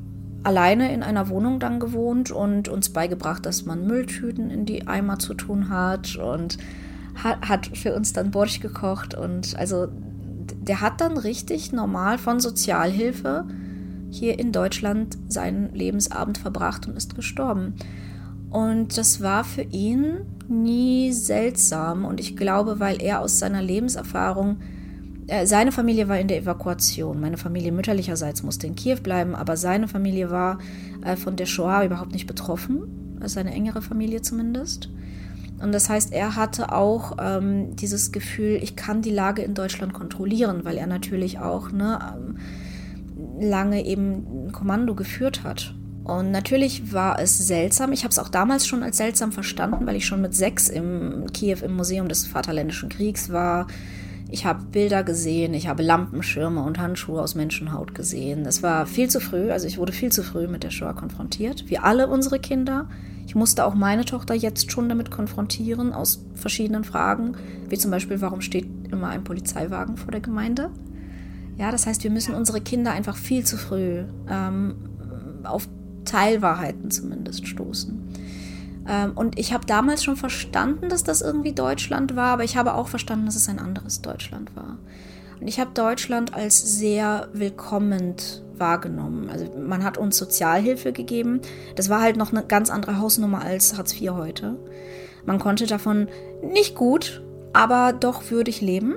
alleine 0.42 0.92
in 0.92 1.02
einer 1.02 1.28
Wohnung 1.28 1.58
dann 1.58 1.80
gewohnt 1.80 2.30
und 2.30 2.68
uns 2.68 2.90
beigebracht, 2.90 3.46
dass 3.46 3.64
man 3.64 3.86
Mülltüten 3.86 4.50
in 4.50 4.66
die 4.66 4.86
Eimer 4.86 5.18
zu 5.18 5.34
tun 5.34 5.70
hat 5.70 6.16
und 6.16 6.58
hat, 7.22 7.48
hat 7.48 7.76
für 7.76 7.94
uns 7.94 8.12
dann 8.12 8.30
Borsch 8.30 8.60
gekocht. 8.60 9.14
Und 9.14 9.56
also 9.58 9.88
der 9.88 10.80
hat 10.80 11.00
dann 11.00 11.16
richtig 11.16 11.72
normal 11.72 12.18
von 12.18 12.40
Sozialhilfe 12.40 13.46
hier 14.10 14.38
in 14.38 14.52
Deutschland 14.52 15.16
seinen 15.28 15.74
Lebensabend 15.74 16.38
verbracht 16.38 16.86
und 16.86 16.96
ist 16.96 17.16
gestorben. 17.16 17.74
Und 18.54 18.96
das 18.96 19.20
war 19.20 19.42
für 19.42 19.62
ihn 19.62 20.18
nie 20.46 21.10
seltsam. 21.10 22.04
Und 22.04 22.20
ich 22.20 22.36
glaube, 22.36 22.78
weil 22.78 23.02
er 23.02 23.20
aus 23.20 23.40
seiner 23.40 23.60
Lebenserfahrung, 23.60 24.58
äh, 25.26 25.44
seine 25.44 25.72
Familie 25.72 26.06
war 26.06 26.20
in 26.20 26.28
der 26.28 26.38
Evakuation. 26.38 27.20
Meine 27.20 27.36
Familie 27.36 27.72
mütterlicherseits 27.72 28.44
musste 28.44 28.68
in 28.68 28.76
Kiew 28.76 28.98
bleiben, 29.02 29.34
aber 29.34 29.56
seine 29.56 29.88
Familie 29.88 30.30
war 30.30 30.58
äh, 31.04 31.16
von 31.16 31.34
der 31.34 31.46
Shoah 31.46 31.84
überhaupt 31.84 32.12
nicht 32.12 32.28
betroffen. 32.28 33.18
Seine 33.24 33.50
engere 33.50 33.82
Familie 33.82 34.22
zumindest. 34.22 34.88
Und 35.60 35.72
das 35.72 35.90
heißt, 35.90 36.12
er 36.12 36.36
hatte 36.36 36.70
auch 36.72 37.16
ähm, 37.20 37.74
dieses 37.74 38.12
Gefühl, 38.12 38.60
ich 38.62 38.76
kann 38.76 39.02
die 39.02 39.10
Lage 39.10 39.42
in 39.42 39.54
Deutschland 39.54 39.94
kontrollieren, 39.94 40.60
weil 40.64 40.76
er 40.76 40.86
natürlich 40.86 41.40
auch 41.40 41.72
ne, 41.72 41.98
ähm, 42.14 42.38
lange 43.40 43.84
eben 43.84 44.52
Kommando 44.52 44.94
geführt 44.94 45.42
hat. 45.42 45.74
Und 46.04 46.30
natürlich 46.30 46.92
war 46.92 47.18
es 47.18 47.38
seltsam. 47.38 47.92
Ich 47.92 48.04
habe 48.04 48.10
es 48.10 48.18
auch 48.18 48.28
damals 48.28 48.66
schon 48.66 48.82
als 48.82 48.98
seltsam 48.98 49.32
verstanden, 49.32 49.86
weil 49.86 49.96
ich 49.96 50.04
schon 50.04 50.20
mit 50.20 50.34
sechs 50.34 50.68
im 50.68 51.26
Kiew 51.32 51.58
im 51.62 51.74
Museum 51.74 52.08
des 52.08 52.26
Vaterländischen 52.26 52.90
Kriegs 52.90 53.30
war. 53.30 53.66
Ich 54.30 54.44
habe 54.44 54.64
Bilder 54.64 55.02
gesehen, 55.02 55.54
ich 55.54 55.68
habe 55.68 55.82
Lampenschirme 55.82 56.62
und 56.62 56.78
Handschuhe 56.78 57.22
aus 57.22 57.34
Menschenhaut 57.34 57.94
gesehen. 57.94 58.44
Das 58.44 58.62
war 58.62 58.84
viel 58.84 59.08
zu 59.08 59.20
früh, 59.20 59.50
also 59.50 59.66
ich 59.66 59.78
wurde 59.78 59.92
viel 59.92 60.12
zu 60.12 60.22
früh 60.22 60.46
mit 60.46 60.62
der 60.62 60.70
Shoah 60.70 60.92
konfrontiert. 60.92 61.70
Wie 61.70 61.78
alle 61.78 62.08
unsere 62.08 62.38
Kinder. 62.38 62.88
Ich 63.26 63.34
musste 63.34 63.64
auch 63.64 63.74
meine 63.74 64.04
Tochter 64.04 64.34
jetzt 64.34 64.70
schon 64.70 64.88
damit 64.90 65.10
konfrontieren, 65.10 65.94
aus 65.94 66.22
verschiedenen 66.34 66.84
Fragen, 66.84 67.36
wie 67.70 67.78
zum 67.78 67.90
Beispiel, 67.90 68.20
warum 68.20 68.42
steht 68.42 68.66
immer 68.90 69.08
ein 69.08 69.24
Polizeiwagen 69.24 69.96
vor 69.96 70.10
der 70.10 70.20
Gemeinde? 70.20 70.70
Ja, 71.56 71.70
das 71.70 71.86
heißt, 71.86 72.04
wir 72.04 72.10
müssen 72.10 72.34
unsere 72.34 72.60
Kinder 72.60 72.92
einfach 72.92 73.16
viel 73.16 73.44
zu 73.44 73.56
früh 73.56 74.04
ähm, 74.28 74.74
auf 75.44 75.68
Teilwahrheiten 76.04 76.90
zumindest 76.90 77.46
stoßen. 77.46 78.02
Ähm, 78.88 79.12
und 79.14 79.38
ich 79.38 79.52
habe 79.52 79.66
damals 79.66 80.04
schon 80.04 80.16
verstanden, 80.16 80.88
dass 80.88 81.04
das 81.04 81.22
irgendwie 81.22 81.52
Deutschland 81.52 82.16
war, 82.16 82.32
aber 82.32 82.44
ich 82.44 82.56
habe 82.56 82.74
auch 82.74 82.88
verstanden, 82.88 83.26
dass 83.26 83.36
es 83.36 83.48
ein 83.48 83.58
anderes 83.58 84.02
Deutschland 84.02 84.54
war. 84.56 84.78
Und 85.40 85.48
ich 85.48 85.60
habe 85.60 85.70
Deutschland 85.74 86.34
als 86.34 86.78
sehr 86.78 87.28
willkommend 87.32 88.42
wahrgenommen. 88.56 89.28
Also 89.30 89.46
man 89.58 89.84
hat 89.84 89.98
uns 89.98 90.16
Sozialhilfe 90.16 90.92
gegeben. 90.92 91.40
Das 91.76 91.88
war 91.88 92.00
halt 92.00 92.16
noch 92.16 92.32
eine 92.32 92.44
ganz 92.44 92.70
andere 92.70 92.98
Hausnummer 92.98 93.42
als 93.42 93.76
Hartz 93.76 94.00
IV 94.00 94.12
heute. 94.12 94.56
Man 95.26 95.38
konnte 95.38 95.66
davon 95.66 96.08
nicht 96.42 96.74
gut, 96.74 97.22
aber 97.52 97.92
doch 97.92 98.30
würdig 98.30 98.60
leben. 98.60 98.96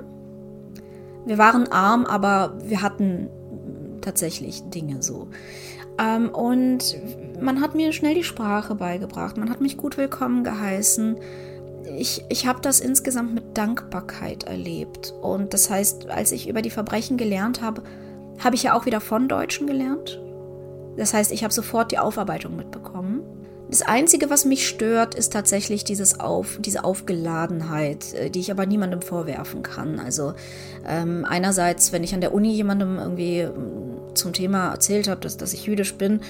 Wir 1.26 1.38
waren 1.38 1.70
arm, 1.70 2.06
aber 2.06 2.54
wir 2.64 2.82
hatten 2.82 3.28
tatsächlich 4.00 4.62
Dinge 4.70 5.02
so. 5.02 5.28
Ähm, 5.98 6.30
und 6.30 6.96
man 7.40 7.60
hat 7.60 7.74
mir 7.74 7.92
schnell 7.92 8.14
die 8.14 8.24
Sprache 8.24 8.74
beigebracht, 8.74 9.36
man 9.36 9.50
hat 9.50 9.60
mich 9.60 9.76
gut 9.76 9.96
willkommen 9.96 10.44
geheißen. 10.44 11.18
Ich, 11.96 12.24
ich 12.28 12.46
habe 12.46 12.60
das 12.60 12.80
insgesamt 12.80 13.34
mit 13.34 13.56
Dankbarkeit 13.56 14.44
erlebt. 14.44 15.14
Und 15.22 15.54
das 15.54 15.70
heißt, 15.70 16.08
als 16.10 16.32
ich 16.32 16.48
über 16.48 16.62
die 16.62 16.70
Verbrechen 16.70 17.16
gelernt 17.16 17.62
habe, 17.62 17.82
habe 18.38 18.54
ich 18.54 18.62
ja 18.62 18.74
auch 18.74 18.86
wieder 18.86 19.00
von 19.00 19.28
Deutschen 19.28 19.66
gelernt. 19.66 20.20
Das 20.96 21.14
heißt, 21.14 21.32
ich 21.32 21.44
habe 21.44 21.54
sofort 21.54 21.92
die 21.92 21.98
Aufarbeitung 21.98 22.56
mitbekommen. 22.56 23.22
Das 23.70 23.82
Einzige, 23.82 24.30
was 24.30 24.46
mich 24.46 24.66
stört, 24.66 25.14
ist 25.14 25.32
tatsächlich 25.32 25.84
dieses 25.84 26.20
Auf, 26.20 26.58
diese 26.60 26.84
Aufgeladenheit, 26.84 28.14
äh, 28.14 28.30
die 28.30 28.40
ich 28.40 28.50
aber 28.50 28.64
niemandem 28.64 29.02
vorwerfen 29.02 29.62
kann. 29.62 30.00
Also 30.00 30.32
ähm, 30.86 31.26
einerseits, 31.28 31.92
wenn 31.92 32.02
ich 32.02 32.14
an 32.14 32.22
der 32.22 32.32
Uni 32.32 32.52
jemandem 32.52 32.98
irgendwie 32.98 33.46
zum 34.14 34.32
Thema 34.32 34.70
erzählt 34.70 35.08
habe, 35.08 35.20
dass, 35.20 35.36
dass 35.36 35.52
ich 35.52 35.66
jüdisch 35.66 35.94
bin, 35.94 36.20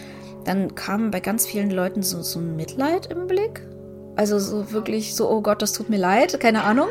dann 0.44 0.74
kam 0.74 1.10
bei 1.10 1.20
ganz 1.20 1.46
vielen 1.46 1.70
Leuten 1.70 2.02
so, 2.02 2.22
so 2.22 2.40
ein 2.40 2.56
Mitleid 2.56 3.06
im 3.06 3.26
Blick. 3.28 3.62
Also 4.16 4.40
so 4.40 4.72
wirklich 4.72 5.14
so, 5.14 5.30
oh 5.30 5.40
Gott, 5.40 5.62
das 5.62 5.72
tut 5.72 5.90
mir 5.90 5.98
leid, 5.98 6.40
keine 6.40 6.64
Ahnung. 6.64 6.88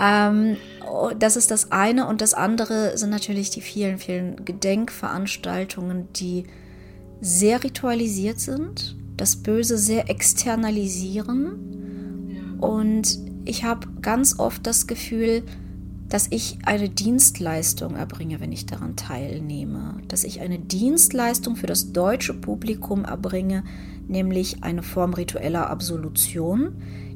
Ähm, 0.00 0.56
oh, 0.90 1.10
das 1.16 1.36
ist 1.36 1.52
das 1.52 1.70
eine. 1.70 2.08
Und 2.08 2.20
das 2.20 2.34
andere 2.34 2.98
sind 2.98 3.10
natürlich 3.10 3.50
die 3.50 3.60
vielen, 3.60 3.98
vielen 3.98 4.44
Gedenkveranstaltungen, 4.44 6.08
die 6.14 6.46
sehr 7.20 7.62
ritualisiert 7.62 8.40
sind, 8.40 8.96
das 9.20 9.36
Böse 9.36 9.76
sehr 9.76 10.08
externalisieren. 10.08 12.56
Und 12.60 13.18
ich 13.44 13.64
habe 13.64 13.88
ganz 14.00 14.38
oft 14.38 14.66
das 14.66 14.86
Gefühl, 14.86 15.42
dass 16.08 16.26
ich 16.30 16.58
eine 16.64 16.88
Dienstleistung 16.88 17.94
erbringe, 17.94 18.40
wenn 18.40 18.50
ich 18.50 18.66
daran 18.66 18.96
teilnehme, 18.96 19.98
dass 20.08 20.24
ich 20.24 20.40
eine 20.40 20.58
Dienstleistung 20.58 21.54
für 21.54 21.68
das 21.68 21.92
deutsche 21.92 22.34
Publikum 22.34 23.04
erbringe, 23.04 23.62
nämlich 24.08 24.64
eine 24.64 24.82
Form 24.82 25.14
ritueller 25.14 25.70
Absolution, 25.70 26.72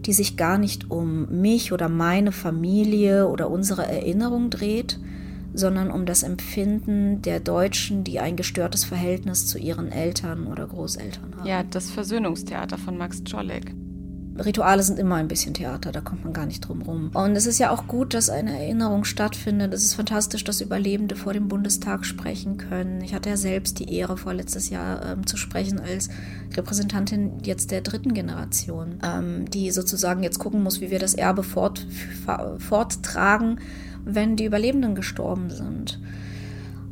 die 0.07 0.12
sich 0.12 0.36
gar 0.36 0.59
nicht 0.59 0.90
um 0.90 1.40
mich 1.40 1.72
oder 1.72 1.88
meine 1.88 2.30
Familie 2.30 3.28
oder 3.28 3.50
unsere 3.50 3.86
Erinnerung 3.86 4.50
dreht, 4.50 5.00
sondern 5.55 5.90
um 5.90 6.05
das 6.05 6.22
Empfinden 6.22 7.22
der 7.22 7.40
Deutschen, 7.40 8.05
die 8.05 8.20
ein 8.20 8.36
gestörtes 8.36 8.84
Verhältnis 8.84 9.46
zu 9.46 9.59
ihren 9.59 9.90
Eltern 9.90 10.46
oder 10.46 10.66
Großeltern 10.66 11.36
haben. 11.36 11.46
Ja, 11.46 11.62
das 11.62 11.90
Versöhnungstheater 11.90 12.76
von 12.76 12.98
Max 12.98 13.22
Czolek. 13.24 13.72
Rituale 14.36 14.82
sind 14.82 14.98
immer 14.98 15.14
ein 15.14 15.28
bisschen 15.28 15.55
Theater, 15.55 15.92
da 15.92 16.00
kommt 16.00 16.24
man 16.24 16.32
gar 16.32 16.46
nicht 16.46 16.61
drum 16.61 16.82
rum. 16.82 17.11
Und 17.14 17.36
es 17.36 17.46
ist 17.46 17.61
ja 17.61 17.70
auch 17.70 17.86
gut, 17.86 18.14
dass 18.14 18.30
eine 18.30 18.59
Erinnerung 18.59 19.05
stattfindet. 19.05 19.72
Es 19.72 19.84
ist 19.84 19.94
fantastisch, 19.94 20.42
dass 20.42 20.61
Überlebende 20.61 21.14
vor 21.14 21.32
dem 21.32 21.46
Bundestag 21.46 22.05
sprechen 22.05 22.57
können. 22.57 23.00
Ich 23.02 23.14
hatte 23.14 23.28
ja 23.28 23.36
selbst 23.36 23.78
die 23.78 23.94
Ehre, 23.94 24.16
vorletztes 24.16 24.70
Jahr 24.70 25.07
ähm, 25.07 25.26
zu 25.26 25.36
sprechen 25.36 25.78
als 25.78 26.09
Repräsentantin 26.57 27.44
jetzt 27.44 27.70
der 27.70 27.82
dritten 27.82 28.12
Generation, 28.12 28.98
ähm, 29.05 29.48
die 29.50 29.70
sozusagen 29.70 30.24
jetzt 30.24 30.40
gucken 30.40 30.64
muss, 30.64 30.80
wie 30.80 30.90
wir 30.90 30.98
das 30.98 31.14
Erbe 31.14 31.44
fort, 31.44 31.86
forttragen, 32.59 33.61
wenn 34.05 34.36
die 34.36 34.44
Überlebenden 34.44 34.94
gestorben 34.94 35.50
sind. 35.50 36.00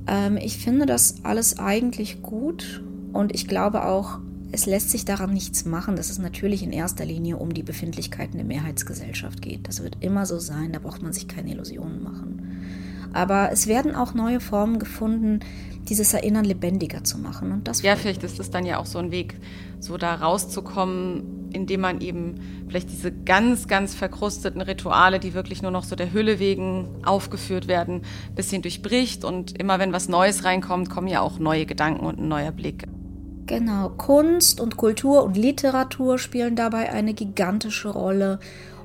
Ähm, 0.06 0.36
ich 0.36 0.58
finde 0.58 0.86
das 0.86 1.16
alles 1.24 1.58
eigentlich 1.58 2.22
gut 2.22 2.82
und 3.12 3.34
ich 3.34 3.46
glaube 3.46 3.84
auch, 3.84 4.18
es 4.52 4.66
lässt 4.66 4.90
sich 4.90 5.04
daran 5.04 5.32
nichts 5.32 5.64
machen, 5.64 5.96
dass 5.96 6.10
es 6.10 6.18
natürlich 6.18 6.62
in 6.62 6.72
erster 6.72 7.06
Linie 7.06 7.38
um 7.38 7.54
die 7.54 7.62
Befindlichkeiten 7.62 8.36
der 8.36 8.44
Mehrheitsgesellschaft 8.44 9.40
geht. 9.40 9.66
Das 9.66 9.82
wird 9.82 9.96
immer 10.00 10.26
so 10.26 10.38
sein, 10.38 10.72
da 10.72 10.78
braucht 10.78 11.02
man 11.02 11.14
sich 11.14 11.26
keine 11.26 11.50
Illusionen 11.50 12.02
machen. 12.02 12.62
Aber 13.14 13.50
es 13.50 13.66
werden 13.66 13.94
auch 13.94 14.14
neue 14.14 14.40
Formen 14.40 14.78
gefunden, 14.78 15.40
dieses 15.88 16.12
Erinnern 16.14 16.44
lebendiger 16.44 17.02
zu 17.02 17.18
machen. 17.18 17.50
Und 17.50 17.66
das 17.66 17.82
ja, 17.82 17.96
vielleicht 17.96 18.22
ist 18.24 18.38
es 18.38 18.50
dann 18.50 18.66
ja 18.66 18.78
auch 18.78 18.86
so 18.86 18.98
ein 18.98 19.10
Weg, 19.10 19.36
so 19.80 19.96
da 19.96 20.14
rauszukommen, 20.14 21.41
indem 21.54 21.80
man 21.80 22.00
eben 22.00 22.64
vielleicht 22.68 22.90
diese 22.90 23.12
ganz, 23.12 23.68
ganz 23.68 23.94
verkrusteten 23.94 24.60
Rituale, 24.60 25.18
die 25.18 25.34
wirklich 25.34 25.62
nur 25.62 25.70
noch 25.70 25.84
so 25.84 25.96
der 25.96 26.12
Hülle 26.12 26.38
wegen 26.38 26.88
aufgeführt 27.04 27.68
werden, 27.68 28.02
ein 28.28 28.34
bisschen 28.34 28.62
durchbricht. 28.62 29.24
Und 29.24 29.58
immer 29.60 29.78
wenn 29.78 29.92
was 29.92 30.08
Neues 30.08 30.44
reinkommt, 30.44 30.90
kommen 30.90 31.08
ja 31.08 31.20
auch 31.20 31.38
neue 31.38 31.66
Gedanken 31.66 32.06
und 32.06 32.18
ein 32.18 32.28
neuer 32.28 32.52
Blick. 32.52 32.86
Genau, 33.46 33.90
Kunst 33.90 34.60
und 34.60 34.76
Kultur 34.76 35.24
und 35.24 35.36
Literatur 35.36 36.18
spielen 36.18 36.56
dabei 36.56 36.92
eine 36.92 37.12
gigantische 37.12 37.88
Rolle. 37.88 38.38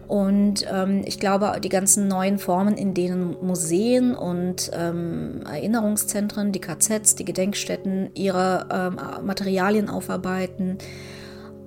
Und 0.08 0.66
ähm, 0.72 1.04
ich 1.06 1.20
glaube, 1.20 1.60
die 1.62 1.70
ganzen 1.70 2.08
neuen 2.08 2.40
Formen, 2.40 2.78
in 2.78 2.94
denen 2.94 3.36
Museen 3.46 4.16
und 4.16 4.72
ähm, 4.74 5.42
Erinnerungszentren, 5.46 6.54
die 6.54 6.62
KZs, 6.62 7.16
die 7.16 7.26
Gedenkstätten 7.26 8.10
ihre 8.14 8.68
ähm, 8.72 9.26
Materialien 9.26 9.90
aufarbeiten 9.90 10.78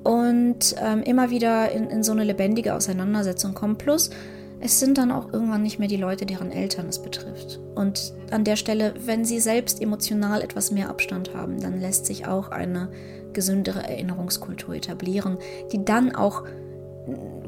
und 0.04 0.74
ähm, 0.82 1.02
immer 1.02 1.30
wieder 1.30 1.70
in, 1.72 1.90
in 1.90 2.02
so 2.02 2.12
eine 2.12 2.24
lebendige 2.24 2.74
Auseinandersetzung 2.74 3.54
kommen. 3.54 3.76
Plus, 3.76 4.10
es 4.60 4.78
sind 4.78 4.98
dann 4.98 5.10
auch 5.10 5.32
irgendwann 5.32 5.62
nicht 5.62 5.78
mehr 5.78 5.88
die 5.88 5.96
Leute, 5.96 6.26
deren 6.26 6.50
Eltern 6.50 6.88
es 6.88 7.00
betrifft. 7.00 7.58
Und 7.74 8.12
an 8.30 8.44
der 8.44 8.56
Stelle, 8.56 8.94
wenn 9.04 9.24
sie 9.24 9.40
selbst 9.40 9.80
emotional 9.80 10.42
etwas 10.42 10.70
mehr 10.70 10.90
Abstand 10.90 11.34
haben, 11.34 11.60
dann 11.60 11.80
lässt 11.80 12.06
sich 12.06 12.26
auch 12.26 12.50
eine 12.50 12.90
gesündere 13.32 13.82
Erinnerungskultur 13.82 14.74
etablieren, 14.74 15.38
die 15.72 15.84
dann 15.84 16.14
auch 16.14 16.44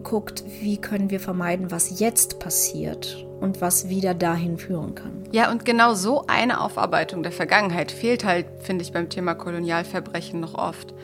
guckt, 0.02 0.44
wie 0.60 0.78
können 0.78 1.10
wir 1.10 1.20
vermeiden, 1.20 1.70
was 1.70 2.00
jetzt 2.00 2.38
passiert 2.38 3.26
und 3.40 3.60
was 3.60 3.88
wieder 3.88 4.14
dahin 4.14 4.56
führen 4.56 4.94
kann. 4.94 5.24
Ja, 5.32 5.50
und 5.50 5.64
genau 5.64 5.94
so 5.94 6.24
eine 6.26 6.60
Aufarbeitung 6.60 7.22
der 7.22 7.32
Vergangenheit 7.32 7.92
fehlt 7.92 8.24
halt, 8.24 8.46
finde 8.60 8.82
ich, 8.82 8.92
beim 8.92 9.08
Thema 9.08 9.34
Kolonialverbrechen 9.34 10.40
noch 10.40 10.54
oft. 10.54 10.94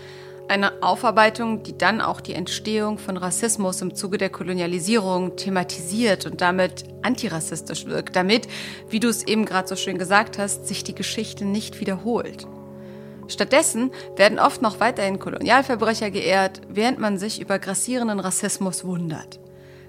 Eine 0.49 0.83
Aufarbeitung, 0.83 1.63
die 1.63 1.77
dann 1.77 2.01
auch 2.01 2.23
die 2.23 2.33
Entstehung 2.33 2.97
von 2.97 3.19
Rassismus 3.19 3.83
im 3.83 3.95
Zuge 3.95 4.17
der 4.17 4.31
Kolonialisierung 4.31 5.37
thematisiert 5.37 6.25
und 6.25 6.41
damit 6.41 6.85
antirassistisch 7.03 7.85
wirkt, 7.85 8.17
damit, 8.17 8.49
wie 8.89 8.99
du 8.99 9.09
es 9.09 9.27
eben 9.27 9.45
gerade 9.45 9.69
so 9.69 9.77
schön 9.77 9.99
gesagt 9.99 10.39
hast, 10.39 10.67
sich 10.67 10.85
die 10.85 10.95
Geschichte 10.95 11.45
nicht 11.45 11.81
wiederholt. 11.81 12.47
Stattdessen 13.27 13.91
werden 14.17 14.39
oft 14.39 14.63
noch 14.63 14.81
weiterhin 14.81 15.19
Kolonialverbrecher 15.19 16.11
geehrt, 16.11 16.63
während 16.71 16.99
man 16.99 17.19
sich 17.19 17.43
über 17.43 17.59
grassierenden 17.59 18.19
Rassismus 18.19 18.87
wundert. 18.87 19.39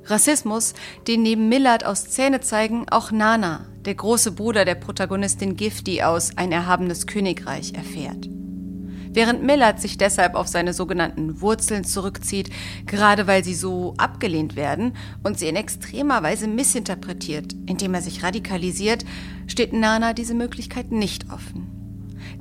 Rassismus, 0.07 0.73
den 1.07 1.23
neben 1.23 1.47
Millard 1.47 1.85
aus 1.85 2.09
Zähne 2.09 2.41
zeigen 2.41 2.85
auch 2.89 3.11
Nana, 3.11 3.65
der 3.85 3.95
große 3.95 4.33
Bruder 4.33 4.65
der 4.65 4.75
Protagonistin 4.75 5.55
Gifty 5.55 6.03
aus 6.03 6.31
Ein 6.35 6.51
erhabenes 6.51 7.07
Königreich, 7.07 7.73
erfährt 7.75 8.27
während 9.11 9.43
Millard 9.43 9.79
sich 9.79 9.97
deshalb 9.97 10.35
auf 10.35 10.47
seine 10.47 10.73
sogenannten 10.73 11.41
Wurzeln 11.41 11.83
zurückzieht, 11.83 12.49
gerade 12.85 13.27
weil 13.27 13.43
sie 13.43 13.55
so 13.55 13.93
abgelehnt 13.97 14.55
werden 14.55 14.93
und 15.23 15.39
sie 15.39 15.47
in 15.47 15.55
extremer 15.55 16.23
Weise 16.23 16.47
missinterpretiert, 16.47 17.53
indem 17.65 17.93
er 17.93 18.01
sich 18.01 18.23
radikalisiert, 18.23 19.05
steht 19.47 19.73
Nana 19.73 20.13
diese 20.13 20.35
Möglichkeit 20.35 20.91
nicht 20.91 21.31
offen. 21.31 21.67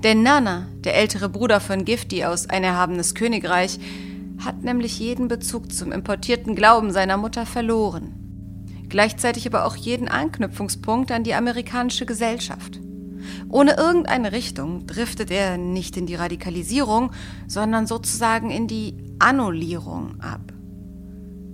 Denn 0.03 0.23
Nana, 0.23 0.69
der 0.85 0.97
ältere 0.97 1.29
Bruder 1.29 1.61
von 1.61 1.85
Gifty 1.85 2.25
aus 2.25 2.49
Ein 2.49 2.63
erhabenes 2.63 3.15
Königreich, 3.15 3.81
hat 4.45 4.63
nämlich 4.63 4.99
jeden 5.01 5.27
Bezug 5.27 5.73
zum 5.73 5.91
importierten 5.91 6.55
Glauben 6.55 6.93
seiner 6.93 7.17
Mutter 7.17 7.47
verloren. 7.47 8.15
Gleichzeitig 8.89 9.47
aber 9.47 9.67
auch 9.67 9.77
jeden 9.77 10.09
Anknüpfungspunkt 10.09 11.11
an 11.11 11.25
die 11.25 11.35
amerikanische 11.35 12.07
Gesellschaft. 12.07 12.81
Ohne 13.49 13.77
irgendeine 13.77 14.33
Richtung 14.33 14.87
driftet 14.87 15.31
er 15.31 15.59
nicht 15.59 15.97
in 15.97 16.07
die 16.07 16.15
Radikalisierung, 16.15 17.13
sondern 17.47 17.87
sozusagen 17.87 18.51
in 18.51 18.67
die 18.67 18.97
Annullierung 19.19 20.21
ab. 20.21 20.53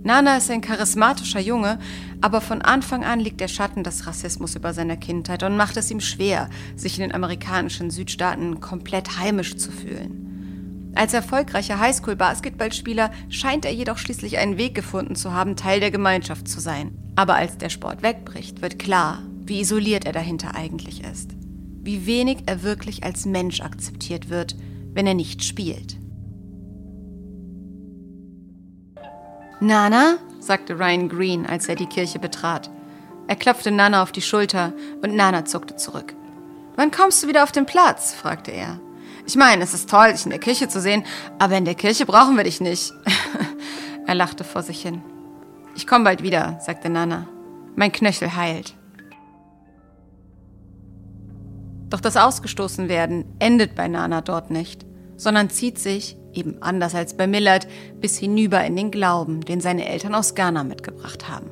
Nana 0.05 0.37
ist 0.37 0.51
ein 0.51 0.61
charismatischer 0.61 1.39
Junge, 1.39 1.79
aber 2.21 2.39
von 2.39 2.61
Anfang 2.61 3.03
an 3.03 3.19
liegt 3.19 3.41
der 3.41 3.47
Schatten 3.47 3.83
des 3.83 4.05
Rassismus 4.05 4.55
über 4.55 4.71
seiner 4.71 4.97
Kindheit 4.97 5.41
und 5.41 5.57
macht 5.57 5.77
es 5.77 5.89
ihm 5.89 5.99
schwer, 5.99 6.47
sich 6.75 6.99
in 6.99 7.01
den 7.01 7.15
amerikanischen 7.15 7.89
Südstaaten 7.89 8.59
komplett 8.59 9.17
heimisch 9.17 9.57
zu 9.57 9.71
fühlen. 9.71 10.91
Als 10.93 11.15
erfolgreicher 11.15 11.79
Highschool-Basketballspieler 11.79 13.09
scheint 13.29 13.65
er 13.65 13.73
jedoch 13.73 13.97
schließlich 13.97 14.37
einen 14.37 14.59
Weg 14.59 14.75
gefunden 14.75 15.15
zu 15.15 15.33
haben, 15.33 15.55
Teil 15.55 15.79
der 15.79 15.89
Gemeinschaft 15.89 16.47
zu 16.47 16.59
sein. 16.59 16.91
Aber 17.15 17.33
als 17.33 17.57
der 17.57 17.69
Sport 17.69 18.03
wegbricht, 18.03 18.61
wird 18.61 18.77
klar, 18.77 19.23
wie 19.43 19.59
isoliert 19.59 20.05
er 20.05 20.13
dahinter 20.13 20.53
eigentlich 20.53 21.03
ist 21.03 21.31
wie 21.85 22.07
wenig 22.07 22.39
er 22.47 22.63
wirklich 22.63 23.03
als 23.03 23.25
Mensch 23.25 23.61
akzeptiert 23.61 24.29
wird, 24.29 24.55
wenn 24.93 25.05
er 25.05 25.13
nicht 25.13 25.43
spielt. 25.43 25.97
Nana, 29.59 30.17
sagte 30.39 30.77
Ryan 30.77 31.09
Green, 31.09 31.45
als 31.45 31.69
er 31.69 31.75
die 31.75 31.85
Kirche 31.85 32.19
betrat. 32.19 32.69
Er 33.27 33.35
klopfte 33.35 33.71
Nana 33.71 34.01
auf 34.01 34.11
die 34.11 34.21
Schulter 34.21 34.73
und 35.01 35.15
Nana 35.15 35.45
zuckte 35.45 35.75
zurück. 35.75 36.15
Wann 36.75 36.91
kommst 36.91 37.23
du 37.23 37.27
wieder 37.27 37.43
auf 37.43 37.51
den 37.51 37.65
Platz? 37.65 38.13
fragte 38.13 38.51
er. 38.51 38.79
Ich 39.27 39.35
meine, 39.35 39.63
es 39.63 39.73
ist 39.73 39.89
toll, 39.89 40.11
dich 40.11 40.25
in 40.25 40.31
der 40.31 40.39
Kirche 40.39 40.67
zu 40.67 40.81
sehen, 40.81 41.03
aber 41.39 41.55
in 41.57 41.65
der 41.65 41.75
Kirche 41.75 42.05
brauchen 42.05 42.35
wir 42.35 42.43
dich 42.43 42.61
nicht. 42.61 42.93
er 44.07 44.15
lachte 44.15 44.43
vor 44.43 44.63
sich 44.63 44.81
hin. 44.81 45.01
Ich 45.75 45.87
komme 45.87 46.03
bald 46.03 46.23
wieder, 46.23 46.59
sagte 46.61 46.89
Nana. 46.89 47.27
Mein 47.75 47.91
Knöchel 47.91 48.35
heilt. 48.35 48.75
Doch 51.95 52.01
das 52.01 52.17
Ausgestoßenwerden 52.17 53.23
endet 53.39 53.73
bei 53.73 53.87
Nana 53.87 54.19
dort 54.19 54.51
nicht, 54.51 54.85
sondern 55.15 55.49
zieht 55.49 55.79
sich, 55.79 56.17
eben 56.33 56.61
anders 56.61 56.93
als 56.93 57.15
bei 57.15 57.25
Millard, 57.25 57.67
bis 58.01 58.17
hinüber 58.17 58.61
in 58.65 58.75
den 58.75 58.91
Glauben, 58.91 59.39
den 59.39 59.61
seine 59.61 59.87
Eltern 59.87 60.13
aus 60.13 60.35
Ghana 60.35 60.65
mitgebracht 60.65 61.29
haben. 61.29 61.49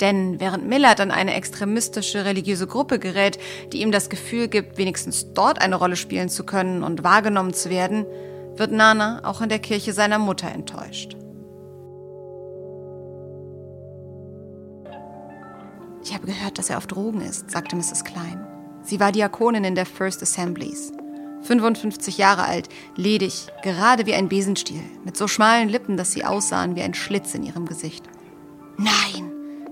Denn 0.00 0.40
während 0.40 0.66
Millard 0.66 1.02
an 1.02 1.10
eine 1.10 1.34
extremistische 1.34 2.24
religiöse 2.24 2.66
Gruppe 2.66 2.98
gerät, 2.98 3.38
die 3.74 3.82
ihm 3.82 3.92
das 3.92 4.08
Gefühl 4.08 4.48
gibt, 4.48 4.78
wenigstens 4.78 5.34
dort 5.34 5.60
eine 5.60 5.76
Rolle 5.76 5.96
spielen 5.96 6.30
zu 6.30 6.44
können 6.44 6.82
und 6.82 7.04
wahrgenommen 7.04 7.52
zu 7.52 7.68
werden, 7.68 8.06
wird 8.56 8.72
Nana 8.72 9.20
auch 9.22 9.42
in 9.42 9.50
der 9.50 9.58
Kirche 9.58 9.92
seiner 9.92 10.18
Mutter 10.18 10.50
enttäuscht. 10.50 11.14
Ich 16.02 16.14
habe 16.14 16.24
gehört, 16.24 16.58
dass 16.58 16.70
er 16.70 16.78
auf 16.78 16.86
Drogen 16.86 17.20
ist, 17.20 17.50
sagte 17.50 17.76
Mrs. 17.76 18.02
Klein. 18.02 18.57
Sie 18.88 19.00
war 19.00 19.12
Diakonin 19.12 19.64
in 19.64 19.74
der 19.74 19.84
First 19.84 20.22
Assemblies. 20.22 20.94
55 21.42 22.16
Jahre 22.16 22.44
alt, 22.44 22.70
ledig, 22.96 23.48
gerade 23.62 24.06
wie 24.06 24.14
ein 24.14 24.30
Besenstiel, 24.30 24.80
mit 25.04 25.14
so 25.14 25.28
schmalen 25.28 25.68
Lippen, 25.68 25.98
dass 25.98 26.12
sie 26.12 26.24
aussahen 26.24 26.74
wie 26.74 26.80
ein 26.80 26.94
Schlitz 26.94 27.34
in 27.34 27.42
ihrem 27.42 27.66
Gesicht. 27.66 28.08
Nein, 28.78 29.30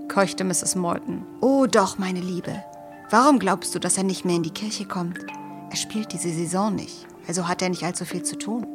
keuchte 0.08 0.44
Mrs. 0.44 0.76
Morton. 0.76 1.24
Oh 1.40 1.64
doch, 1.64 1.96
meine 1.96 2.20
Liebe. 2.20 2.62
Warum 3.08 3.38
glaubst 3.38 3.74
du, 3.74 3.78
dass 3.78 3.96
er 3.96 4.04
nicht 4.04 4.26
mehr 4.26 4.36
in 4.36 4.42
die 4.42 4.50
Kirche 4.50 4.84
kommt? 4.84 5.24
Er 5.70 5.76
spielt 5.76 6.12
diese 6.12 6.28
Saison 6.28 6.74
nicht, 6.74 7.06
also 7.26 7.48
hat 7.48 7.62
er 7.62 7.70
nicht 7.70 7.84
allzu 7.84 8.04
viel 8.04 8.22
zu 8.22 8.36
tun. 8.36 8.66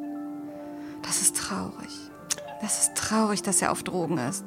Das 1.04 1.22
ist 1.22 1.38
traurig. 1.38 1.92
Das 2.64 2.82
ist 2.82 2.96
traurig, 2.96 3.44
dass 3.44 3.62
er 3.62 3.72
auf 3.72 3.84
Drogen 3.84 4.18
ist. 4.18 4.44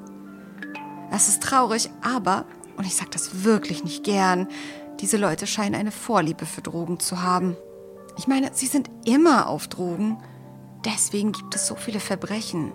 Das 1.13 1.29
ist 1.29 1.41
traurig, 1.41 1.89
aber, 2.03 2.47
und 2.77 2.85
ich 2.85 2.97
sage 2.97 3.11
das 3.13 3.45
wirklich 3.45 3.85
nicht 3.85 4.03
gern, 4.03 4.49
diese 5.05 5.19
Leute 5.19 5.47
scheinen 5.47 5.75
eine 5.75 5.91
Vorliebe 5.91 6.47
für 6.47 6.63
Drogen 6.63 6.99
zu 6.99 7.21
haben. 7.21 7.59
Ich 8.17 8.27
meine, 8.27 8.55
sie 8.55 8.67
sind 8.67 8.89
immer 9.05 9.51
auf 9.51 9.69
Drogen. 9.69 10.17
Deswegen 10.83 11.33
gibt 11.33 11.55
es 11.55 11.67
so 11.67 11.75
viele 11.75 12.01
Verbrechen. 12.01 12.73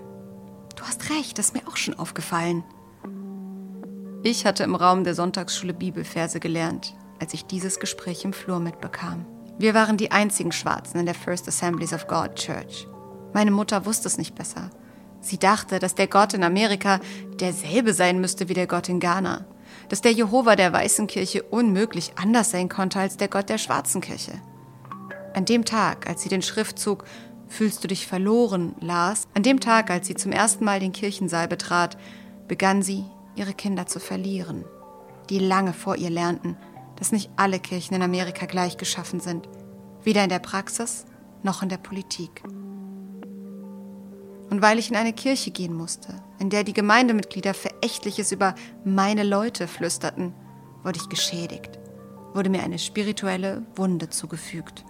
Du 0.75 0.83
hast 0.83 1.09
recht, 1.09 1.39
das 1.39 1.47
ist 1.47 1.55
mir 1.55 1.67
auch 1.67 1.75
schon 1.75 1.97
aufgefallen. 1.97 2.63
Ich 4.21 4.45
hatte 4.45 4.63
im 4.63 4.75
Raum 4.75 5.03
der 5.03 5.15
Sonntagsschule 5.15 5.73
Bibelverse 5.73 6.39
gelernt, 6.39 6.93
als 7.19 7.33
ich 7.33 7.47
dieses 7.47 7.79
Gespräch 7.79 8.23
im 8.23 8.33
Flur 8.33 8.59
mitbekam. 8.59 9.25
Wir 9.57 9.73
waren 9.73 9.97
die 9.97 10.11
einzigen 10.11 10.51
Schwarzen 10.51 10.99
in 10.99 11.07
der 11.07 11.15
First 11.15 11.47
Assemblies 11.47 11.93
of 11.93 12.05
God 12.05 12.35
Church. 12.35 12.87
Meine 13.33 13.49
Mutter 13.49 13.87
wusste 13.87 14.07
es 14.07 14.19
nicht 14.19 14.35
besser. 14.35 14.69
Sie 15.19 15.39
dachte, 15.39 15.79
dass 15.79 15.95
der 15.95 16.05
Gott 16.05 16.35
in 16.35 16.43
Amerika 16.43 16.99
derselbe 17.39 17.91
sein 17.91 18.21
müsste 18.21 18.49
wie 18.49 18.53
der 18.53 18.67
Gott 18.67 18.87
in 18.87 18.99
Ghana, 18.99 19.47
dass 19.89 20.01
der 20.01 20.13
Jehova 20.13 20.55
der 20.55 20.71
weißen 20.71 21.07
Kirche 21.07 21.43
unmöglich 21.43 22.13
anders 22.15 22.51
sein 22.51 22.69
konnte 22.69 22.99
als 22.99 23.17
der 23.17 23.27
Gott 23.27 23.49
der 23.49 23.57
schwarzen 23.57 24.01
Kirche. 24.01 24.33
An 25.33 25.45
dem 25.45 25.65
Tag, 25.65 26.09
als 26.09 26.21
sie 26.21 26.29
den 26.29 26.41
Schriftzug 26.41 27.05
Fühlst 27.49 27.83
du 27.83 27.87
dich 27.87 28.05
verloren 28.05 28.75
las, 28.79 29.27
an 29.33 29.41
dem 29.41 29.59
Tag, 29.59 29.89
als 29.89 30.05
sie 30.05 30.13
zum 30.13 30.31
ersten 30.31 30.63
Mal 30.63 30.79
den 30.79 30.91
Kirchensaal 30.91 31.47
betrat, 31.47 31.97
begann 32.47 32.83
sie, 32.83 33.03
ihre 33.35 33.53
Kinder 33.53 33.87
zu 33.87 33.99
verlieren, 33.99 34.65
die 35.29 35.39
lange 35.39 35.73
vor 35.73 35.95
ihr 35.95 36.11
lernten, 36.11 36.57
dass 36.95 37.11
nicht 37.11 37.31
alle 37.37 37.59
Kirchen 37.59 37.95
in 37.95 38.03
Amerika 38.03 38.45
gleich 38.45 38.77
geschaffen 38.77 39.19
sind, 39.19 39.49
weder 40.03 40.23
in 40.23 40.29
der 40.29 40.39
Praxis 40.39 41.05
noch 41.41 41.63
in 41.63 41.69
der 41.69 41.77
Politik. 41.77 42.43
Und 44.51 44.61
weil 44.61 44.77
ich 44.77 44.89
in 44.89 44.95
eine 44.95 45.13
Kirche 45.13 45.49
gehen 45.49 45.73
musste, 45.73 46.21
in 46.39 46.49
der 46.49 46.63
die 46.63 46.73
Gemeindemitglieder 46.73 47.53
Verächtliches 47.53 48.31
über 48.31 48.55
meine 48.83 49.23
Leute 49.23 49.67
flüsterten, 49.67 50.33
wurde 50.83 50.99
ich 51.01 51.09
geschädigt, 51.09 51.79
wurde 52.33 52.49
mir 52.49 52.63
eine 52.63 52.79
spirituelle 52.79 53.65
Wunde 53.75 54.09
zugefügt. 54.09 54.85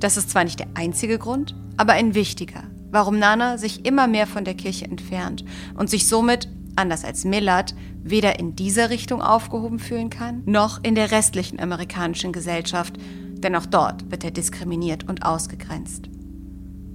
Das 0.00 0.16
ist 0.16 0.30
zwar 0.30 0.44
nicht 0.44 0.58
der 0.58 0.68
einzige 0.74 1.18
Grund, 1.18 1.54
aber 1.76 1.92
ein 1.92 2.14
wichtiger, 2.14 2.64
warum 2.90 3.18
Nana 3.18 3.56
sich 3.56 3.86
immer 3.86 4.08
mehr 4.08 4.26
von 4.26 4.44
der 4.44 4.54
Kirche 4.54 4.84
entfernt 4.84 5.44
und 5.76 5.88
sich 5.88 6.08
somit, 6.08 6.48
anders 6.74 7.04
als 7.04 7.24
Millard, 7.24 7.74
weder 8.02 8.38
in 8.38 8.56
dieser 8.56 8.90
Richtung 8.90 9.22
aufgehoben 9.22 9.78
fühlen 9.78 10.10
kann, 10.10 10.42
noch 10.44 10.82
in 10.82 10.96
der 10.96 11.12
restlichen 11.12 11.60
amerikanischen 11.60 12.32
Gesellschaft, 12.32 12.96
denn 13.42 13.54
auch 13.54 13.66
dort 13.66 14.10
wird 14.10 14.24
er 14.24 14.30
diskriminiert 14.30 15.08
und 15.08 15.24
ausgegrenzt. 15.24 16.08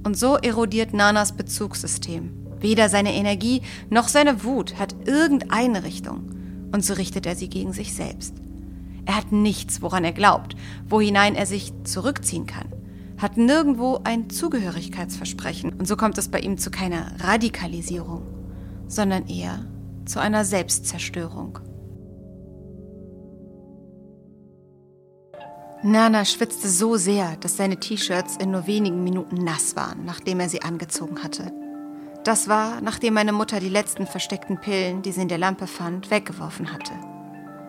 Und 0.08 0.18
so 0.18 0.38
erodiert 0.38 0.94
Nanas 0.94 1.34
Bezugssystem. 1.34 2.32
Weder 2.62 2.88
seine 2.88 3.14
Energie 3.14 3.62
noch 3.90 4.08
seine 4.08 4.46
Wut 4.46 4.80
hat 4.80 4.96
irgendeine 5.06 5.84
Richtung. 5.84 6.70
Und 6.72 6.86
so 6.86 6.94
richtet 6.94 7.26
er 7.26 7.36
sie 7.36 7.50
gegen 7.50 7.74
sich 7.74 7.94
selbst. 7.94 8.34
Er 9.04 9.18
hat 9.18 9.34
nichts, 9.34 9.82
woran 9.82 10.06
er 10.06 10.14
glaubt, 10.14 10.56
wohinein 10.88 11.36
er 11.36 11.46
sich 11.46 11.74
zurückziehen 11.84 12.46
kann 12.46 12.70
hat 13.18 13.36
nirgendwo 13.36 14.00
ein 14.04 14.30
Zugehörigkeitsversprechen 14.30 15.74
und 15.74 15.88
so 15.88 15.98
kommt 15.98 16.20
es 16.20 16.30
bei 16.30 16.40
ihm 16.40 16.60
zu 16.60 16.70
keiner 16.70 17.14
Radikalisierung, 17.20 18.22
sondern 18.88 19.28
eher 19.28 19.66
zu 20.06 20.20
einer 20.20 20.46
Selbstzerstörung. 20.46 21.58
Nana 25.88 26.26
schwitzte 26.26 26.68
so 26.68 26.98
sehr, 26.98 27.38
dass 27.38 27.56
seine 27.56 27.80
T-Shirts 27.80 28.36
in 28.36 28.52
nur 28.52 28.68
wenigen 28.68 29.06
Minuten 29.06 29.38
nass 29.38 29.78
waren, 29.78 30.04
nachdem 30.04 30.42
er 30.42 30.50
sie 30.50 30.62
angezogen 30.62 31.24
hatte. 31.24 31.54
Das 32.26 32.50
war, 32.50 32.82
nachdem 32.82 33.14
meine 33.14 33.32
Mutter 33.32 33.62
die 33.62 33.70
letzten 33.70 34.06
versteckten 34.06 34.60
Pillen, 34.60 35.02
die 35.02 35.14
sie 35.14 35.22
in 35.22 35.30
der 35.30 35.38
Lampe 35.38 35.66
fand, 35.66 36.12
weggeworfen 36.12 36.74
hatte. 36.74 36.92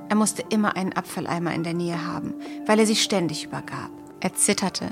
Er 0.09 0.17
musste 0.17 0.43
immer 0.49 0.75
einen 0.75 0.95
Abfalleimer 0.95 1.55
in 1.55 1.63
der 1.63 1.75
Nähe 1.75 2.05
haben, 2.09 2.35
weil 2.67 2.81
er 2.81 2.87
sich 2.87 3.05
ständig 3.05 3.45
übergab. 3.45 3.91
Er 4.19 4.35
zitterte, 4.35 4.87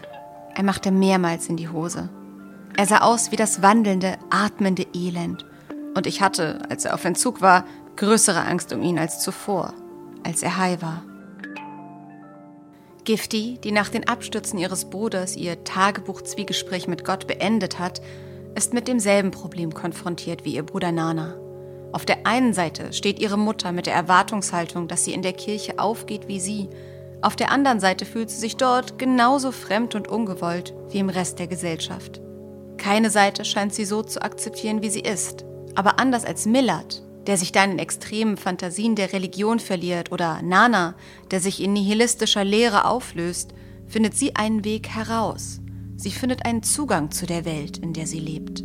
er 0.55 0.63
machte 0.63 0.93
mehrmals 0.93 1.49
in 1.49 1.57
die 1.57 1.69
Hose. 1.69 2.09
Er 2.77 2.87
sah 2.87 2.99
aus 2.99 3.33
wie 3.33 3.37
das 3.37 3.61
wandelnde, 3.61 4.19
atmende 4.31 4.87
Elend. 4.95 5.45
Und 5.97 6.07
ich 6.07 6.23
hatte, 6.23 6.61
als 6.69 6.85
er 6.85 6.95
auf 6.95 7.05
Entzug 7.05 7.41
war, 7.41 7.65
größere 7.97 8.45
Angst 8.45 8.73
um 8.73 8.83
ihn 8.83 9.01
als 9.01 9.21
zuvor, 9.21 9.75
als 10.23 10.45
er 10.45 10.59
high 10.59 10.81
war. 10.81 11.03
Gifty, 13.07 13.57
die 13.63 13.73
nach 13.73 13.89
den 13.89 14.09
Abstürzen 14.09 14.59
ihres 14.59 14.91
Bruders 14.91 15.37
ihr 15.37 15.63
Tagebuch-Zwiegespräch 15.63 16.89
mit 16.89 17.05
Gott 17.05 17.27
beendet 17.27 17.79
hat, 17.79 18.03
ist 18.57 18.75
mit 18.75 18.89
demselben 18.89 19.31
Problem 19.31 19.73
konfrontiert 19.73 20.45
wie 20.45 20.57
ihr 20.57 20.65
Bruder 20.65 20.91
Nana. 20.91 21.37
Auf 21.93 22.05
der 22.05 22.27
einen 22.27 22.53
Seite 22.53 22.93
steht 22.93 23.21
ihre 23.21 23.39
Mutter 23.39 23.71
mit 23.71 23.87
der 23.87 23.95
Erwartungshaltung, 23.95 24.89
dass 24.89 25.05
sie 25.05 25.13
in 25.13 25.23
der 25.23 25.35
Kirche 25.35 25.79
aufgeht 25.79 26.27
wie 26.27 26.41
sie, 26.41 26.69
auf 27.23 27.37
der 27.37 27.51
anderen 27.51 27.81
Seite 27.81 28.05
fühlt 28.05 28.29
sie 28.29 28.39
sich 28.39 28.57
dort 28.57 28.99
genauso 28.99 29.53
fremd 29.53 29.95
und 29.95 30.09
ungewollt 30.09 30.75
wie 30.91 30.99
im 30.99 31.09
Rest 31.09 31.39
der 31.39 31.47
Gesellschaft. 31.47 32.21
Keine 32.77 33.11
Seite 33.11 33.45
scheint 33.45 33.73
sie 33.73 33.85
so 33.85 34.03
zu 34.03 34.21
akzeptieren, 34.21 34.83
wie 34.83 34.91
sie 34.91 35.01
ist. 35.01 35.45
Aber 35.75 35.99
anders 35.99 36.25
als 36.25 36.45
Millard, 36.45 37.03
der 37.27 37.37
sich 37.37 37.53
dann 37.53 37.73
in 37.73 37.79
extremen 37.79 38.37
Fantasien 38.37 38.95
der 38.95 39.13
Religion 39.13 39.59
verliert, 39.59 40.13
oder 40.13 40.43
Nana, 40.43 40.95
der 41.31 41.41
sich 41.41 41.63
in 41.63 41.73
nihilistischer 41.73 42.45
Lehre 42.45 42.85
auflöst, 42.85 43.55
findet 43.87 44.17
sie 44.17 44.37
einen 44.37 44.65
Weg 44.65 44.89
heraus. 44.89 45.61
Sie 45.97 46.11
findet 46.11 46.45
einen 46.45 46.63
Zugang 46.63 47.11
zu 47.11 47.27
der 47.27 47.45
Welt, 47.45 47.79
in 47.79 47.93
der 47.93 48.07
sie 48.07 48.21
lebt. 48.21 48.63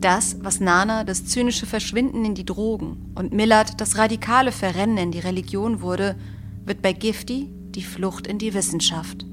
Das, 0.00 0.38
was 0.40 0.60
Nana 0.60 1.04
das 1.04 1.26
zynische 1.26 1.66
Verschwinden 1.66 2.24
in 2.24 2.34
die 2.34 2.46
Drogen 2.46 3.12
und 3.14 3.32
Millard 3.32 3.80
das 3.80 3.98
radikale 3.98 4.50
Verrennen 4.50 4.96
in 4.96 5.10
die 5.10 5.18
Religion 5.18 5.82
wurde, 5.82 6.16
wird 6.64 6.80
bei 6.80 6.94
Gifty 6.94 7.50
die 7.52 7.82
Flucht 7.82 8.26
in 8.26 8.38
die 8.38 8.54
Wissenschaft. 8.54 9.26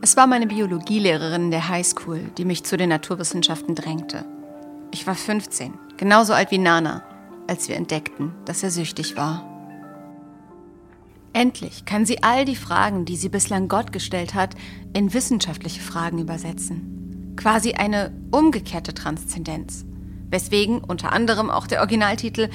Es 0.00 0.16
war 0.16 0.26
meine 0.26 0.46
Biologielehrerin 0.46 1.44
in 1.44 1.50
der 1.50 1.68
Highschool, 1.68 2.20
die 2.38 2.44
mich 2.44 2.64
zu 2.64 2.76
den 2.76 2.90
Naturwissenschaften 2.90 3.74
drängte. 3.74 4.24
Ich 4.94 5.08
war 5.08 5.16
15, 5.16 5.74
genauso 5.96 6.34
alt 6.34 6.52
wie 6.52 6.58
Nana, 6.58 7.02
als 7.48 7.68
wir 7.68 7.74
entdeckten, 7.74 8.30
dass 8.44 8.62
er 8.62 8.70
süchtig 8.70 9.16
war. 9.16 9.44
Endlich 11.32 11.84
kann 11.84 12.06
sie 12.06 12.22
all 12.22 12.44
die 12.44 12.54
Fragen, 12.54 13.04
die 13.04 13.16
sie 13.16 13.28
bislang 13.28 13.66
Gott 13.66 13.90
gestellt 13.90 14.34
hat, 14.34 14.54
in 14.92 15.12
wissenschaftliche 15.12 15.80
Fragen 15.80 16.20
übersetzen. 16.20 17.34
Quasi 17.34 17.72
eine 17.72 18.12
umgekehrte 18.30 18.94
Transzendenz, 18.94 19.84
weswegen 20.30 20.78
unter 20.78 21.12
anderem 21.12 21.50
auch 21.50 21.66
der 21.66 21.80
Originaltitel 21.80 22.48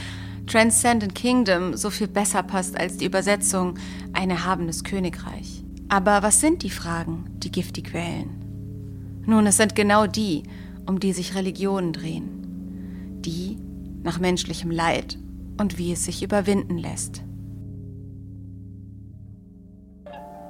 Transcendent 0.48 1.16
Kingdom 1.16 1.76
so 1.76 1.90
viel 1.90 2.08
besser 2.08 2.42
passt 2.42 2.80
als 2.80 2.96
die 2.96 3.06
Übersetzung 3.06 3.78
ein 4.14 4.30
erhabenes 4.30 4.86
Königreich. 4.86 5.62
Aber 5.90 6.24
was 6.24 6.40
sind 6.40 6.64
die 6.64 6.70
Fragen, 6.70 7.26
die 7.40 7.52
Gifty 7.52 7.84
quälen? 7.84 9.24
Nun, 9.26 9.46
es 9.46 9.58
sind 9.58 9.76
genau 9.76 10.08
die, 10.08 10.44
um 10.90 11.00
die 11.00 11.14
sich 11.14 11.36
Religionen 11.36 11.94
drehen. 11.94 13.22
Die 13.22 13.58
nach 14.02 14.20
menschlichem 14.20 14.72
Leid 14.72 15.20
und 15.60 15.78
wie 15.78 15.94
es 15.94 16.04
sich 16.04 16.24
überwinden 16.24 16.80
lässt. 16.80 17.22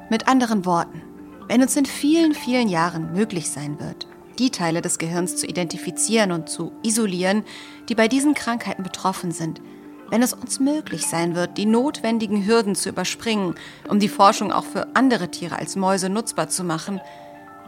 Mit 0.10 0.28
anderen 0.28 0.66
Worten, 0.66 1.02
wenn 1.50 1.62
uns 1.62 1.76
in 1.76 1.86
vielen, 1.86 2.34
vielen 2.34 2.70
Jahren 2.70 3.12
möglich 3.12 3.50
sein 3.50 3.80
wird, 3.80 4.08
die 4.40 4.50
Teile 4.50 4.82
des 4.82 4.98
Gehirns 4.98 5.36
zu 5.36 5.46
identifizieren 5.46 6.32
und 6.32 6.48
zu 6.48 6.72
isolieren, 6.84 7.44
die 7.90 7.96
bei 7.96 8.08
diesen 8.08 8.34
Krankheiten 8.34 8.84
betroffen 8.84 9.32
sind, 9.32 9.62
wenn 10.10 10.24
es 10.24 10.34
uns 10.34 10.62
möglich 10.62 11.06
sein 11.06 11.36
wird, 11.36 11.58
die 11.58 11.66
notwendigen 11.66 12.46
Hürden 12.46 12.76
zu 12.76 12.90
überspringen, 12.90 13.56
um 13.90 14.00
die 14.00 14.08
Forschung 14.08 14.54
auch 14.54 14.64
für 14.64 14.96
andere 14.96 15.30
Tiere 15.30 15.58
als 15.58 15.76
Mäuse 15.76 16.10
nutzbar 16.10 16.48
zu 16.48 16.64
machen, 16.64 17.02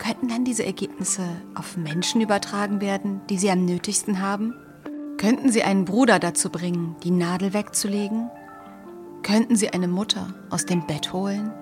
könnten 0.01 0.29
dann 0.29 0.43
diese 0.43 0.65
Ergebnisse 0.65 1.21
auf 1.53 1.77
Menschen 1.77 2.21
übertragen 2.21 2.81
werden, 2.81 3.21
die 3.29 3.37
sie 3.37 3.51
am 3.51 3.65
nötigsten 3.65 4.19
haben? 4.19 4.55
Könnten 5.17 5.51
sie 5.51 5.61
einen 5.61 5.85
Bruder 5.85 6.17
dazu 6.17 6.49
bringen, 6.49 6.95
die 7.03 7.11
Nadel 7.11 7.53
wegzulegen? 7.53 8.31
Könnten 9.21 9.55
sie 9.55 9.69
eine 9.69 9.87
Mutter 9.87 10.33
aus 10.49 10.65
dem 10.65 10.87
Bett 10.87 11.13
holen? 11.13 11.53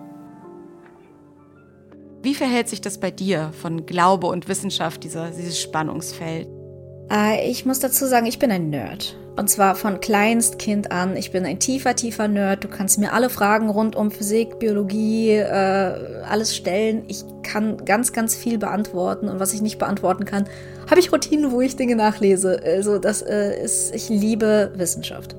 Wie 2.21 2.33
verhält 2.33 2.69
sich 2.69 2.79
das 2.79 3.01
bei 3.01 3.11
dir 3.11 3.51
von 3.51 3.85
Glaube 3.85 4.27
und 4.27 4.47
Wissenschaft, 4.47 5.03
dieser, 5.03 5.31
dieses 5.31 5.59
Spannungsfeld? 5.59 6.47
Äh, 7.11 7.49
ich 7.49 7.65
muss 7.65 7.79
dazu 7.79 8.05
sagen, 8.05 8.25
ich 8.25 8.39
bin 8.39 8.51
ein 8.51 8.69
Nerd. 8.69 9.15
Und 9.35 9.49
zwar 9.49 9.75
von 9.75 10.01
Kleinstkind 10.01 10.91
an. 10.91 11.15
Ich 11.15 11.31
bin 11.31 11.45
ein 11.45 11.59
tiefer, 11.59 11.95
tiefer 11.95 12.27
Nerd. 12.27 12.65
Du 12.65 12.67
kannst 12.67 12.99
mir 12.99 13.13
alle 13.13 13.29
Fragen 13.29 13.69
rund 13.69 13.95
um 13.95 14.11
Physik, 14.11 14.59
Biologie, 14.59 15.31
äh, 15.31 16.23
alles 16.27 16.55
stellen. 16.55 17.03
Ich 17.07 17.23
kann 17.41 17.85
ganz, 17.85 18.11
ganz 18.11 18.35
viel 18.35 18.57
beantworten. 18.57 19.29
Und 19.29 19.39
was 19.39 19.53
ich 19.53 19.61
nicht 19.61 19.77
beantworten 19.79 20.25
kann, 20.25 20.45
habe 20.89 20.99
ich 20.99 21.13
Routinen, 21.13 21.51
wo 21.51 21.61
ich 21.61 21.77
Dinge 21.77 21.95
nachlese. 21.95 22.61
Also 22.65 22.99
das 22.99 23.21
äh, 23.21 23.63
ist, 23.63 23.95
ich 23.95 24.09
liebe 24.09 24.73
Wissenschaft. 24.75 25.35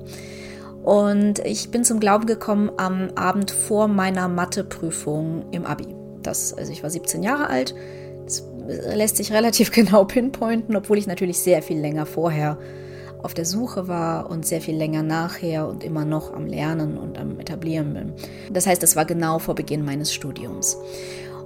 Und 0.83 1.39
ich 1.45 1.69
bin 1.69 1.83
zum 1.83 1.99
Glauben 1.99 2.25
gekommen 2.25 2.71
am 2.77 3.11
Abend 3.15 3.51
vor 3.51 3.87
meiner 3.87 4.27
Matheprüfung 4.27 5.45
im 5.51 5.65
Abi. 5.65 5.85
Das, 6.23 6.55
also 6.55 6.71
ich 6.71 6.81
war 6.81 6.89
17 6.89 7.21
Jahre 7.21 7.47
alt. 7.47 7.75
Lässt 8.95 9.17
sich 9.17 9.31
relativ 9.31 9.71
genau 9.71 10.05
pinpointen, 10.05 10.75
obwohl 10.75 10.97
ich 10.97 11.07
natürlich 11.07 11.39
sehr 11.39 11.61
viel 11.61 11.79
länger 11.79 12.05
vorher 12.05 12.57
auf 13.23 13.33
der 13.33 13.45
Suche 13.45 13.87
war 13.87 14.29
und 14.29 14.45
sehr 14.45 14.61
viel 14.61 14.75
länger 14.75 15.03
nachher 15.03 15.67
und 15.67 15.83
immer 15.83 16.05
noch 16.05 16.33
am 16.33 16.47
Lernen 16.47 16.97
und 16.97 17.19
am 17.19 17.39
Etablieren 17.39 17.93
bin. 17.93 18.13
Das 18.51 18.65
heißt, 18.65 18.81
das 18.81 18.95
war 18.95 19.05
genau 19.05 19.39
vor 19.39 19.55
Beginn 19.55 19.85
meines 19.85 20.13
Studiums. 20.13 20.77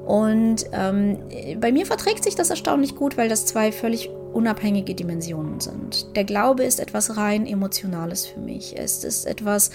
Und 0.06 0.66
ähm, 0.72 1.18
bei 1.60 1.72
mir 1.72 1.86
verträgt 1.86 2.24
sich 2.24 2.36
das 2.36 2.52
erstaunlich 2.52 2.96
gut, 2.96 3.18
weil 3.18 3.28
das 3.28 3.46
zwei 3.46 3.72
völlig 3.72 4.10
unabhängige 4.34 4.94
Dimensionen 4.94 5.60
sind. 5.60 6.16
Der 6.16 6.26
Glaube 6.26 6.64
ist 6.64 6.80
etwas 6.80 7.18
rein 7.18 7.48
Emotionales 7.48 8.26
für 8.26 8.40
mich. 8.40 8.78
Es 8.78 9.04
ist 9.04 9.26
etwas, 9.26 9.72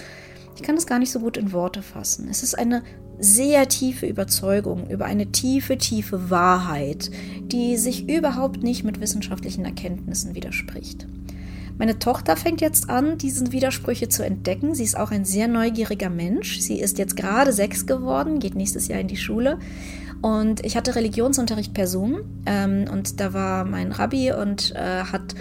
ich 0.55 0.63
kann 0.63 0.75
das 0.75 0.87
gar 0.87 0.99
nicht 0.99 1.11
so 1.11 1.19
gut 1.19 1.35
in 1.35 1.51
Worte 1.51 1.81
fassen. 1.81 2.27
Es 2.29 2.43
ist 2.43 2.57
eine 2.57 2.83
sehr 3.21 3.69
tiefe 3.69 4.07
Überzeugung 4.07 4.89
über 4.89 5.05
eine 5.05 5.27
tiefe, 5.27 5.77
tiefe 5.77 6.29
Wahrheit, 6.29 7.11
die 7.43 7.77
sich 7.77 8.09
überhaupt 8.09 8.63
nicht 8.63 8.83
mit 8.83 8.99
wissenschaftlichen 8.99 9.63
Erkenntnissen 9.63 10.35
widerspricht. 10.35 11.07
Meine 11.77 11.99
Tochter 11.99 12.35
fängt 12.35 12.61
jetzt 12.61 12.89
an, 12.89 13.17
diese 13.17 13.51
Widersprüche 13.51 14.09
zu 14.09 14.23
entdecken. 14.23 14.75
Sie 14.75 14.83
ist 14.83 14.97
auch 14.97 15.11
ein 15.11 15.25
sehr 15.25 15.47
neugieriger 15.47 16.09
Mensch. 16.09 16.59
Sie 16.59 16.79
ist 16.79 16.97
jetzt 16.97 17.15
gerade 17.15 17.53
sechs 17.53 17.85
geworden, 17.85 18.39
geht 18.39 18.55
nächstes 18.55 18.87
Jahr 18.87 18.99
in 18.99 19.07
die 19.07 19.17
Schule. 19.17 19.57
Und 20.21 20.63
ich 20.63 20.77
hatte 20.77 20.95
Religionsunterricht 20.95 21.73
per 21.73 21.87
Zoom. 21.87 22.19
Ähm, 22.45 22.85
und 22.91 23.19
da 23.19 23.33
war 23.33 23.65
mein 23.65 23.91
Rabbi 23.91 24.31
und 24.31 24.73
äh, 24.75 25.03
hat 25.03 25.33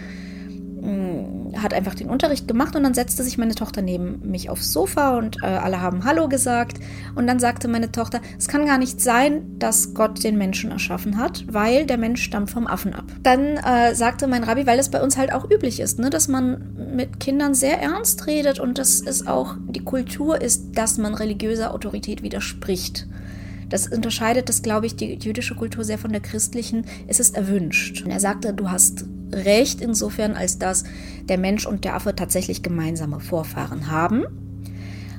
hat 1.57 1.75
einfach 1.75 1.95
den 1.95 2.09
Unterricht 2.09 2.49
gemacht 2.49 2.75
und 2.77 2.83
dann 2.83 2.95
setzte 2.95 3.23
sich 3.23 3.39
meine 3.39 3.55
Tochter 3.55 3.83
neben 3.83 4.21
mich 4.31 4.51
aufs 4.51 4.73
Sofa 4.73 5.17
und 5.19 5.39
äh, 5.43 5.47
alle 5.47 5.81
haben 5.81 6.05
Hallo 6.05 6.29
gesagt. 6.29 6.79
Und 7.15 7.27
dann 7.27 7.39
sagte 7.39 7.69
meine 7.69 7.93
Tochter, 7.93 8.21
es 8.39 8.49
kann 8.49 8.67
gar 8.67 8.79
nicht 8.79 9.01
sein, 9.01 9.59
dass 9.59 9.95
Gott 9.95 10.23
den 10.25 10.39
Menschen 10.39 10.71
erschaffen 10.71 11.19
hat, 11.19 11.45
weil 11.53 11.87
der 11.87 11.99
Mensch 11.99 12.23
stammt 12.23 12.51
vom 12.51 12.67
Affen 12.67 12.95
ab. 12.95 13.05
Dann 13.23 13.57
äh, 13.59 13.95
sagte 13.95 14.27
mein 14.27 14.45
Rabbi, 14.45 14.67
weil 14.67 14.79
es 14.79 14.91
bei 14.91 15.03
uns 15.03 15.17
halt 15.17 15.33
auch 15.33 15.51
üblich 15.51 15.81
ist, 15.81 15.99
ne, 15.99 16.11
dass 16.11 16.29
man 16.29 16.95
mit 16.95 17.21
Kindern 17.21 17.55
sehr 17.55 17.81
ernst 17.81 18.27
redet 18.27 18.59
und 18.59 18.79
dass 18.79 19.01
es 19.01 19.27
auch 19.27 19.57
die 19.69 19.85
Kultur 19.85 20.41
ist, 20.41 20.77
dass 20.77 20.99
man 20.99 21.15
religiöser 21.15 21.75
Autorität 21.75 22.23
widerspricht. 22.23 23.07
Das 23.69 23.87
unterscheidet 23.87 24.49
das, 24.49 24.63
glaube 24.63 24.87
ich, 24.87 24.97
die 24.97 25.15
jüdische 25.15 25.55
Kultur 25.55 25.85
sehr 25.85 25.99
von 25.99 26.11
der 26.11 26.21
christlichen. 26.21 26.85
Es 27.07 27.21
ist 27.21 27.37
erwünscht. 27.37 28.03
Und 28.03 28.11
er 28.11 28.19
sagte, 28.19 28.53
du 28.53 28.69
hast 28.69 29.05
recht 29.33 29.81
insofern, 29.81 30.35
als 30.35 30.59
dass 30.59 30.85
der 31.29 31.39
Mensch 31.39 31.67
und 31.67 31.85
der 31.85 31.95
Affe 31.95 32.15
tatsächlich 32.15 32.63
gemeinsame 32.63 33.21
Vorfahren 33.21 33.91
haben. 33.91 34.25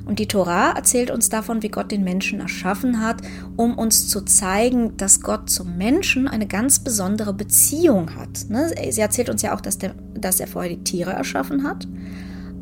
Und 0.05 0.20
die 0.20 0.28
Tora 0.28 0.72
erzählt 0.72 1.12
uns 1.12 1.30
davon, 1.30 1.62
wie 1.62 1.70
Gott 1.70 1.91
den 1.91 2.03
Menschen 2.03 2.39
erschaffen 2.39 3.01
hat, 3.01 3.22
um 3.55 3.78
uns 3.78 4.07
zu 4.07 4.22
zeigen, 4.22 4.97
dass 4.97 5.22
Gott 5.22 5.49
zum 5.49 5.78
Menschen 5.78 6.28
eine 6.28 6.47
ganz 6.47 6.80
besondere 6.80 7.34
Beziehung 7.34 8.16
hat. 8.16 8.49
Ne? 8.49 8.74
Sie 8.89 8.99
erzählt 8.99 9.30
uns 9.30 9.41
ja 9.41 9.55
auch, 9.55 9.62
dass, 9.62 9.78
der, 9.78 9.93
dass 10.16 10.39
er 10.39 10.47
vorher 10.47 10.76
die 10.76 10.84
Tiere 10.84 11.14
erschaffen 11.14 11.64
hat. 11.64 11.88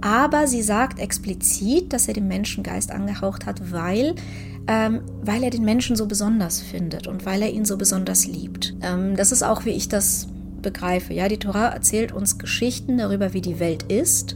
Aber 0.02 0.48
sie 0.48 0.62
sagt 0.62 1.00
explizit, 1.00 1.92
dass 1.92 2.08
er 2.08 2.14
den 2.14 2.28
Menschengeist 2.28 2.92
angehaucht 2.92 3.46
hat, 3.46 3.72
weil 3.72 4.16
ähm, 4.70 5.02
weil 5.24 5.44
er 5.44 5.50
den 5.50 5.66
Menschen 5.66 5.96
so 5.96 6.06
besonders 6.06 6.62
findet 6.62 7.08
und 7.08 7.26
weil 7.26 7.42
er 7.42 7.50
ihn 7.50 7.66
so 7.66 7.76
besonders 7.76 8.28
liebt. 8.28 8.76
Ähm, 8.82 9.16
das 9.16 9.32
ist 9.32 9.42
auch, 9.42 9.66
wie 9.66 9.72
ich 9.72 9.90
das 9.90 10.28
begreife. 10.62 11.14
Ja, 11.14 11.28
die 11.28 11.38
Torah 11.38 11.70
erzählt 11.70 12.12
uns 12.12 12.38
Geschichten 12.38 12.98
darüber, 12.98 13.34
wie 13.34 13.42
die 13.42 13.60
Welt 13.60 13.84
ist, 13.84 14.36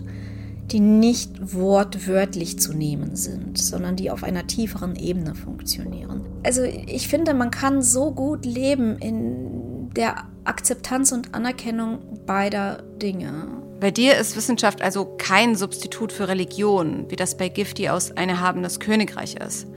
die 0.71 0.79
nicht 0.79 1.53
wortwörtlich 1.53 2.59
zu 2.59 2.73
nehmen 2.73 3.15
sind, 3.15 3.57
sondern 3.57 3.95
die 3.95 4.09
auf 4.09 4.23
einer 4.23 4.47
tieferen 4.47 4.95
Ebene 4.95 5.35
funktionieren. 5.35 6.21
Also 6.43 6.63
ich 6.63 7.07
finde, 7.07 7.33
man 7.33 7.51
kann 7.51 7.81
so 7.81 8.11
gut 8.11 8.45
leben 8.45 8.97
in 8.97 9.89
der 9.95 10.27
Akzeptanz 10.45 11.11
und 11.11 11.35
Anerkennung 11.35 11.99
beider 12.25 12.83
Dinge. 13.01 13.47
Bei 13.79 13.91
dir 13.91 14.17
ist 14.17 14.35
Wissenschaft 14.37 14.81
also 14.81 15.05
kein 15.17 15.55
Substitut 15.55 16.11
für 16.11 16.27
Religion, 16.27 17.05
wie 17.09 17.15
das 17.15 17.37
bei 17.37 17.49
Gifty 17.49 17.89
aus 17.89 18.11
Ein 18.11 18.29
erhabenes 18.29 18.79
Königreich 18.79 19.35
ist. 19.35 19.67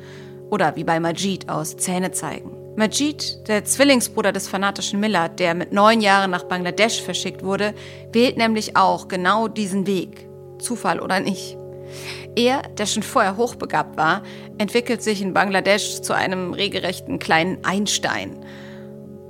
Oder 0.48 0.76
wie 0.76 0.84
bei 0.84 1.00
Majid 1.00 1.48
aus 1.48 1.76
Zähne 1.76 2.12
zeigen. 2.12 2.55
Majid, 2.76 3.48
der 3.48 3.64
Zwillingsbruder 3.64 4.32
des 4.32 4.48
fanatischen 4.48 5.00
Miller, 5.00 5.30
der 5.30 5.54
mit 5.54 5.72
neun 5.72 6.02
Jahren 6.02 6.30
nach 6.30 6.44
Bangladesch 6.44 7.02
verschickt 7.02 7.42
wurde, 7.42 7.74
wählt 8.12 8.36
nämlich 8.36 8.76
auch 8.76 9.08
genau 9.08 9.48
diesen 9.48 9.86
Weg. 9.86 10.28
Zufall 10.58 11.00
oder 11.00 11.20
nicht. 11.20 11.56
Er, 12.34 12.62
der 12.76 12.86
schon 12.86 13.02
vorher 13.02 13.38
hochbegabt 13.38 13.96
war, 13.96 14.22
entwickelt 14.58 15.02
sich 15.02 15.22
in 15.22 15.32
Bangladesch 15.32 16.02
zu 16.02 16.12
einem 16.12 16.52
regelrechten 16.52 17.18
kleinen 17.18 17.64
Einstein. 17.64 18.44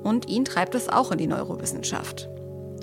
Und 0.03 0.29
ihn 0.29 0.45
treibt 0.45 0.75
es 0.75 0.89
auch 0.89 1.13
in 1.13 1.19
die 1.19 1.27
Neurowissenschaft. 1.29 2.29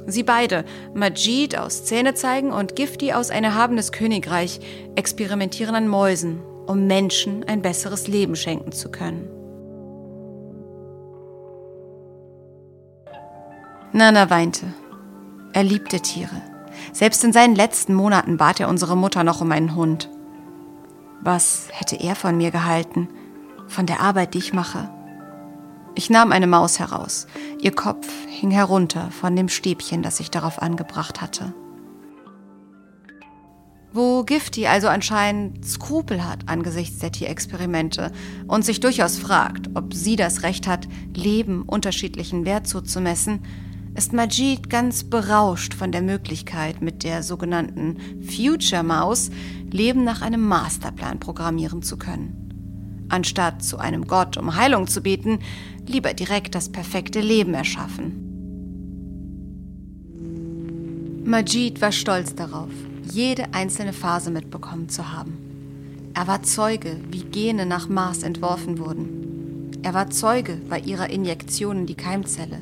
Sie 0.06 0.24
beide, 0.24 0.64
Majid 0.94 1.58
aus 1.58 1.84
Zähne 1.84 2.14
zeigen 2.14 2.52
und 2.52 2.76
Gifty 2.76 3.14
aus 3.14 3.32
Ein 3.32 3.44
erhabenes 3.44 3.92
Königreich, 3.92 4.60
experimentieren 4.96 5.76
an 5.76 5.88
Mäusen 5.88 6.42
um 6.66 6.88
Menschen 6.88 7.44
ein 7.44 7.62
besseres 7.62 8.08
Leben 8.08 8.36
schenken 8.36 8.72
zu 8.72 8.90
können. 8.90 9.43
Nana 13.96 14.32
weinte. 14.32 14.74
Er 15.54 15.64
liebte 15.64 16.00
Tiere. 16.00 16.42
Selbst 16.94 17.24
in 17.24 17.32
seinen 17.32 17.56
letzten 17.56 17.94
Monaten 17.94 18.38
bat 18.38 18.60
er 18.60 18.68
unsere 18.68 18.98
Mutter 18.98 19.24
noch 19.24 19.40
um 19.40 19.52
einen 19.52 19.76
Hund. 19.76 20.10
Was 21.22 21.68
hätte 21.72 21.98
er 21.98 22.16
von 22.16 22.36
mir 22.36 22.50
gehalten? 22.50 23.08
Von 23.68 23.86
der 23.86 24.00
Arbeit, 24.00 24.34
die 24.34 24.40
ich 24.40 24.52
mache? 24.52 24.90
Ich 25.94 26.10
nahm 26.10 26.32
eine 26.32 26.48
Maus 26.48 26.80
heraus. 26.80 27.28
Ihr 27.62 27.72
Kopf 27.72 28.08
hing 28.28 28.50
herunter 28.50 29.12
von 29.12 29.36
dem 29.36 29.48
Stäbchen, 29.48 30.02
das 30.02 30.20
ich 30.20 30.32
darauf 30.32 30.60
angebracht 30.60 31.22
hatte. 31.22 31.54
Wo 33.92 34.24
Gifty 34.24 34.66
also 34.66 34.88
anscheinend 34.88 35.68
Skrupel 35.68 36.28
hat 36.28 36.50
angesichts 36.50 36.98
der 36.98 37.12
Tierexperimente 37.12 38.12
und 38.48 38.66
sich 38.66 38.80
durchaus 38.80 39.20
fragt, 39.20 39.70
ob 39.76 39.94
sie 39.94 40.16
das 40.16 40.42
Recht 40.42 40.68
hat, 40.68 40.88
Leben 41.14 41.62
unterschiedlichen 41.62 42.44
Wert 42.44 42.68
zuzumessen, 42.68 43.42
ist 43.96 44.12
Majid 44.12 44.70
ganz 44.70 45.04
berauscht 45.04 45.74
von 45.74 45.92
der 45.92 46.02
Möglichkeit, 46.02 46.82
mit 46.82 47.04
der 47.04 47.22
sogenannten 47.22 47.98
Future 48.24 48.84
Maus 48.84 49.30
Leben 49.70 50.04
nach 50.04 50.22
einem 50.22 50.48
Masterplan 50.48 51.20
programmieren 51.20 51.84
zu 51.84 51.98
können. 51.98 53.06
Anstatt 53.10 53.64
zu 53.64 53.78
einem 53.78 54.08
Gott 54.08 54.38
um 54.38 54.56
Heilung 54.56 54.88
zu 54.88 55.02
beten, 55.02 55.40
lieber 55.86 56.14
direkt 56.14 56.56
das 56.56 56.70
perfekte 56.70 57.22
Leben 57.22 57.54
erschaffen. 57.54 58.24
Majid 61.26 61.82
war 61.82 61.92
stolz 61.92 62.34
darauf, 62.36 62.72
jede 63.12 63.54
einzelne 63.54 63.94
Phase 63.94 64.32
mitbekommen 64.32 64.90
zu 64.90 65.12
haben. 65.12 65.38
Er 66.16 66.28
war 66.28 66.44
Zeuge, 66.44 66.98
wie 67.12 67.24
Gene 67.24 67.66
nach 67.66 67.90
Mars 67.90 68.24
entworfen 68.24 68.78
wurden. 68.78 69.72
Er 69.84 69.94
war 69.94 70.10
Zeuge 70.10 70.60
bei 70.70 70.80
ihrer 70.80 71.10
Injektion 71.10 71.80
in 71.80 71.86
die 71.86 71.96
Keimzelle. 71.96 72.62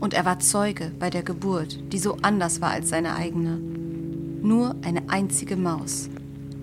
Und 0.00 0.14
er 0.14 0.24
war 0.24 0.40
Zeuge 0.40 0.92
bei 0.98 1.10
der 1.10 1.22
Geburt, 1.22 1.78
die 1.92 1.98
so 1.98 2.16
anders 2.22 2.60
war 2.60 2.70
als 2.70 2.88
seine 2.88 3.16
eigene. 3.16 3.56
Nur 3.56 4.76
eine 4.82 5.08
einzige 5.08 5.56
Maus. 5.56 6.08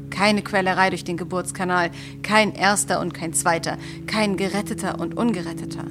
Keine 0.10 0.44
Quälerei 0.44 0.90
durch 0.90 1.04
den 1.04 1.18
Geburtskanal, 1.18 1.90
kein 2.22 2.54
erster 2.54 3.00
und 3.00 3.14
kein 3.14 3.34
zweiter, 3.34 3.78
kein 4.06 4.38
geretteter 4.38 5.00
und 5.00 5.18
ungeretteter. 5.18 5.86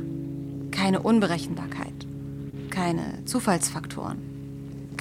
Keine 0.71 1.03
Unberechenbarkeit, 1.03 2.07
keine 2.71 3.25
Zufallsfaktoren 3.25 4.33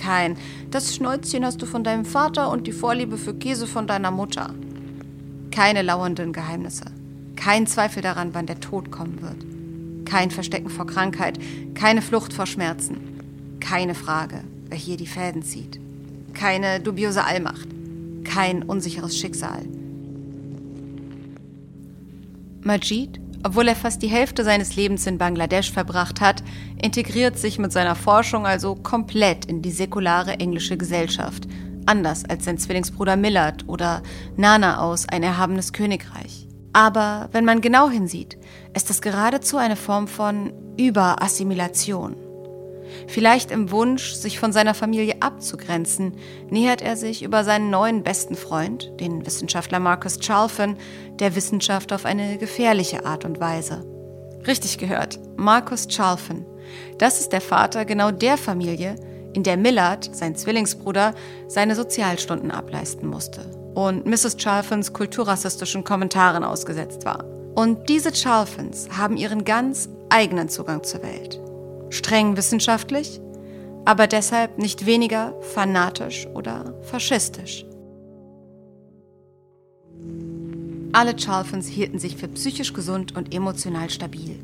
kein 0.01 0.35
Das 0.71 0.95
Schnäuzchen 0.95 1.45
hast 1.45 1.61
du 1.61 1.65
von 1.65 1.83
deinem 1.83 2.05
Vater 2.05 2.49
und 2.49 2.65
die 2.67 2.71
Vorliebe 2.71 3.17
für 3.17 3.33
Käse 3.33 3.67
von 3.67 3.87
deiner 3.87 4.11
Mutter. 4.11 4.53
Keine 5.51 5.81
lauernden 5.81 6.33
Geheimnisse. 6.33 6.85
Kein 7.35 7.67
Zweifel 7.67 8.01
daran, 8.01 8.33
wann 8.33 8.47
der 8.47 8.59
Tod 8.59 8.91
kommen 8.91 9.21
wird. 9.21 9.60
Kein 10.05 10.31
Verstecken 10.31 10.69
vor 10.69 10.87
Krankheit. 10.87 11.39
Keine 11.73 12.01
Flucht 12.01 12.33
vor 12.33 12.45
Schmerzen. 12.45 13.57
Keine 13.59 13.95
Frage, 13.95 14.43
wer 14.67 14.77
hier 14.77 14.97
die 14.97 15.07
Fäden 15.07 15.43
zieht. 15.43 15.79
Keine 16.33 16.79
dubiose 16.79 17.23
Allmacht. 17.23 17.67
Kein 18.23 18.63
unsicheres 18.63 19.17
Schicksal. 19.17 19.63
Majid 22.63 23.21
obwohl 23.43 23.67
er 23.67 23.75
fast 23.75 24.01
die 24.01 24.07
Hälfte 24.07 24.43
seines 24.43 24.75
Lebens 24.75 25.07
in 25.07 25.17
Bangladesch 25.17 25.71
verbracht 25.71 26.21
hat, 26.21 26.43
integriert 26.81 27.37
sich 27.37 27.57
mit 27.57 27.71
seiner 27.71 27.95
Forschung 27.95 28.45
also 28.45 28.75
komplett 28.75 29.45
in 29.45 29.61
die 29.61 29.71
säkulare 29.71 30.33
englische 30.39 30.77
Gesellschaft, 30.77 31.47
anders 31.85 32.23
als 32.25 32.45
sein 32.45 32.59
Zwillingsbruder 32.59 33.15
Millard 33.15 33.67
oder 33.67 34.03
Nana 34.37 34.79
aus 34.79 35.09
Ein 35.09 35.23
erhabenes 35.23 35.73
Königreich. 35.73 36.47
Aber 36.73 37.29
wenn 37.31 37.45
man 37.45 37.61
genau 37.61 37.89
hinsieht, 37.89 38.37
ist 38.73 38.89
das 38.89 39.01
geradezu 39.01 39.57
eine 39.57 39.75
Form 39.75 40.07
von 40.07 40.53
Überassimilation. 40.77 42.15
Vielleicht 43.07 43.51
im 43.51 43.71
Wunsch, 43.71 44.13
sich 44.13 44.39
von 44.39 44.51
seiner 44.51 44.73
Familie 44.73 45.15
abzugrenzen, 45.21 46.15
nähert 46.49 46.81
er 46.81 46.97
sich 46.97 47.23
über 47.23 47.43
seinen 47.43 47.69
neuen 47.69 48.03
besten 48.03 48.35
Freund, 48.35 48.91
den 48.99 49.25
Wissenschaftler 49.25 49.79
Marcus 49.79 50.19
Chalfin, 50.19 50.77
der 51.19 51.35
Wissenschaft 51.35 51.93
auf 51.93 52.05
eine 52.05 52.37
gefährliche 52.37 53.05
Art 53.05 53.25
und 53.25 53.39
Weise. 53.39 53.85
Richtig 54.45 54.77
gehört, 54.77 55.19
Marcus 55.37 55.87
Chalfin. 55.87 56.45
Das 56.97 57.19
ist 57.19 57.31
der 57.31 57.41
Vater 57.41 57.85
genau 57.85 58.11
der 58.11 58.37
Familie, 58.37 58.95
in 59.33 59.43
der 59.43 59.57
Millard, 59.57 60.13
sein 60.13 60.35
Zwillingsbruder, 60.35 61.13
seine 61.47 61.75
Sozialstunden 61.75 62.51
ableisten 62.51 63.07
musste 63.07 63.41
und 63.75 64.05
Mrs. 64.05 64.35
Chalfins 64.37 64.91
kulturrassistischen 64.91 65.83
Kommentaren 65.83 66.43
ausgesetzt 66.43 67.05
war. 67.05 67.23
Und 67.55 67.89
diese 67.89 68.11
Chalfins 68.11 68.89
haben 68.97 69.17
ihren 69.17 69.43
ganz 69.43 69.89
eigenen 70.09 70.49
Zugang 70.49 70.83
zur 70.83 71.03
Welt 71.03 71.41
streng 71.91 72.37
wissenschaftlich, 72.37 73.21
aber 73.85 74.07
deshalb 74.07 74.57
nicht 74.57 74.85
weniger 74.85 75.33
fanatisch 75.41 76.25
oder 76.33 76.73
faschistisch. 76.83 77.65
Alle 80.93 81.15
Chalfens 81.15 81.67
hielten 81.67 81.99
sich 81.99 82.15
für 82.17 82.27
psychisch 82.27 82.73
gesund 82.73 83.15
und 83.15 83.33
emotional 83.33 83.89
stabil. 83.89 84.39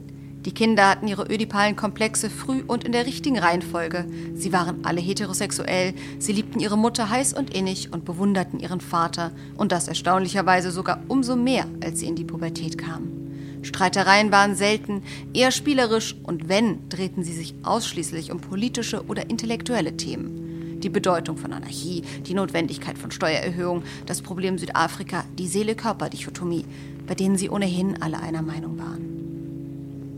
Die 0.48 0.54
Kinder 0.54 0.88
hatten 0.88 1.10
ihre 1.10 1.26
ödipalen 1.30 1.76
Komplexe 1.76 2.30
früh 2.30 2.64
und 2.66 2.86
in 2.86 2.93
der 2.93 3.06
richtigen 3.06 3.38
Reihenfolge. 3.38 4.06
Sie 4.34 4.54
waren 4.54 4.86
alle 4.86 5.02
heterosexuell, 5.02 5.93
sie 6.20 6.32
liebten 6.32 6.62
ihre 6.62 6.78
Mutter 6.78 7.10
heiß 7.10 7.34
und 7.34 7.54
innig 7.54 7.91
und 7.91 8.06
bewunderten 8.06 8.62
ihren 8.62 8.80
Vater. 8.80 9.34
Und 9.58 9.74
das 9.74 9.89
erstaunlicherweise 9.89 10.72
sogar 10.72 11.04
umso 11.10 11.36
mehr, 11.36 11.66
als 11.84 12.00
sie 12.00 12.06
in 12.06 12.16
die 12.16 12.24
Pubertät 12.24 12.78
kamen. 12.78 13.60
Streitereien 13.62 14.32
waren 14.32 14.56
selten, 14.56 15.04
eher 15.34 15.52
spielerisch 15.52 16.16
und 16.24 16.48
wenn, 16.48 16.88
drehten 16.88 17.26
sie 17.26 17.34
sich 17.34 17.54
ausschließlich 17.64 18.32
um 18.32 18.39
politische 18.39 19.04
oder 19.08 19.30
intellektuelle 19.30 19.98
Themen. 19.98 20.80
Die 20.80 20.89
Bedeutung 20.89 21.36
von 21.36 21.52
Anarchie, 21.52 22.04
die 22.26 22.34
Notwendigkeit 22.34 22.98
von 22.98 23.12
Steuererhöhung, 23.12 23.84
das 24.06 24.22
Problem 24.22 24.58
Südafrika, 24.58 25.26
die 25.38 25.48
Seele-Körper-Dichotomie, 25.50 26.64
bei 27.06 27.16
denen 27.16 27.36
sie 27.36 27.50
ohnehin 27.50 28.02
alle 28.02 28.22
einer 28.22 28.43
Meinung 28.43 28.80
waren. 28.80 29.08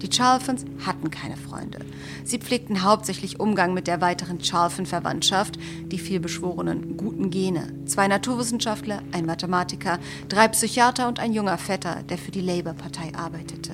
Die 0.02 0.12
Charlefons 0.12 0.64
hatten 0.86 1.12
keine 1.12 1.36
Freunde. 1.36 1.80
Sie 2.24 2.38
pflegten 2.38 2.84
hauptsächlich 2.84 3.40
Umgang 3.40 3.74
mit 3.74 3.88
der 3.88 4.00
weiteren 4.00 4.42
Charlefon-Verwandtschaft, 4.42 5.60
die 5.88 6.00
vielbeschworenen 6.00 6.96
guten 6.96 7.30
Gene. 7.30 7.74
Zwei 7.86 8.08
Naturwissenschaftler, 8.08 9.02
ein 9.12 9.26
Mathematiker, 9.26 10.00
drei 10.30 10.48
Psychiater 10.48 11.08
und 11.08 11.20
ein 11.20 11.34
junger 11.34 11.58
Vetter, 11.58 12.04
der 12.04 12.18
für 12.18 12.32
die 12.32 12.42
Labour-Partei 12.42 13.14
arbeitete. 13.14 13.74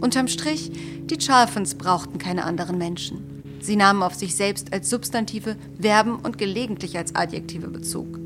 Unterm 0.00 0.28
Strich, 0.28 0.70
die 1.06 1.20
Charlefons 1.20 1.76
brauchten 1.76 2.18
keine 2.18 2.44
anderen 2.44 2.76
Menschen. 2.76 3.42
Sie 3.60 3.76
nahmen 3.76 4.02
auf 4.02 4.14
sich 4.14 4.34
selbst 4.34 4.72
als 4.72 4.90
Substantive, 4.90 5.56
Verben 5.80 6.16
und 6.16 6.36
gelegentlich 6.36 6.98
als 6.98 7.14
Adjektive 7.14 7.68
Bezug. 7.68 8.18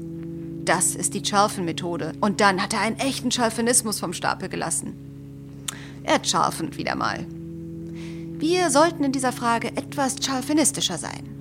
Das 0.64 0.96
ist 0.96 1.14
die 1.14 1.24
Charlefon-Methode. 1.24 2.14
Und 2.20 2.40
dann 2.40 2.60
hat 2.60 2.72
er 2.72 2.80
einen 2.80 2.96
echten 2.96 3.30
Charlfonismus 3.30 4.00
vom 4.00 4.12
Stapel 4.12 4.48
gelassen 4.48 5.05
entschärfend 6.06 6.76
wieder 6.76 6.94
mal. 6.94 7.26
Wir 8.38 8.70
sollten 8.70 9.02
in 9.04 9.12
dieser 9.12 9.32
Frage 9.32 9.68
etwas 9.68 10.16
scharfinistischer 10.22 10.98
sein. 10.98 11.36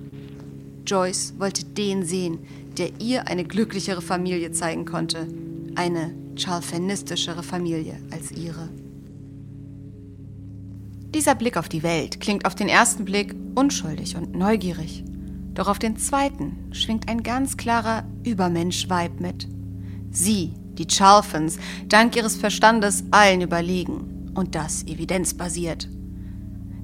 Joyce 0.86 1.34
wollte 1.38 1.64
den 1.64 2.04
sehen, 2.04 2.38
der 2.78 2.90
ihr 3.00 3.26
eine 3.28 3.44
glücklichere 3.44 4.00
Familie 4.00 4.52
zeigen 4.52 4.86
konnte. 4.86 5.26
Eine 5.74 6.14
scharfinistischere 6.36 7.42
Familie 7.42 7.98
als 8.10 8.30
ihre. 8.30 8.70
Dieser 11.14 11.34
Blick 11.34 11.56
auf 11.56 11.68
die 11.68 11.82
Welt 11.82 12.20
klingt 12.20 12.46
auf 12.46 12.54
den 12.54 12.68
ersten 12.68 13.04
Blick 13.04 13.34
unschuldig 13.54 14.16
und 14.16 14.34
neugierig. 14.34 15.04
Doch 15.54 15.68
auf 15.68 15.78
den 15.78 15.96
zweiten 15.96 16.68
schwingt 16.72 17.08
ein 17.08 17.22
ganz 17.22 17.56
klarer 17.56 18.04
Übermensch-Vibe 18.24 19.22
mit. 19.22 19.48
Sie, 20.10 20.54
die 20.78 20.86
Charlfons, 20.88 21.58
dank 21.88 22.16
ihres 22.16 22.36
Verstandes 22.36 23.04
allen 23.10 23.40
überlegen 23.40 24.15
und 24.36 24.54
das 24.54 24.84
evidenzbasiert. 24.84 25.88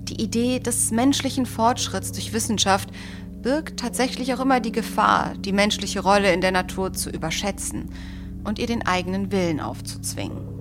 Die 0.08 0.20
Idee 0.20 0.58
des 0.58 0.90
menschlichen 0.90 1.46
Fortschritts 1.46 2.12
durch 2.12 2.32
Wissenschaft 2.32 2.90
birgt 3.42 3.78
tatsächlich 3.80 4.34
auch 4.34 4.40
immer 4.40 4.60
die 4.60 4.72
Gefahr, 4.72 5.34
die 5.38 5.52
menschliche 5.52 6.00
Rolle 6.00 6.32
in 6.32 6.40
der 6.40 6.52
Natur 6.52 6.92
zu 6.92 7.10
überschätzen 7.10 7.90
und 8.44 8.58
ihr 8.58 8.66
den 8.66 8.86
eigenen 8.86 9.30
Willen 9.32 9.60
aufzuzwingen. 9.60 10.52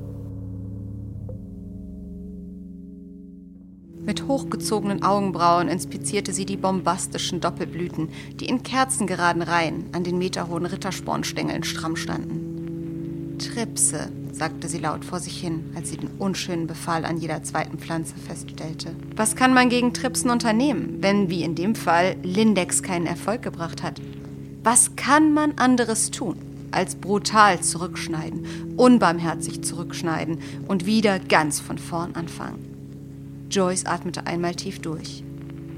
Mit 4.04 4.28
hochgezogenen 4.28 5.04
Augenbrauen 5.04 5.68
inspizierte 5.68 6.34
sie 6.34 6.46
die 6.46 6.58
bombastischen 6.58 7.39
Doppelblüten, 7.39 8.10
die 8.39 8.46
in 8.46 8.64
kerzengeraden 8.64 9.44
Reihen 9.44 9.86
an 9.92 10.04
den 10.04 10.18
meterhohen 10.18 10.66
Ritterspornstängeln 10.66 11.64
stramm 11.64 11.96
standen. 11.96 12.51
Tripse, 13.42 14.10
sagte 14.32 14.68
sie 14.68 14.78
laut 14.78 15.04
vor 15.04 15.20
sich 15.20 15.39
hin, 15.39 15.72
als 15.76 15.89
sie 15.89 15.98
den 15.98 16.12
unschönen 16.20 16.68
Befall 16.68 17.06
an 17.06 17.18
jeder 17.18 17.44
zweiten 17.44 17.80
Pflanze 17.80 18.14
feststellte. 18.16 18.96
Was 19.16 19.36
kann 19.36 19.54
man 19.54 19.70
gegen 19.70 19.94
Tripsen 19.94 20.30
unternehmen, 20.30 20.98
wenn, 21.02 21.30
wie 21.30 21.44
in 21.44 21.56
dem 21.56 21.76
Fall, 21.76 22.16
Lindex 22.24 22.84
keinen 22.84 23.08
Erfolg 23.08 23.42
gebracht 23.42 23.84
hat? 23.84 24.00
Was 24.64 24.96
kann 24.96 25.34
man 25.34 25.58
anderes 25.58 26.12
tun, 26.12 26.38
als 26.70 26.96
brutal 26.96 27.62
zurückschneiden, 27.62 28.76
unbarmherzig 28.78 29.64
zurückschneiden 29.64 30.39
und 30.68 30.86
wieder 30.86 31.20
ganz 31.20 31.60
von 31.60 31.80
vorn 31.80 32.16
anfangen? 32.16 33.48
Joyce 33.50 33.86
atmete 33.86 34.28
einmal 34.28 34.56
tief 34.56 34.80
durch. 34.80 35.24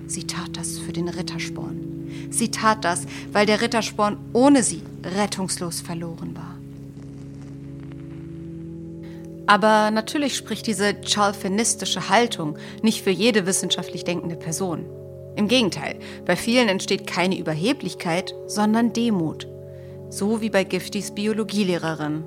Sie 0.05 0.27
tat 0.27 0.57
das 0.57 0.79
für 0.79 0.93
den 0.93 1.07
Rittersporn. 1.07 2.29
Sie 2.29 2.51
tat 2.51 2.83
das, 2.83 3.05
weil 3.31 3.45
der 3.45 3.61
Rittersporn 3.61 4.17
ohne 4.33 4.63
sie 4.63 4.83
rettungslos 5.03 5.81
verloren 5.81 6.35
war. 6.35 6.52
Aber 9.45 9.91
natürlich 9.91 10.37
spricht 10.37 10.67
diese 10.67 10.93
chalfinistische 11.01 12.09
Haltung 12.09 12.57
nicht 12.81 13.03
für 13.03 13.09
jede 13.09 13.45
wissenschaftlich 13.45 14.03
denkende 14.03 14.35
Person. 14.35 14.85
Im 15.35 15.47
Gegenteil, 15.47 15.99
bei 16.25 16.35
vielen 16.35 16.69
entsteht 16.69 17.07
keine 17.07 17.37
Überheblichkeit, 17.37 18.35
sondern 18.47 18.93
Demut. 18.93 19.47
So 20.09 20.41
wie 20.41 20.49
bei 20.49 20.63
Giftys 20.63 21.11
Biologielehrerin. 21.11 22.23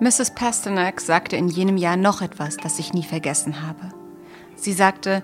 Mrs. 0.00 0.34
Pasternak 0.34 1.00
sagte 1.00 1.36
in 1.36 1.48
jenem 1.48 1.76
Jahr 1.76 1.96
noch 1.96 2.22
etwas, 2.22 2.56
das 2.56 2.78
ich 2.78 2.92
nie 2.92 3.04
vergessen 3.04 3.62
habe. 3.66 3.92
Sie 4.56 4.72
sagte, 4.72 5.22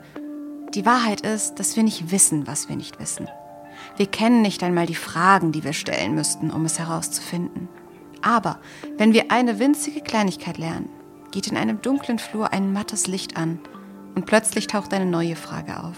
die 0.75 0.87
Wahrheit 0.87 1.23
ist, 1.23 1.57
dass 1.57 1.77
wir 1.77 1.83
nicht 1.83 2.11
wissen, 2.11 2.47
was 2.47 2.69
wir 2.69 2.77
nicht 2.77 2.99
wissen. 3.01 3.29
Wir 3.97 4.07
kennen 4.07 4.43
nicht 4.43 4.63
einmal 4.63 4.87
die 4.87 4.95
Fragen, 4.95 5.53
die 5.53 5.65
wir 5.65 5.73
stellen 5.73 6.15
müssten, 6.15 6.51
um 6.51 6.65
es 6.65 6.79
herauszufinden. 6.79 7.69
Aber 8.23 8.59
wenn 8.97 9.13
wir 9.13 9.31
eine 9.31 9.59
winzige 9.59 10.01
Kleinigkeit 10.01 10.59
lernen, 10.59 10.89
geht 11.31 11.47
in 11.47 11.57
einem 11.57 11.81
dunklen 11.83 12.19
Flur 12.19 12.53
ein 12.53 12.73
mattes 12.73 13.07
Licht 13.07 13.37
an 13.37 13.61
und 14.15 14.27
plötzlich 14.27 14.67
taucht 14.67 14.93
eine 14.93 15.07
neue 15.07 15.37
Frage 15.37 15.83
auf. 15.83 15.97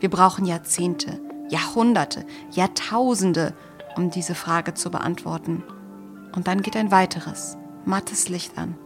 Wir 0.00 0.10
brauchen 0.10 0.44
Jahrzehnte, 0.44 1.20
Jahrhunderte, 1.48 2.24
Jahrtausende, 2.50 3.54
um 3.96 4.10
diese 4.10 4.34
Frage 4.34 4.74
zu 4.74 4.90
beantworten. 4.90 5.62
Und 6.34 6.46
dann 6.46 6.62
geht 6.62 6.76
ein 6.76 6.90
weiteres, 6.90 7.56
mattes 7.84 8.28
Licht 8.28 8.58
an. 8.58 8.76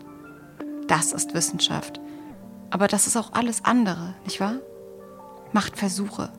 Das 0.87 1.13
ist 1.13 1.35
Wissenschaft. 1.35 2.01
Aber 2.71 2.89
das 2.89 3.07
ist 3.07 3.17
auch 3.17 3.33
alles 3.33 3.65
andere, 3.65 4.15
nicht 4.25 4.41
wahr? 4.41 4.57
Macht 5.53 5.79
Versuche, 5.79 6.31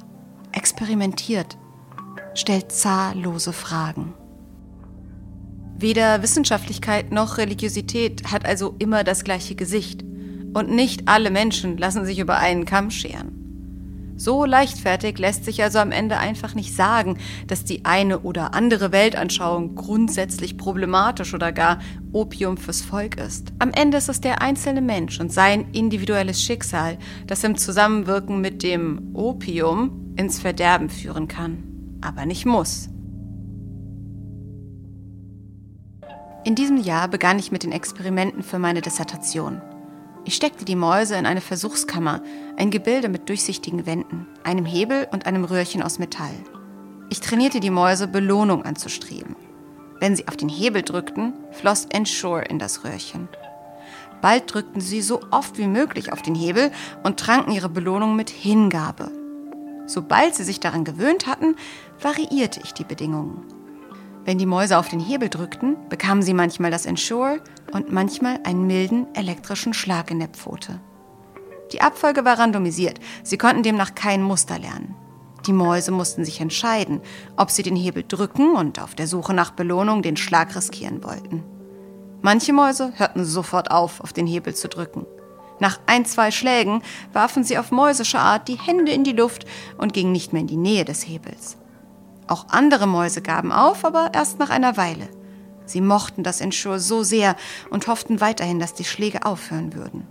experimentiert, 0.52 1.58
stellt 2.36 2.72
zahllose 2.72 3.54
Fragen. 3.54 4.14
Weder 5.82 6.22
Wissenschaftlichkeit 6.22 7.14
noch 7.14 7.38
Religiosität 7.38 8.34
hat 8.34 8.46
also 8.46 8.76
immer 8.80 9.06
das 9.06 9.24
gleiche 9.24 9.56
Gesicht. 9.56 10.04
Und 10.54 10.70
nicht 10.70 11.08
alle 11.08 11.32
Menschen 11.32 11.78
lassen 11.78 12.06
sich 12.06 12.20
über 12.20 12.38
einen 12.38 12.66
Kamm 12.66 12.92
scheren. 12.92 13.40
So 14.18 14.44
leichtfertig 14.44 15.18
lässt 15.20 15.46
sich 15.46 15.64
also 15.64 15.80
am 15.80 15.94
Ende 15.94 16.18
einfach 16.18 16.54
nicht 16.54 16.76
sagen, 16.76 17.18
dass 17.48 17.64
die 17.64 17.86
eine 17.86 18.20
oder 18.20 18.54
andere 18.54 18.92
Weltanschauung 18.92 19.76
grundsätzlich 19.76 20.58
problematisch 20.58 21.34
oder 21.34 21.54
gar 21.54 21.80
Opium 22.12 22.58
fürs 22.58 22.82
Volk 22.82 23.18
ist. 23.18 23.54
Am 23.60 23.72
Ende 23.72 24.00
ist 24.00 24.10
es 24.10 24.20
der 24.20 24.42
einzelne 24.42 24.82
Mensch 24.82 25.22
und 25.22 25.32
sein 25.32 25.72
individuelles 25.72 26.44
Schicksal, 26.44 26.98
das 27.26 27.46
im 27.46 27.56
Zusammenwirken 27.58 28.42
mit 28.42 28.64
dem 28.64 29.16
Opium 29.16 30.14
ins 30.18 30.42
Verderben 30.42 30.90
führen 30.90 31.30
kann, 31.30 31.64
aber 32.02 32.26
nicht 32.26 32.46
muss. 32.46 32.90
In 36.46 36.56
diesem 36.56 36.78
Jahr 36.78 37.10
begann 37.10 37.38
ich 37.38 37.52
mit 37.52 37.64
den 37.64 37.74
Experimenten 37.74 38.44
für 38.44 38.60
meine 38.60 38.80
Dissertation. 38.80 39.62
Ich 40.24 40.36
steckte 40.36 40.64
die 40.64 40.78
Mäuse 40.78 41.16
in 41.16 41.26
eine 41.26 41.42
Versuchskammer, 41.42 42.22
ein 42.56 42.72
Gebilde 42.72 43.10
mit 43.10 43.28
durchsichtigen 43.28 43.86
Wänden, 43.86 44.26
einem 44.44 44.66
Hebel 44.66 45.08
und 45.12 45.26
einem 45.26 45.44
Röhrchen 45.44 45.84
aus 45.84 46.00
Metall. 46.00 46.34
Ich 47.10 47.20
trainierte 47.20 47.60
die 47.60 47.70
Mäuse, 47.70 48.08
Belohnung 48.08 48.64
anzustreben. 48.64 49.36
Wenn 50.00 50.16
sie 50.16 50.30
auf 50.30 50.38
den 50.38 50.48
Hebel 50.48 50.82
drückten, 50.82 51.34
floss 51.52 51.86
Ensure 51.90 52.46
in 52.46 52.58
das 52.58 52.86
Röhrchen. 52.86 53.28
Bald 54.22 54.54
drückten 54.54 54.80
sie 54.80 55.02
so 55.02 55.22
oft 55.32 55.58
wie 55.58 55.68
möglich 55.68 56.14
auf 56.14 56.22
den 56.22 56.36
Hebel 56.36 56.72
und 57.04 57.20
tranken 57.20 57.52
ihre 57.52 57.70
Belohnung 57.70 58.16
mit 58.16 58.30
Hingabe. 58.30 59.12
Sobald 59.88 60.36
sie 60.36 60.44
sich 60.46 60.62
daran 60.62 60.86
gewöhnt 60.86 61.28
hatten, 61.28 61.56
variierte 62.00 62.62
ich 62.64 62.74
die 62.74 62.86
Bedingungen. 62.86 63.59
Wenn 64.26 64.38
die 64.38 64.46
Mäuse 64.46 64.78
auf 64.78 64.90
den 64.90 65.00
Hebel 65.00 65.30
drückten, 65.30 65.78
bekamen 65.90 66.22
sie 66.22 66.34
manchmal 66.34 66.72
das 66.72 66.86
Ensure 66.86 67.42
und 67.72 67.92
manchmal 67.92 68.40
einen 68.44 68.68
milden 68.68 69.08
elektrischen 69.16 69.74
Schlag 69.74 70.12
in 70.12 70.20
der 70.20 70.28
Pfote. 70.28 70.80
Die 71.72 71.82
Abfolge 71.82 72.26
war 72.26 72.40
randomisiert, 72.40 73.00
sie 73.24 73.38
konnten 73.38 73.64
demnach 73.64 73.96
kein 73.96 74.22
Muster 74.22 74.60
lernen. 74.60 74.96
Die 75.46 75.54
Mäuse 75.54 75.92
mussten 75.92 76.26
sich 76.26 76.42
entscheiden, 76.42 77.02
ob 77.38 77.50
sie 77.50 77.64
den 77.64 77.76
Hebel 77.76 78.04
drücken 78.08 78.56
und 78.56 78.82
auf 78.82 78.94
der 78.96 79.08
Suche 79.08 79.34
nach 79.34 79.52
Belohnung 79.52 80.02
den 80.02 80.18
Schlag 80.18 80.56
riskieren 80.56 81.04
wollten. 81.04 81.44
Manche 82.22 82.52
Mäuse 82.52 82.92
hörten 82.98 83.24
sofort 83.24 83.72
auf, 83.72 84.02
auf 84.02 84.12
den 84.12 84.28
Hebel 84.28 84.54
zu 84.54 84.68
drücken. 84.68 85.06
Nach 85.60 85.80
ein, 85.86 86.06
zwei 86.06 86.32
Schlägen 86.32 86.82
warfen 87.14 87.44
sie 87.44 87.58
auf 87.58 87.72
mäusische 87.72 88.20
Art 88.20 88.48
die 88.48 88.60
Hände 88.60 88.92
in 88.92 89.04
die 89.04 89.14
Luft 89.14 89.46
und 89.78 89.94
gingen 89.94 90.12
nicht 90.12 90.34
mehr 90.34 90.42
in 90.42 90.48
die 90.48 90.58
Nähe 90.58 90.86
des 90.86 91.08
Hebels. 91.08 91.58
Auch 92.30 92.46
andere 92.50 92.86
Mäuse 92.86 93.24
gaben 93.24 93.52
auf, 93.52 93.84
aber 93.84 94.12
erst 94.14 94.38
nach 94.38 94.52
einer 94.52 94.78
Weile. 94.78 95.10
Sie 95.66 95.82
mochten 95.82 96.22
das 96.22 96.42
Ensure 96.42 96.80
so 96.80 97.02
sehr 97.02 97.36
und 97.72 97.88
hofften 97.88 98.22
weiterhin, 98.22 98.60
dass 98.60 98.76
die 98.76 98.84
Schläge 98.84 99.26
aufhören 99.26 99.74
würden. 99.74 100.06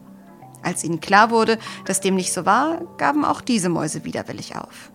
Als 0.64 0.82
ihnen 0.82 0.98
klar 0.98 1.30
wurde, 1.30 1.58
dass 1.84 2.00
dem 2.00 2.16
nicht 2.16 2.32
so 2.32 2.44
war, 2.44 2.80
gaben 2.96 3.24
auch 3.24 3.40
diese 3.40 3.68
Mäuse 3.68 4.04
widerwillig 4.04 4.56
auf. 4.56 4.90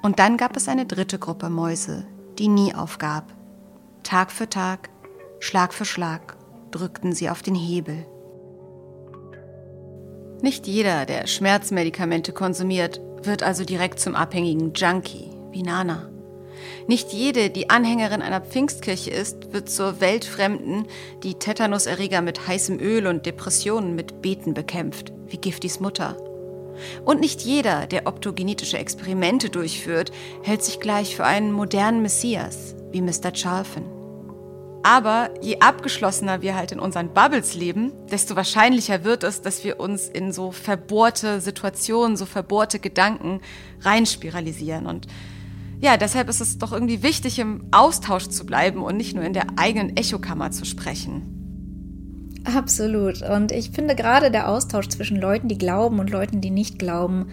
Und 0.00 0.18
dann 0.18 0.38
gab 0.38 0.56
es 0.56 0.66
eine 0.66 0.86
dritte 0.86 1.18
Gruppe 1.18 1.50
Mäuse, 1.50 2.06
die 2.38 2.48
nie 2.48 2.74
aufgab. 2.74 3.34
Tag 4.02 4.30
für 4.32 4.48
Tag, 4.48 4.88
Schlag 5.40 5.74
für 5.74 5.84
Schlag 5.84 6.38
drückten 6.70 7.12
sie 7.12 7.28
auf 7.28 7.42
den 7.42 7.54
Hebel. 7.54 8.06
Nicht 10.40 10.66
jeder, 10.66 11.04
der 11.04 11.26
Schmerzmedikamente 11.26 12.32
konsumiert, 12.32 13.02
wird 13.22 13.42
also 13.42 13.64
direkt 13.64 14.00
zum 14.00 14.14
abhängigen 14.14 14.72
Junkie, 14.72 15.30
wie 15.50 15.62
Nana. 15.62 16.15
Nicht 16.88 17.12
jede, 17.12 17.50
die 17.50 17.68
Anhängerin 17.68 18.22
einer 18.22 18.40
Pfingstkirche 18.40 19.10
ist, 19.10 19.52
wird 19.52 19.68
zur 19.68 20.00
Weltfremden, 20.00 20.86
die 21.24 21.34
Tetanuserreger 21.34 22.22
mit 22.22 22.46
heißem 22.46 22.78
Öl 22.78 23.08
und 23.08 23.26
Depressionen 23.26 23.96
mit 23.96 24.22
Beten 24.22 24.54
bekämpft, 24.54 25.12
wie 25.26 25.38
Giftis 25.38 25.80
Mutter. 25.80 26.16
Und 27.04 27.20
nicht 27.20 27.42
jeder, 27.42 27.86
der 27.86 28.06
optogenetische 28.06 28.78
Experimente 28.78 29.50
durchführt, 29.50 30.12
hält 30.42 30.62
sich 30.62 30.78
gleich 30.78 31.16
für 31.16 31.24
einen 31.24 31.50
modernen 31.50 32.02
Messias, 32.02 32.76
wie 32.92 33.02
Mr. 33.02 33.32
Charlton. 33.32 33.84
Aber 34.84 35.30
je 35.40 35.58
abgeschlossener 35.58 36.42
wir 36.42 36.54
halt 36.54 36.70
in 36.70 36.78
unseren 36.78 37.12
Bubbles 37.12 37.54
leben, 37.54 37.92
desto 38.12 38.36
wahrscheinlicher 38.36 39.02
wird 39.02 39.24
es, 39.24 39.42
dass 39.42 39.64
wir 39.64 39.80
uns 39.80 40.06
in 40.08 40.30
so 40.30 40.52
verbohrte 40.52 41.40
Situationen, 41.40 42.16
so 42.16 42.26
verbohrte 42.26 42.78
Gedanken 42.78 43.40
reinspiralisieren. 43.80 44.86
Und 44.86 45.08
ja, 45.80 45.96
deshalb 45.96 46.28
ist 46.28 46.40
es 46.40 46.58
doch 46.58 46.72
irgendwie 46.72 47.02
wichtig, 47.02 47.38
im 47.38 47.64
Austausch 47.70 48.28
zu 48.28 48.46
bleiben 48.46 48.82
und 48.82 48.96
nicht 48.96 49.14
nur 49.14 49.24
in 49.24 49.32
der 49.32 49.46
eigenen 49.56 49.96
Echokammer 49.96 50.50
zu 50.50 50.64
sprechen. 50.64 51.36
Absolut. 52.44 53.22
Und 53.22 53.52
ich 53.52 53.70
finde 53.70 53.94
gerade 53.94 54.30
der 54.30 54.48
Austausch 54.48 54.88
zwischen 54.88 55.20
Leuten, 55.20 55.48
die 55.48 55.58
glauben 55.58 55.98
und 55.98 56.10
Leuten, 56.10 56.40
die 56.40 56.50
nicht 56.50 56.78
glauben, 56.78 57.26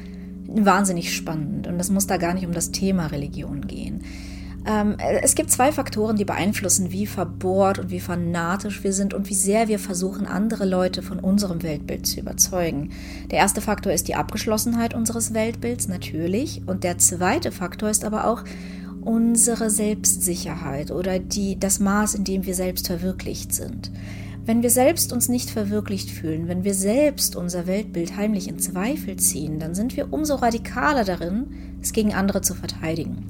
wahnsinnig 0.48 1.16
spannend. 1.16 1.68
Und 1.68 1.80
es 1.80 1.89
muss 1.89 2.08
da 2.08 2.18
gar 2.18 2.34
nicht 2.34 2.46
um 2.46 2.54
das 2.54 2.72
Thema 2.72 3.08
Religion 3.08 3.68
gehen. 3.68 4.04
Ähm, 4.66 4.95
es 4.99 5.36
gibt 5.36 5.51
zwei 5.51 5.72
Faktoren, 5.72 6.16
die 6.16 6.26
beeinflussen, 6.26 6.91
wie 6.91 7.05
verbohrt 7.05 7.80
und 7.80 7.91
wie 7.91 7.99
fanatisch 7.99 8.84
wir 8.84 8.93
sind 8.93 9.14
und 9.14 9.30
wie 9.30 9.36
sehr 9.36 9.68
wir 9.68 9.80
versuchen, 9.80 10.26
andere 10.26 10.66
Leute 10.66 11.01
von 11.01 11.20
unserem 11.20 11.64
Weltbild 11.64 12.07
zu 12.07 12.20
überzeugen. 12.20 12.91
Der 13.30 13.39
erste 13.39 13.61
Faktor 13.61 13.91
ist 13.91 14.07
die 14.07 14.16
Abgeschlossenheit 14.16 14.93
unseres 14.93 15.34
Weltbilds, 15.34 15.88
natürlich. 15.88 16.61
Und 16.66 16.84
der 16.84 16.97
zweite 16.97 17.51
Faktor 17.51 17.89
ist 17.89 18.05
aber 18.05 18.28
auch 18.28 18.43
unsere 19.01 19.70
Selbstsicherheit 19.70 20.91
oder 20.91 21.20
die, 21.20 21.59
das 21.59 21.80
Maß, 21.80 22.16
in 22.16 22.24
dem 22.24 22.45
wir 22.45 22.55
selbst 22.55 22.88
verwirklicht 22.88 23.53
sind. 23.53 23.91
Wenn 24.45 24.61
wir 24.61 24.70
selbst 24.70 25.14
uns 25.14 25.30
nicht 25.30 25.49
verwirklicht 25.49 26.09
fühlen, 26.09 26.49
wenn 26.49 26.66
wir 26.66 26.74
selbst 26.74 27.36
unser 27.38 27.66
Weltbild 27.66 28.18
heimlich 28.18 28.49
in 28.49 28.59
Zweifel 28.59 29.16
ziehen, 29.16 29.57
dann 29.57 29.74
sind 29.74 29.95
wir 29.95 30.11
umso 30.11 30.36
radikaler 30.36 31.05
darin, 31.05 31.47
es 31.82 31.93
gegen 31.93 32.14
andere 32.14 32.41
zu 32.41 32.53
verteidigen. 32.53 33.30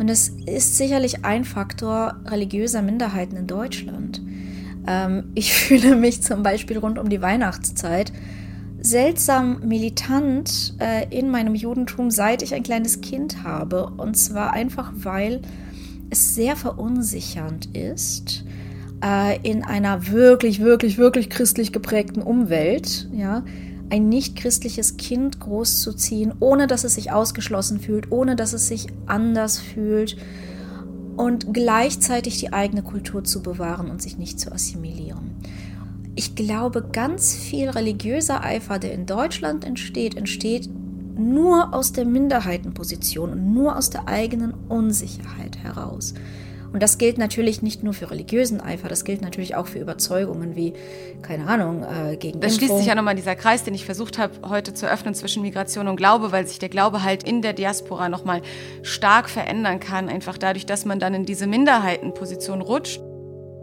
Und 0.00 0.08
es 0.08 0.30
ist 0.46 0.78
sicherlich 0.78 1.26
ein 1.26 1.44
Faktor 1.44 2.16
religiöser 2.24 2.80
Minderheiten 2.80 3.36
in 3.36 3.46
Deutschland. 3.46 4.22
Ähm, 4.86 5.24
ich 5.34 5.52
fühle 5.54 5.94
mich 5.94 6.22
zum 6.22 6.42
Beispiel 6.42 6.78
rund 6.78 6.98
um 6.98 7.10
die 7.10 7.20
Weihnachtszeit 7.20 8.10
seltsam 8.80 9.60
militant 9.62 10.74
äh, 10.78 11.06
in 11.14 11.28
meinem 11.28 11.54
Judentum, 11.54 12.10
seit 12.10 12.40
ich 12.40 12.54
ein 12.54 12.62
kleines 12.62 13.02
Kind 13.02 13.44
habe. 13.44 13.92
Und 13.98 14.16
zwar 14.16 14.54
einfach, 14.54 14.90
weil 14.94 15.42
es 16.08 16.34
sehr 16.34 16.56
verunsichernd 16.56 17.76
ist, 17.76 18.46
äh, 19.04 19.38
in 19.46 19.64
einer 19.64 20.06
wirklich, 20.08 20.60
wirklich, 20.60 20.96
wirklich 20.96 21.28
christlich 21.28 21.74
geprägten 21.74 22.22
Umwelt, 22.22 23.06
ja, 23.12 23.44
ein 23.90 24.08
nicht 24.08 24.36
christliches 24.36 24.96
Kind 24.96 25.40
großzuziehen, 25.40 26.32
ohne 26.40 26.66
dass 26.66 26.84
es 26.84 26.94
sich 26.94 27.12
ausgeschlossen 27.12 27.80
fühlt, 27.80 28.10
ohne 28.12 28.36
dass 28.36 28.52
es 28.52 28.68
sich 28.68 28.86
anders 29.06 29.58
fühlt 29.58 30.16
und 31.16 31.52
gleichzeitig 31.52 32.38
die 32.38 32.52
eigene 32.52 32.82
Kultur 32.82 33.24
zu 33.24 33.42
bewahren 33.42 33.90
und 33.90 34.00
sich 34.00 34.16
nicht 34.16 34.40
zu 34.40 34.52
assimilieren. 34.52 35.36
Ich 36.14 36.34
glaube, 36.34 36.88
ganz 36.92 37.34
viel 37.34 37.68
religiöser 37.68 38.42
Eifer, 38.42 38.78
der 38.78 38.92
in 38.94 39.06
Deutschland 39.06 39.64
entsteht, 39.64 40.16
entsteht 40.16 40.68
nur 41.18 41.74
aus 41.74 41.92
der 41.92 42.04
Minderheitenposition 42.04 43.30
und 43.30 43.52
nur 43.52 43.76
aus 43.76 43.90
der 43.90 44.08
eigenen 44.08 44.54
Unsicherheit 44.68 45.58
heraus. 45.58 46.14
Und 46.72 46.82
das 46.82 46.98
gilt 46.98 47.18
natürlich 47.18 47.62
nicht 47.62 47.82
nur 47.82 47.92
für 47.94 48.10
religiösen 48.10 48.60
Eifer, 48.60 48.88
das 48.88 49.04
gilt 49.04 49.22
natürlich 49.22 49.56
auch 49.56 49.66
für 49.66 49.80
Überzeugungen 49.80 50.54
wie, 50.54 50.74
keine 51.22 51.46
Ahnung, 51.46 51.82
äh, 51.82 52.16
gegen 52.16 52.40
Das 52.40 52.56
schließt 52.56 52.76
sich 52.76 52.86
ja 52.86 52.94
nochmal 52.94 53.16
dieser 53.16 53.34
Kreis, 53.34 53.64
den 53.64 53.74
ich 53.74 53.84
versucht 53.84 54.18
habe, 54.18 54.48
heute 54.48 54.72
zu 54.72 54.88
öffnen 54.88 55.14
zwischen 55.14 55.42
Migration 55.42 55.88
und 55.88 55.96
Glaube, 55.96 56.30
weil 56.30 56.46
sich 56.46 56.60
der 56.60 56.68
Glaube 56.68 57.02
halt 57.02 57.24
in 57.24 57.42
der 57.42 57.54
Diaspora 57.54 58.08
nochmal 58.08 58.42
stark 58.82 59.28
verändern 59.28 59.80
kann, 59.80 60.08
einfach 60.08 60.38
dadurch, 60.38 60.64
dass 60.64 60.84
man 60.84 61.00
dann 61.00 61.14
in 61.14 61.26
diese 61.26 61.46
Minderheitenposition 61.46 62.60
rutscht. 62.60 63.00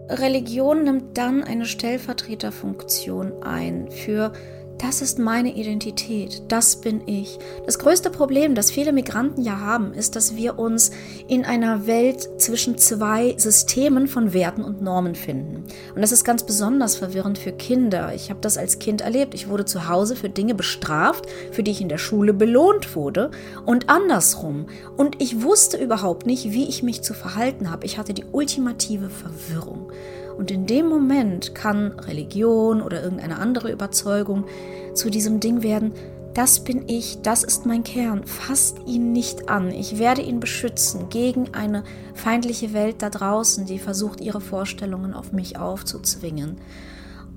Religion 0.09 0.83
nimmt 0.83 1.17
dann 1.17 1.43
eine 1.43 1.65
Stellvertreterfunktion 1.65 3.43
ein 3.43 3.89
für 3.91 4.31
das 4.79 5.01
ist 5.01 5.17
meine 5.17 5.55
Identität, 5.55 6.43
das 6.49 6.75
bin 6.75 7.01
ich. 7.07 7.39
Das 7.65 7.79
größte 7.79 8.11
Problem, 8.11 8.53
das 8.53 8.69
viele 8.69 8.93
Migranten 8.93 9.41
ja 9.41 9.59
haben, 9.59 9.93
ist, 9.93 10.15
dass 10.15 10.35
wir 10.35 10.59
uns 10.59 10.91
in 11.27 11.45
einer 11.45 11.87
Welt 11.87 12.29
zwischen 12.39 12.77
zwei 12.77 13.33
Systemen 13.37 14.07
von 14.07 14.33
Werten 14.33 14.63
und 14.63 14.81
Normen 14.81 15.15
finden. 15.15 15.63
Und 15.95 16.01
das 16.01 16.11
ist 16.11 16.23
ganz 16.23 16.43
besonders 16.43 16.95
verwirrend 16.95 17.39
für 17.39 17.51
Kinder. 17.51 18.13
Ich 18.13 18.29
habe 18.29 18.39
das 18.41 18.57
als 18.57 18.77
Kind 18.77 19.01
erlebt. 19.01 19.33
Ich 19.33 19.49
wurde 19.49 19.65
zu 19.65 19.87
Hause 19.87 20.15
für 20.15 20.29
Dinge 20.29 20.53
bestraft, 20.53 21.25
für 21.51 21.63
die 21.63 21.71
ich 21.71 21.81
in 21.81 21.89
der 21.89 21.97
Schule 21.97 22.33
belohnt 22.33 22.95
wurde 22.95 23.31
und 23.65 23.89
andersrum. 23.89 24.67
Und 24.95 25.21
ich 25.21 25.41
wusste 25.41 25.77
überhaupt 25.77 26.27
nicht, 26.27 26.51
wie 26.51 26.69
ich 26.69 26.83
mich 26.83 27.01
zu 27.01 27.15
verhalten 27.15 27.71
habe. 27.71 27.85
Ich 27.85 27.97
hatte 27.97 28.13
die 28.13 28.25
ultimative 28.31 29.09
Verwirrung. 29.09 29.91
Und 30.37 30.51
in 30.51 30.67
dem 30.67 30.87
Moment 30.87 31.55
kann 31.55 31.99
Religion 31.99 32.81
oder 32.81 33.01
irgendeine 33.01 33.39
andere 33.39 33.71
Überzeugung 33.71 34.45
zu 34.93 35.09
diesem 35.09 35.39
Ding 35.39 35.63
werden, 35.63 35.93
das 36.37 36.59
bin 36.59 36.87
ich, 36.87 37.23
das 37.23 37.43
ist 37.43 37.65
mein 37.65 37.83
Kern, 37.83 38.23
fasst 38.25 38.77
ihn 38.85 39.11
nicht 39.11 39.49
an. 39.49 39.71
Ich 39.71 39.97
werde 39.97 40.21
ihn 40.21 40.39
beschützen 40.39 41.09
gegen 41.09 41.55
eine 41.55 41.83
feindliche 42.13 42.73
Welt 42.73 42.97
da 43.01 43.09
draußen, 43.09 43.65
die 43.65 43.79
versucht, 43.79 44.21
ihre 44.21 44.39
Vorstellungen 44.39 45.15
auf 45.15 45.31
mich 45.31 45.57
aufzuzwingen. 45.57 46.57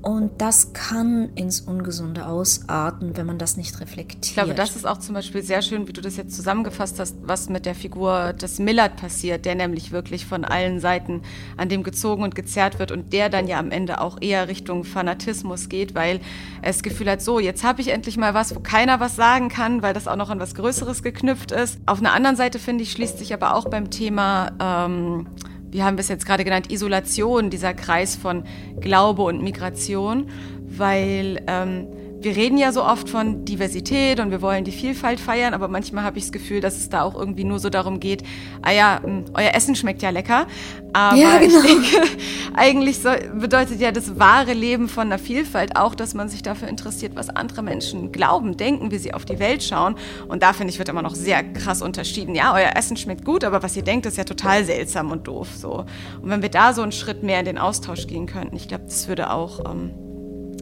Und 0.02 0.40
das 0.40 0.72
kann 0.72 1.30
ins 1.34 1.60
Ungesunde 1.60 2.26
ausarten, 2.26 3.16
wenn 3.18 3.26
man 3.26 3.36
das 3.36 3.58
nicht 3.58 3.80
reflektiert. 3.80 4.24
Ich 4.24 4.34
glaube, 4.34 4.54
das 4.54 4.74
ist 4.74 4.86
auch 4.86 4.98
zum 4.98 5.14
Beispiel 5.14 5.42
sehr 5.42 5.60
schön, 5.60 5.88
wie 5.88 5.92
du 5.92 6.00
das 6.00 6.16
jetzt 6.16 6.34
zusammengefasst 6.34 6.98
hast, 6.98 7.16
was 7.22 7.50
mit 7.50 7.66
der 7.66 7.74
Figur 7.74 8.32
des 8.32 8.58
Millard 8.58 8.96
passiert, 8.96 9.44
der 9.44 9.54
nämlich 9.56 9.92
wirklich 9.92 10.24
von 10.24 10.44
allen 10.46 10.80
Seiten 10.80 11.20
an 11.58 11.68
dem 11.68 11.82
gezogen 11.82 12.22
und 12.22 12.34
gezerrt 12.34 12.78
wird 12.78 12.92
und 12.92 13.12
der 13.12 13.28
dann 13.28 13.46
ja 13.46 13.58
am 13.58 13.70
Ende 13.70 14.00
auch 14.00 14.16
eher 14.22 14.48
Richtung 14.48 14.84
Fanatismus 14.84 15.68
geht, 15.68 15.94
weil 15.94 16.20
er 16.62 16.68
das 16.68 16.82
Gefühl 16.82 17.10
hat, 17.10 17.20
so, 17.20 17.38
jetzt 17.38 17.62
habe 17.62 17.82
ich 17.82 17.88
endlich 17.88 18.16
mal 18.16 18.32
was, 18.32 18.54
wo 18.54 18.60
keiner 18.60 19.00
was 19.00 19.16
sagen 19.16 19.50
kann, 19.50 19.82
weil 19.82 19.92
das 19.92 20.08
auch 20.08 20.16
noch 20.16 20.30
an 20.30 20.40
was 20.40 20.54
Größeres 20.54 21.02
geknüpft 21.02 21.52
ist. 21.52 21.78
Auf 21.84 21.98
einer 21.98 22.14
anderen 22.14 22.36
Seite, 22.36 22.58
finde 22.58 22.84
ich, 22.84 22.92
schließt 22.92 23.18
sich 23.18 23.34
aber 23.34 23.54
auch 23.54 23.68
beim 23.68 23.90
Thema... 23.90 24.52
Ähm, 24.58 25.26
wie 25.70 25.82
haben 25.82 25.96
wir 25.96 26.02
es 26.02 26.08
jetzt 26.08 26.26
gerade 26.26 26.44
genannt, 26.44 26.70
Isolation, 26.70 27.50
dieser 27.50 27.74
Kreis 27.74 28.16
von 28.16 28.44
Glaube 28.80 29.22
und 29.22 29.42
Migration, 29.42 30.28
weil 30.66 31.42
ähm, 31.46 31.86
wir 32.20 32.36
reden 32.36 32.58
ja 32.58 32.70
so 32.70 32.84
oft 32.84 33.08
von 33.08 33.44
Diversität 33.44 34.20
und 34.20 34.30
wir 34.30 34.42
wollen 34.42 34.64
die 34.64 34.72
Vielfalt 34.72 35.18
feiern, 35.18 35.54
aber 35.54 35.68
manchmal 35.68 36.04
habe 36.04 36.18
ich 36.18 36.24
das 36.24 36.32
Gefühl, 36.32 36.60
dass 36.60 36.76
es 36.76 36.90
da 36.90 37.02
auch 37.02 37.14
irgendwie 37.14 37.44
nur 37.44 37.58
so 37.58 37.70
darum 37.70 37.98
geht, 37.98 38.22
ah 38.62 38.72
ja, 38.72 39.00
hm, 39.02 39.24
euer 39.32 39.54
Essen 39.54 39.74
schmeckt 39.74 40.02
ja 40.02 40.10
lecker, 40.10 40.46
aber 40.92 41.16
ja, 41.16 41.38
genau. 41.38 41.58
ich 41.58 41.66
denke, 41.66 42.08
eigentlich 42.54 42.98
so, 42.98 43.08
bedeutet 43.34 43.80
ja 43.80 43.90
das 43.90 44.18
wahre 44.18 44.52
Leben 44.52 44.88
von 44.88 45.06
einer 45.06 45.18
Vielfalt 45.18 45.76
auch, 45.76 45.94
dass 45.94 46.12
man 46.12 46.28
sich 46.28 46.42
dafür 46.42 46.68
interessiert, 46.68 47.16
was 47.16 47.30
andere 47.30 47.62
Menschen 47.62 48.12
glauben, 48.12 48.56
denken, 48.56 48.90
wie 48.90 48.98
sie 48.98 49.14
auf 49.14 49.24
die 49.24 49.38
Welt 49.38 49.62
schauen 49.62 49.94
und 50.28 50.42
da 50.42 50.52
finde 50.52 50.72
ich, 50.72 50.78
wird 50.78 50.90
immer 50.90 51.02
noch 51.02 51.14
sehr 51.14 51.42
krass 51.42 51.80
unterschieden. 51.80 52.34
Ja, 52.34 52.54
euer 52.54 52.76
Essen 52.76 52.96
schmeckt 52.98 53.24
gut, 53.24 53.44
aber 53.44 53.62
was 53.62 53.76
ihr 53.76 53.82
denkt, 53.82 54.04
ist 54.04 54.18
ja 54.18 54.24
total 54.24 54.64
seltsam 54.64 55.10
und 55.10 55.26
doof 55.26 55.48
so. 55.56 55.86
Und 56.20 56.28
wenn 56.28 56.42
wir 56.42 56.50
da 56.50 56.74
so 56.74 56.82
einen 56.82 56.92
Schritt 56.92 57.22
mehr 57.22 57.38
in 57.38 57.46
den 57.46 57.58
Austausch 57.58 58.06
gehen 58.06 58.26
könnten, 58.26 58.56
ich 58.56 58.68
glaube, 58.68 58.84
das 58.84 59.08
würde 59.08 59.30
auch 59.30 59.70
ähm, 59.70 59.92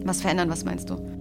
was 0.04 0.20
verändern. 0.20 0.50
Was 0.50 0.64
meinst 0.64 0.90
du? 0.90 1.17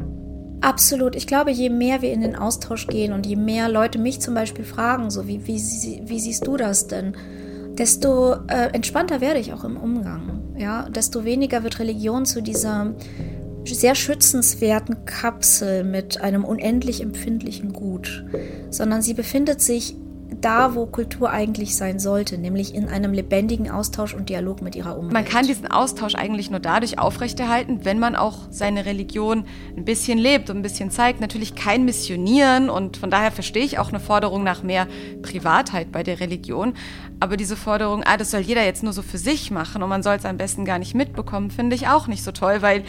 Absolut. 0.61 1.15
Ich 1.15 1.27
glaube, 1.27 1.51
je 1.51 1.69
mehr 1.69 2.01
wir 2.01 2.11
in 2.11 2.21
den 2.21 2.35
Austausch 2.35 2.87
gehen 2.87 3.13
und 3.13 3.25
je 3.25 3.35
mehr 3.35 3.69
Leute 3.69 3.99
mich 3.99 4.19
zum 4.19 4.33
Beispiel 4.33 4.65
fragen, 4.65 5.09
so 5.11 5.27
wie, 5.27 5.45
wie, 5.45 6.01
wie 6.03 6.19
siehst 6.19 6.47
du 6.47 6.57
das 6.57 6.87
denn, 6.87 7.13
desto 7.77 8.33
äh, 8.47 8.73
entspannter 8.73 9.21
werde 9.21 9.39
ich 9.39 9.53
auch 9.53 9.63
im 9.63 9.77
Umgang. 9.77 10.41
Ja, 10.57 10.89
desto 10.89 11.25
weniger 11.25 11.63
wird 11.63 11.79
Religion 11.79 12.25
zu 12.25 12.41
dieser 12.41 12.95
sehr 13.65 13.95
schützenswerten 13.95 15.05
Kapsel 15.05 15.83
mit 15.83 16.21
einem 16.21 16.45
unendlich 16.45 17.01
empfindlichen 17.01 17.73
Gut, 17.73 18.25
sondern 18.69 19.01
sie 19.01 19.13
befindet 19.13 19.61
sich 19.61 19.95
da, 20.29 20.75
wo 20.75 20.85
Kultur 20.85 21.29
eigentlich 21.29 21.75
sein 21.75 21.99
sollte, 21.99 22.37
nämlich 22.37 22.75
in 22.75 22.87
einem 22.87 23.13
lebendigen 23.13 23.71
Austausch 23.71 24.13
und 24.13 24.29
Dialog 24.29 24.61
mit 24.61 24.75
ihrer 24.75 24.97
Umwelt. 24.97 25.13
Man 25.13 25.25
kann 25.25 25.47
diesen 25.47 25.67
Austausch 25.67 26.15
eigentlich 26.15 26.49
nur 26.51 26.59
dadurch 26.59 26.99
aufrechterhalten, 26.99 27.85
wenn 27.85 27.99
man 27.99 28.15
auch 28.15 28.47
seine 28.49 28.85
Religion 28.85 29.45
ein 29.75 29.85
bisschen 29.85 30.17
lebt 30.17 30.49
und 30.49 30.57
ein 30.57 30.61
bisschen 30.61 30.91
zeigt. 30.91 31.21
Natürlich 31.21 31.55
kein 31.55 31.85
Missionieren 31.85 32.69
und 32.69 32.97
von 32.97 33.09
daher 33.09 33.31
verstehe 33.31 33.63
ich 33.63 33.79
auch 33.79 33.89
eine 33.89 33.99
Forderung 33.99 34.43
nach 34.43 34.63
mehr 34.63 34.87
Privatheit 35.21 35.91
bei 35.91 36.03
der 36.03 36.19
Religion. 36.19 36.73
Aber 37.19 37.37
diese 37.37 37.55
Forderung, 37.55 38.03
ah, 38.03 38.17
das 38.17 38.31
soll 38.31 38.41
jeder 38.41 38.63
jetzt 38.63 38.83
nur 38.83 38.93
so 38.93 39.01
für 39.01 39.17
sich 39.17 39.49
machen 39.49 39.81
und 39.81 39.89
man 39.89 40.03
soll 40.03 40.15
es 40.15 40.25
am 40.25 40.37
besten 40.37 40.65
gar 40.65 40.77
nicht 40.77 40.93
mitbekommen, 40.93 41.51
finde 41.51 41.75
ich 41.75 41.87
auch 41.87 42.07
nicht 42.07 42.23
so 42.23 42.31
toll, 42.31 42.61
weil 42.61 42.83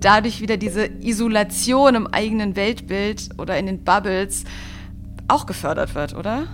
dadurch 0.00 0.40
wieder 0.40 0.56
diese 0.56 0.86
Isolation 0.86 1.94
im 1.94 2.06
eigenen 2.06 2.56
Weltbild 2.56 3.30
oder 3.38 3.58
in 3.58 3.66
den 3.66 3.84
Bubbles 3.84 4.44
auch 5.28 5.46
gefördert 5.46 5.94
wird, 5.94 6.14
oder? 6.14 6.46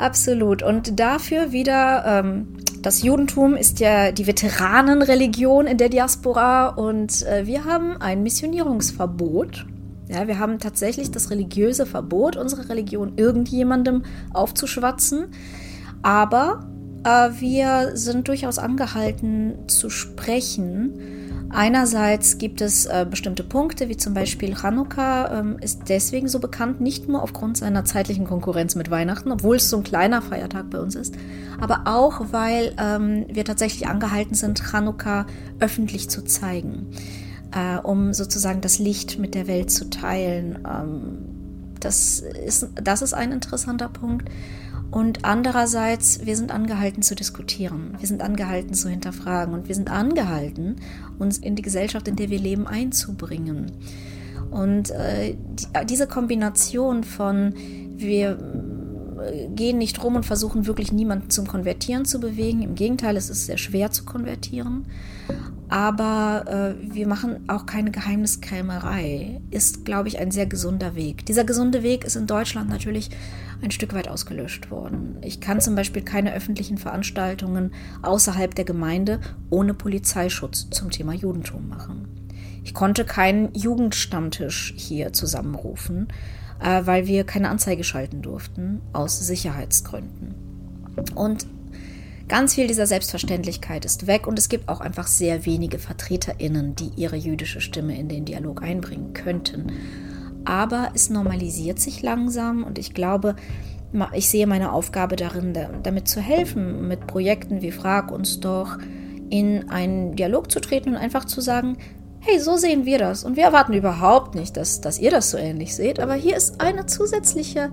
Absolut. 0.00 0.62
Und 0.62 0.98
dafür 0.98 1.52
wieder, 1.52 2.04
ähm, 2.06 2.56
das 2.80 3.02
Judentum 3.02 3.54
ist 3.54 3.80
ja 3.80 4.12
die 4.12 4.26
Veteranenreligion 4.26 5.66
in 5.66 5.76
der 5.76 5.90
Diaspora 5.90 6.68
und 6.68 7.22
äh, 7.26 7.46
wir 7.46 7.66
haben 7.66 8.00
ein 8.00 8.22
Missionierungsverbot. 8.22 9.66
Ja, 10.08 10.26
wir 10.26 10.38
haben 10.38 10.58
tatsächlich 10.58 11.10
das 11.10 11.30
religiöse 11.30 11.84
Verbot, 11.84 12.36
unsere 12.36 12.70
Religion 12.70 13.12
irgendjemandem 13.16 14.04
aufzuschwatzen. 14.32 15.26
Aber 16.02 16.66
äh, 17.04 17.28
wir 17.38 17.90
sind 17.94 18.26
durchaus 18.26 18.58
angehalten 18.58 19.68
zu 19.68 19.90
sprechen 19.90 21.19
Einerseits 21.52 22.38
gibt 22.38 22.60
es 22.60 22.86
äh, 22.86 23.04
bestimmte 23.08 23.42
Punkte, 23.42 23.88
wie 23.88 23.96
zum 23.96 24.14
Beispiel 24.14 24.54
Chanukka 24.54 25.40
ähm, 25.40 25.58
ist 25.60 25.88
deswegen 25.88 26.28
so 26.28 26.38
bekannt, 26.38 26.80
nicht 26.80 27.08
nur 27.08 27.22
aufgrund 27.22 27.56
seiner 27.56 27.84
zeitlichen 27.84 28.24
Konkurrenz 28.24 28.76
mit 28.76 28.88
Weihnachten, 28.90 29.32
obwohl 29.32 29.56
es 29.56 29.68
so 29.68 29.78
ein 29.78 29.82
kleiner 29.82 30.22
Feiertag 30.22 30.70
bei 30.70 30.78
uns 30.78 30.94
ist, 30.94 31.14
aber 31.60 31.82
auch, 31.86 32.20
weil 32.30 32.72
ähm, 32.78 33.26
wir 33.28 33.44
tatsächlich 33.44 33.88
angehalten 33.88 34.34
sind, 34.34 34.60
Chanukka 34.60 35.26
öffentlich 35.58 36.08
zu 36.08 36.22
zeigen, 36.22 36.86
äh, 37.50 37.78
um 37.78 38.12
sozusagen 38.12 38.60
das 38.60 38.78
Licht 38.78 39.18
mit 39.18 39.34
der 39.34 39.48
Welt 39.48 39.72
zu 39.72 39.90
teilen. 39.90 40.58
Ähm, 40.64 41.18
das, 41.80 42.20
ist, 42.20 42.68
das 42.76 43.02
ist 43.02 43.12
ein 43.12 43.32
interessanter 43.32 43.88
Punkt. 43.88 44.28
Und 44.90 45.24
andererseits, 45.24 46.26
wir 46.26 46.36
sind 46.36 46.50
angehalten 46.50 47.02
zu 47.02 47.14
diskutieren, 47.14 47.96
wir 47.98 48.08
sind 48.08 48.22
angehalten 48.22 48.74
zu 48.74 48.88
hinterfragen 48.88 49.54
und 49.54 49.68
wir 49.68 49.74
sind 49.74 49.90
angehalten, 49.90 50.76
uns 51.18 51.38
in 51.38 51.54
die 51.54 51.62
Gesellschaft, 51.62 52.08
in 52.08 52.16
der 52.16 52.30
wir 52.30 52.40
leben, 52.40 52.66
einzubringen. 52.66 53.70
Und 54.50 54.90
äh, 54.90 55.36
die, 55.36 55.86
diese 55.86 56.08
Kombination 56.08 57.04
von, 57.04 57.54
wir 57.96 58.36
äh, 59.22 59.48
gehen 59.48 59.78
nicht 59.78 60.02
rum 60.02 60.16
und 60.16 60.26
versuchen 60.26 60.66
wirklich 60.66 60.92
niemanden 60.92 61.30
zum 61.30 61.46
Konvertieren 61.46 62.04
zu 62.04 62.18
bewegen. 62.18 62.62
Im 62.62 62.74
Gegenteil, 62.74 63.16
es 63.16 63.30
ist 63.30 63.46
sehr 63.46 63.58
schwer 63.58 63.92
zu 63.92 64.04
konvertieren. 64.04 64.86
Aber 65.70 66.74
äh, 66.80 66.94
wir 66.94 67.06
machen 67.06 67.48
auch 67.48 67.64
keine 67.64 67.92
Geheimniskrämerei. 67.92 69.40
Ist, 69.52 69.84
glaube 69.84 70.08
ich, 70.08 70.18
ein 70.18 70.32
sehr 70.32 70.46
gesunder 70.46 70.96
Weg. 70.96 71.24
Dieser 71.26 71.44
gesunde 71.44 71.84
Weg 71.84 72.04
ist 72.04 72.16
in 72.16 72.26
Deutschland 72.26 72.68
natürlich 72.68 73.10
ein 73.62 73.70
Stück 73.70 73.94
weit 73.94 74.08
ausgelöscht 74.08 74.72
worden. 74.72 75.18
Ich 75.22 75.40
kann 75.40 75.60
zum 75.60 75.76
Beispiel 75.76 76.02
keine 76.02 76.34
öffentlichen 76.34 76.76
Veranstaltungen 76.76 77.72
außerhalb 78.02 78.52
der 78.52 78.64
Gemeinde 78.64 79.20
ohne 79.48 79.72
Polizeischutz 79.72 80.68
zum 80.70 80.90
Thema 80.90 81.12
Judentum 81.12 81.68
machen. 81.68 82.08
Ich 82.64 82.74
konnte 82.74 83.04
keinen 83.04 83.54
Jugendstammtisch 83.54 84.74
hier 84.76 85.12
zusammenrufen, 85.12 86.08
äh, 86.60 86.82
weil 86.84 87.06
wir 87.06 87.22
keine 87.22 87.48
Anzeige 87.48 87.84
schalten 87.84 88.22
durften 88.22 88.80
aus 88.92 89.24
Sicherheitsgründen. 89.24 90.34
Und 91.14 91.46
Ganz 92.30 92.54
viel 92.54 92.68
dieser 92.68 92.86
Selbstverständlichkeit 92.86 93.84
ist 93.84 94.06
weg 94.06 94.28
und 94.28 94.38
es 94.38 94.48
gibt 94.48 94.68
auch 94.68 94.80
einfach 94.80 95.08
sehr 95.08 95.46
wenige 95.46 95.80
VertreterInnen, 95.80 96.76
die 96.76 96.92
ihre 96.94 97.16
jüdische 97.16 97.60
Stimme 97.60 97.98
in 97.98 98.06
den 98.06 98.24
Dialog 98.24 98.62
einbringen 98.62 99.14
könnten. 99.14 99.72
Aber 100.44 100.92
es 100.94 101.10
normalisiert 101.10 101.80
sich 101.80 102.02
langsam 102.02 102.62
und 102.62 102.78
ich 102.78 102.94
glaube, 102.94 103.34
ich 104.14 104.28
sehe 104.28 104.46
meine 104.46 104.70
Aufgabe 104.70 105.16
darin, 105.16 105.58
damit 105.82 106.06
zu 106.06 106.20
helfen, 106.20 106.86
mit 106.86 107.08
Projekten 107.08 107.62
wie 107.62 107.72
Frag 107.72 108.12
uns 108.12 108.38
doch 108.38 108.78
in 109.28 109.68
einen 109.68 110.14
Dialog 110.14 110.52
zu 110.52 110.60
treten 110.60 110.90
und 110.90 110.98
einfach 110.98 111.24
zu 111.24 111.40
sagen, 111.40 111.78
hey, 112.20 112.38
so 112.38 112.56
sehen 112.56 112.84
wir 112.84 112.98
das. 112.98 113.24
Und 113.24 113.34
wir 113.34 113.42
erwarten 113.42 113.72
überhaupt 113.72 114.36
nicht, 114.36 114.56
dass, 114.56 114.80
dass 114.80 115.00
ihr 115.00 115.10
das 115.10 115.30
so 115.30 115.36
ähnlich 115.36 115.74
seht, 115.74 115.98
aber 115.98 116.14
hier 116.14 116.36
ist 116.36 116.60
eine 116.60 116.86
zusätzliche 116.86 117.72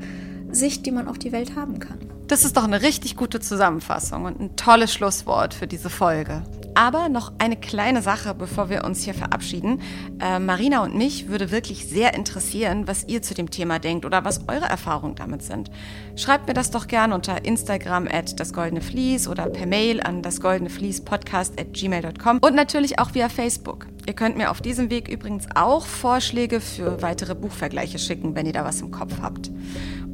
Sicht, 0.51 0.85
die 0.85 0.91
man 0.91 1.07
auf 1.07 1.17
die 1.17 1.31
Welt 1.31 1.55
haben 1.55 1.79
kann. 1.79 1.99
Das 2.27 2.43
ist 2.43 2.57
doch 2.57 2.65
eine 2.65 2.81
richtig 2.81 3.15
gute 3.15 3.39
Zusammenfassung 3.39 4.25
und 4.25 4.39
ein 4.39 4.55
tolles 4.57 4.91
Schlusswort 4.91 5.53
für 5.53 5.65
diese 5.65 5.89
Folge. 5.89 6.43
Aber 6.75 7.07
noch 7.07 7.31
eine 7.39 7.55
kleine 7.55 8.01
Sache, 8.01 8.35
bevor 8.35 8.69
wir 8.69 8.83
uns 8.83 9.01
hier 9.01 9.13
verabschieden. 9.13 9.81
Äh, 10.19 10.37
Marina 10.37 10.83
und 10.83 10.93
mich 10.93 11.29
würde 11.29 11.51
wirklich 11.51 11.87
sehr 11.87 12.13
interessieren, 12.13 12.85
was 12.85 13.07
ihr 13.07 13.21
zu 13.21 13.33
dem 13.33 13.49
Thema 13.49 13.79
denkt 13.79 14.05
oder 14.05 14.25
was 14.25 14.41
eure 14.49 14.65
Erfahrungen 14.65 15.15
damit 15.15 15.41
sind. 15.41 15.71
Schreibt 16.17 16.47
mir 16.47 16.53
das 16.53 16.69
doch 16.69 16.87
gerne 16.87 17.15
unter 17.15 17.45
Instagram 17.45 18.07
at 18.11 18.39
das 18.39 18.51
oder 18.51 19.47
per 19.47 19.65
Mail 19.65 20.01
an 20.01 20.21
das 20.21 20.43
at 20.43 21.73
gmail.com 21.73 22.39
und 22.41 22.55
natürlich 22.55 22.99
auch 22.99 23.15
via 23.15 23.29
Facebook. 23.29 23.87
Ihr 24.05 24.13
könnt 24.13 24.37
mir 24.37 24.51
auf 24.51 24.61
diesem 24.61 24.89
Weg 24.89 25.07
übrigens 25.07 25.45
auch 25.55 25.85
Vorschläge 25.85 26.59
für 26.59 27.01
weitere 27.01 27.35
Buchvergleiche 27.35 27.99
schicken, 27.99 28.35
wenn 28.35 28.45
ihr 28.45 28.53
da 28.53 28.65
was 28.65 28.81
im 28.81 28.91
Kopf 28.91 29.13
habt 29.21 29.49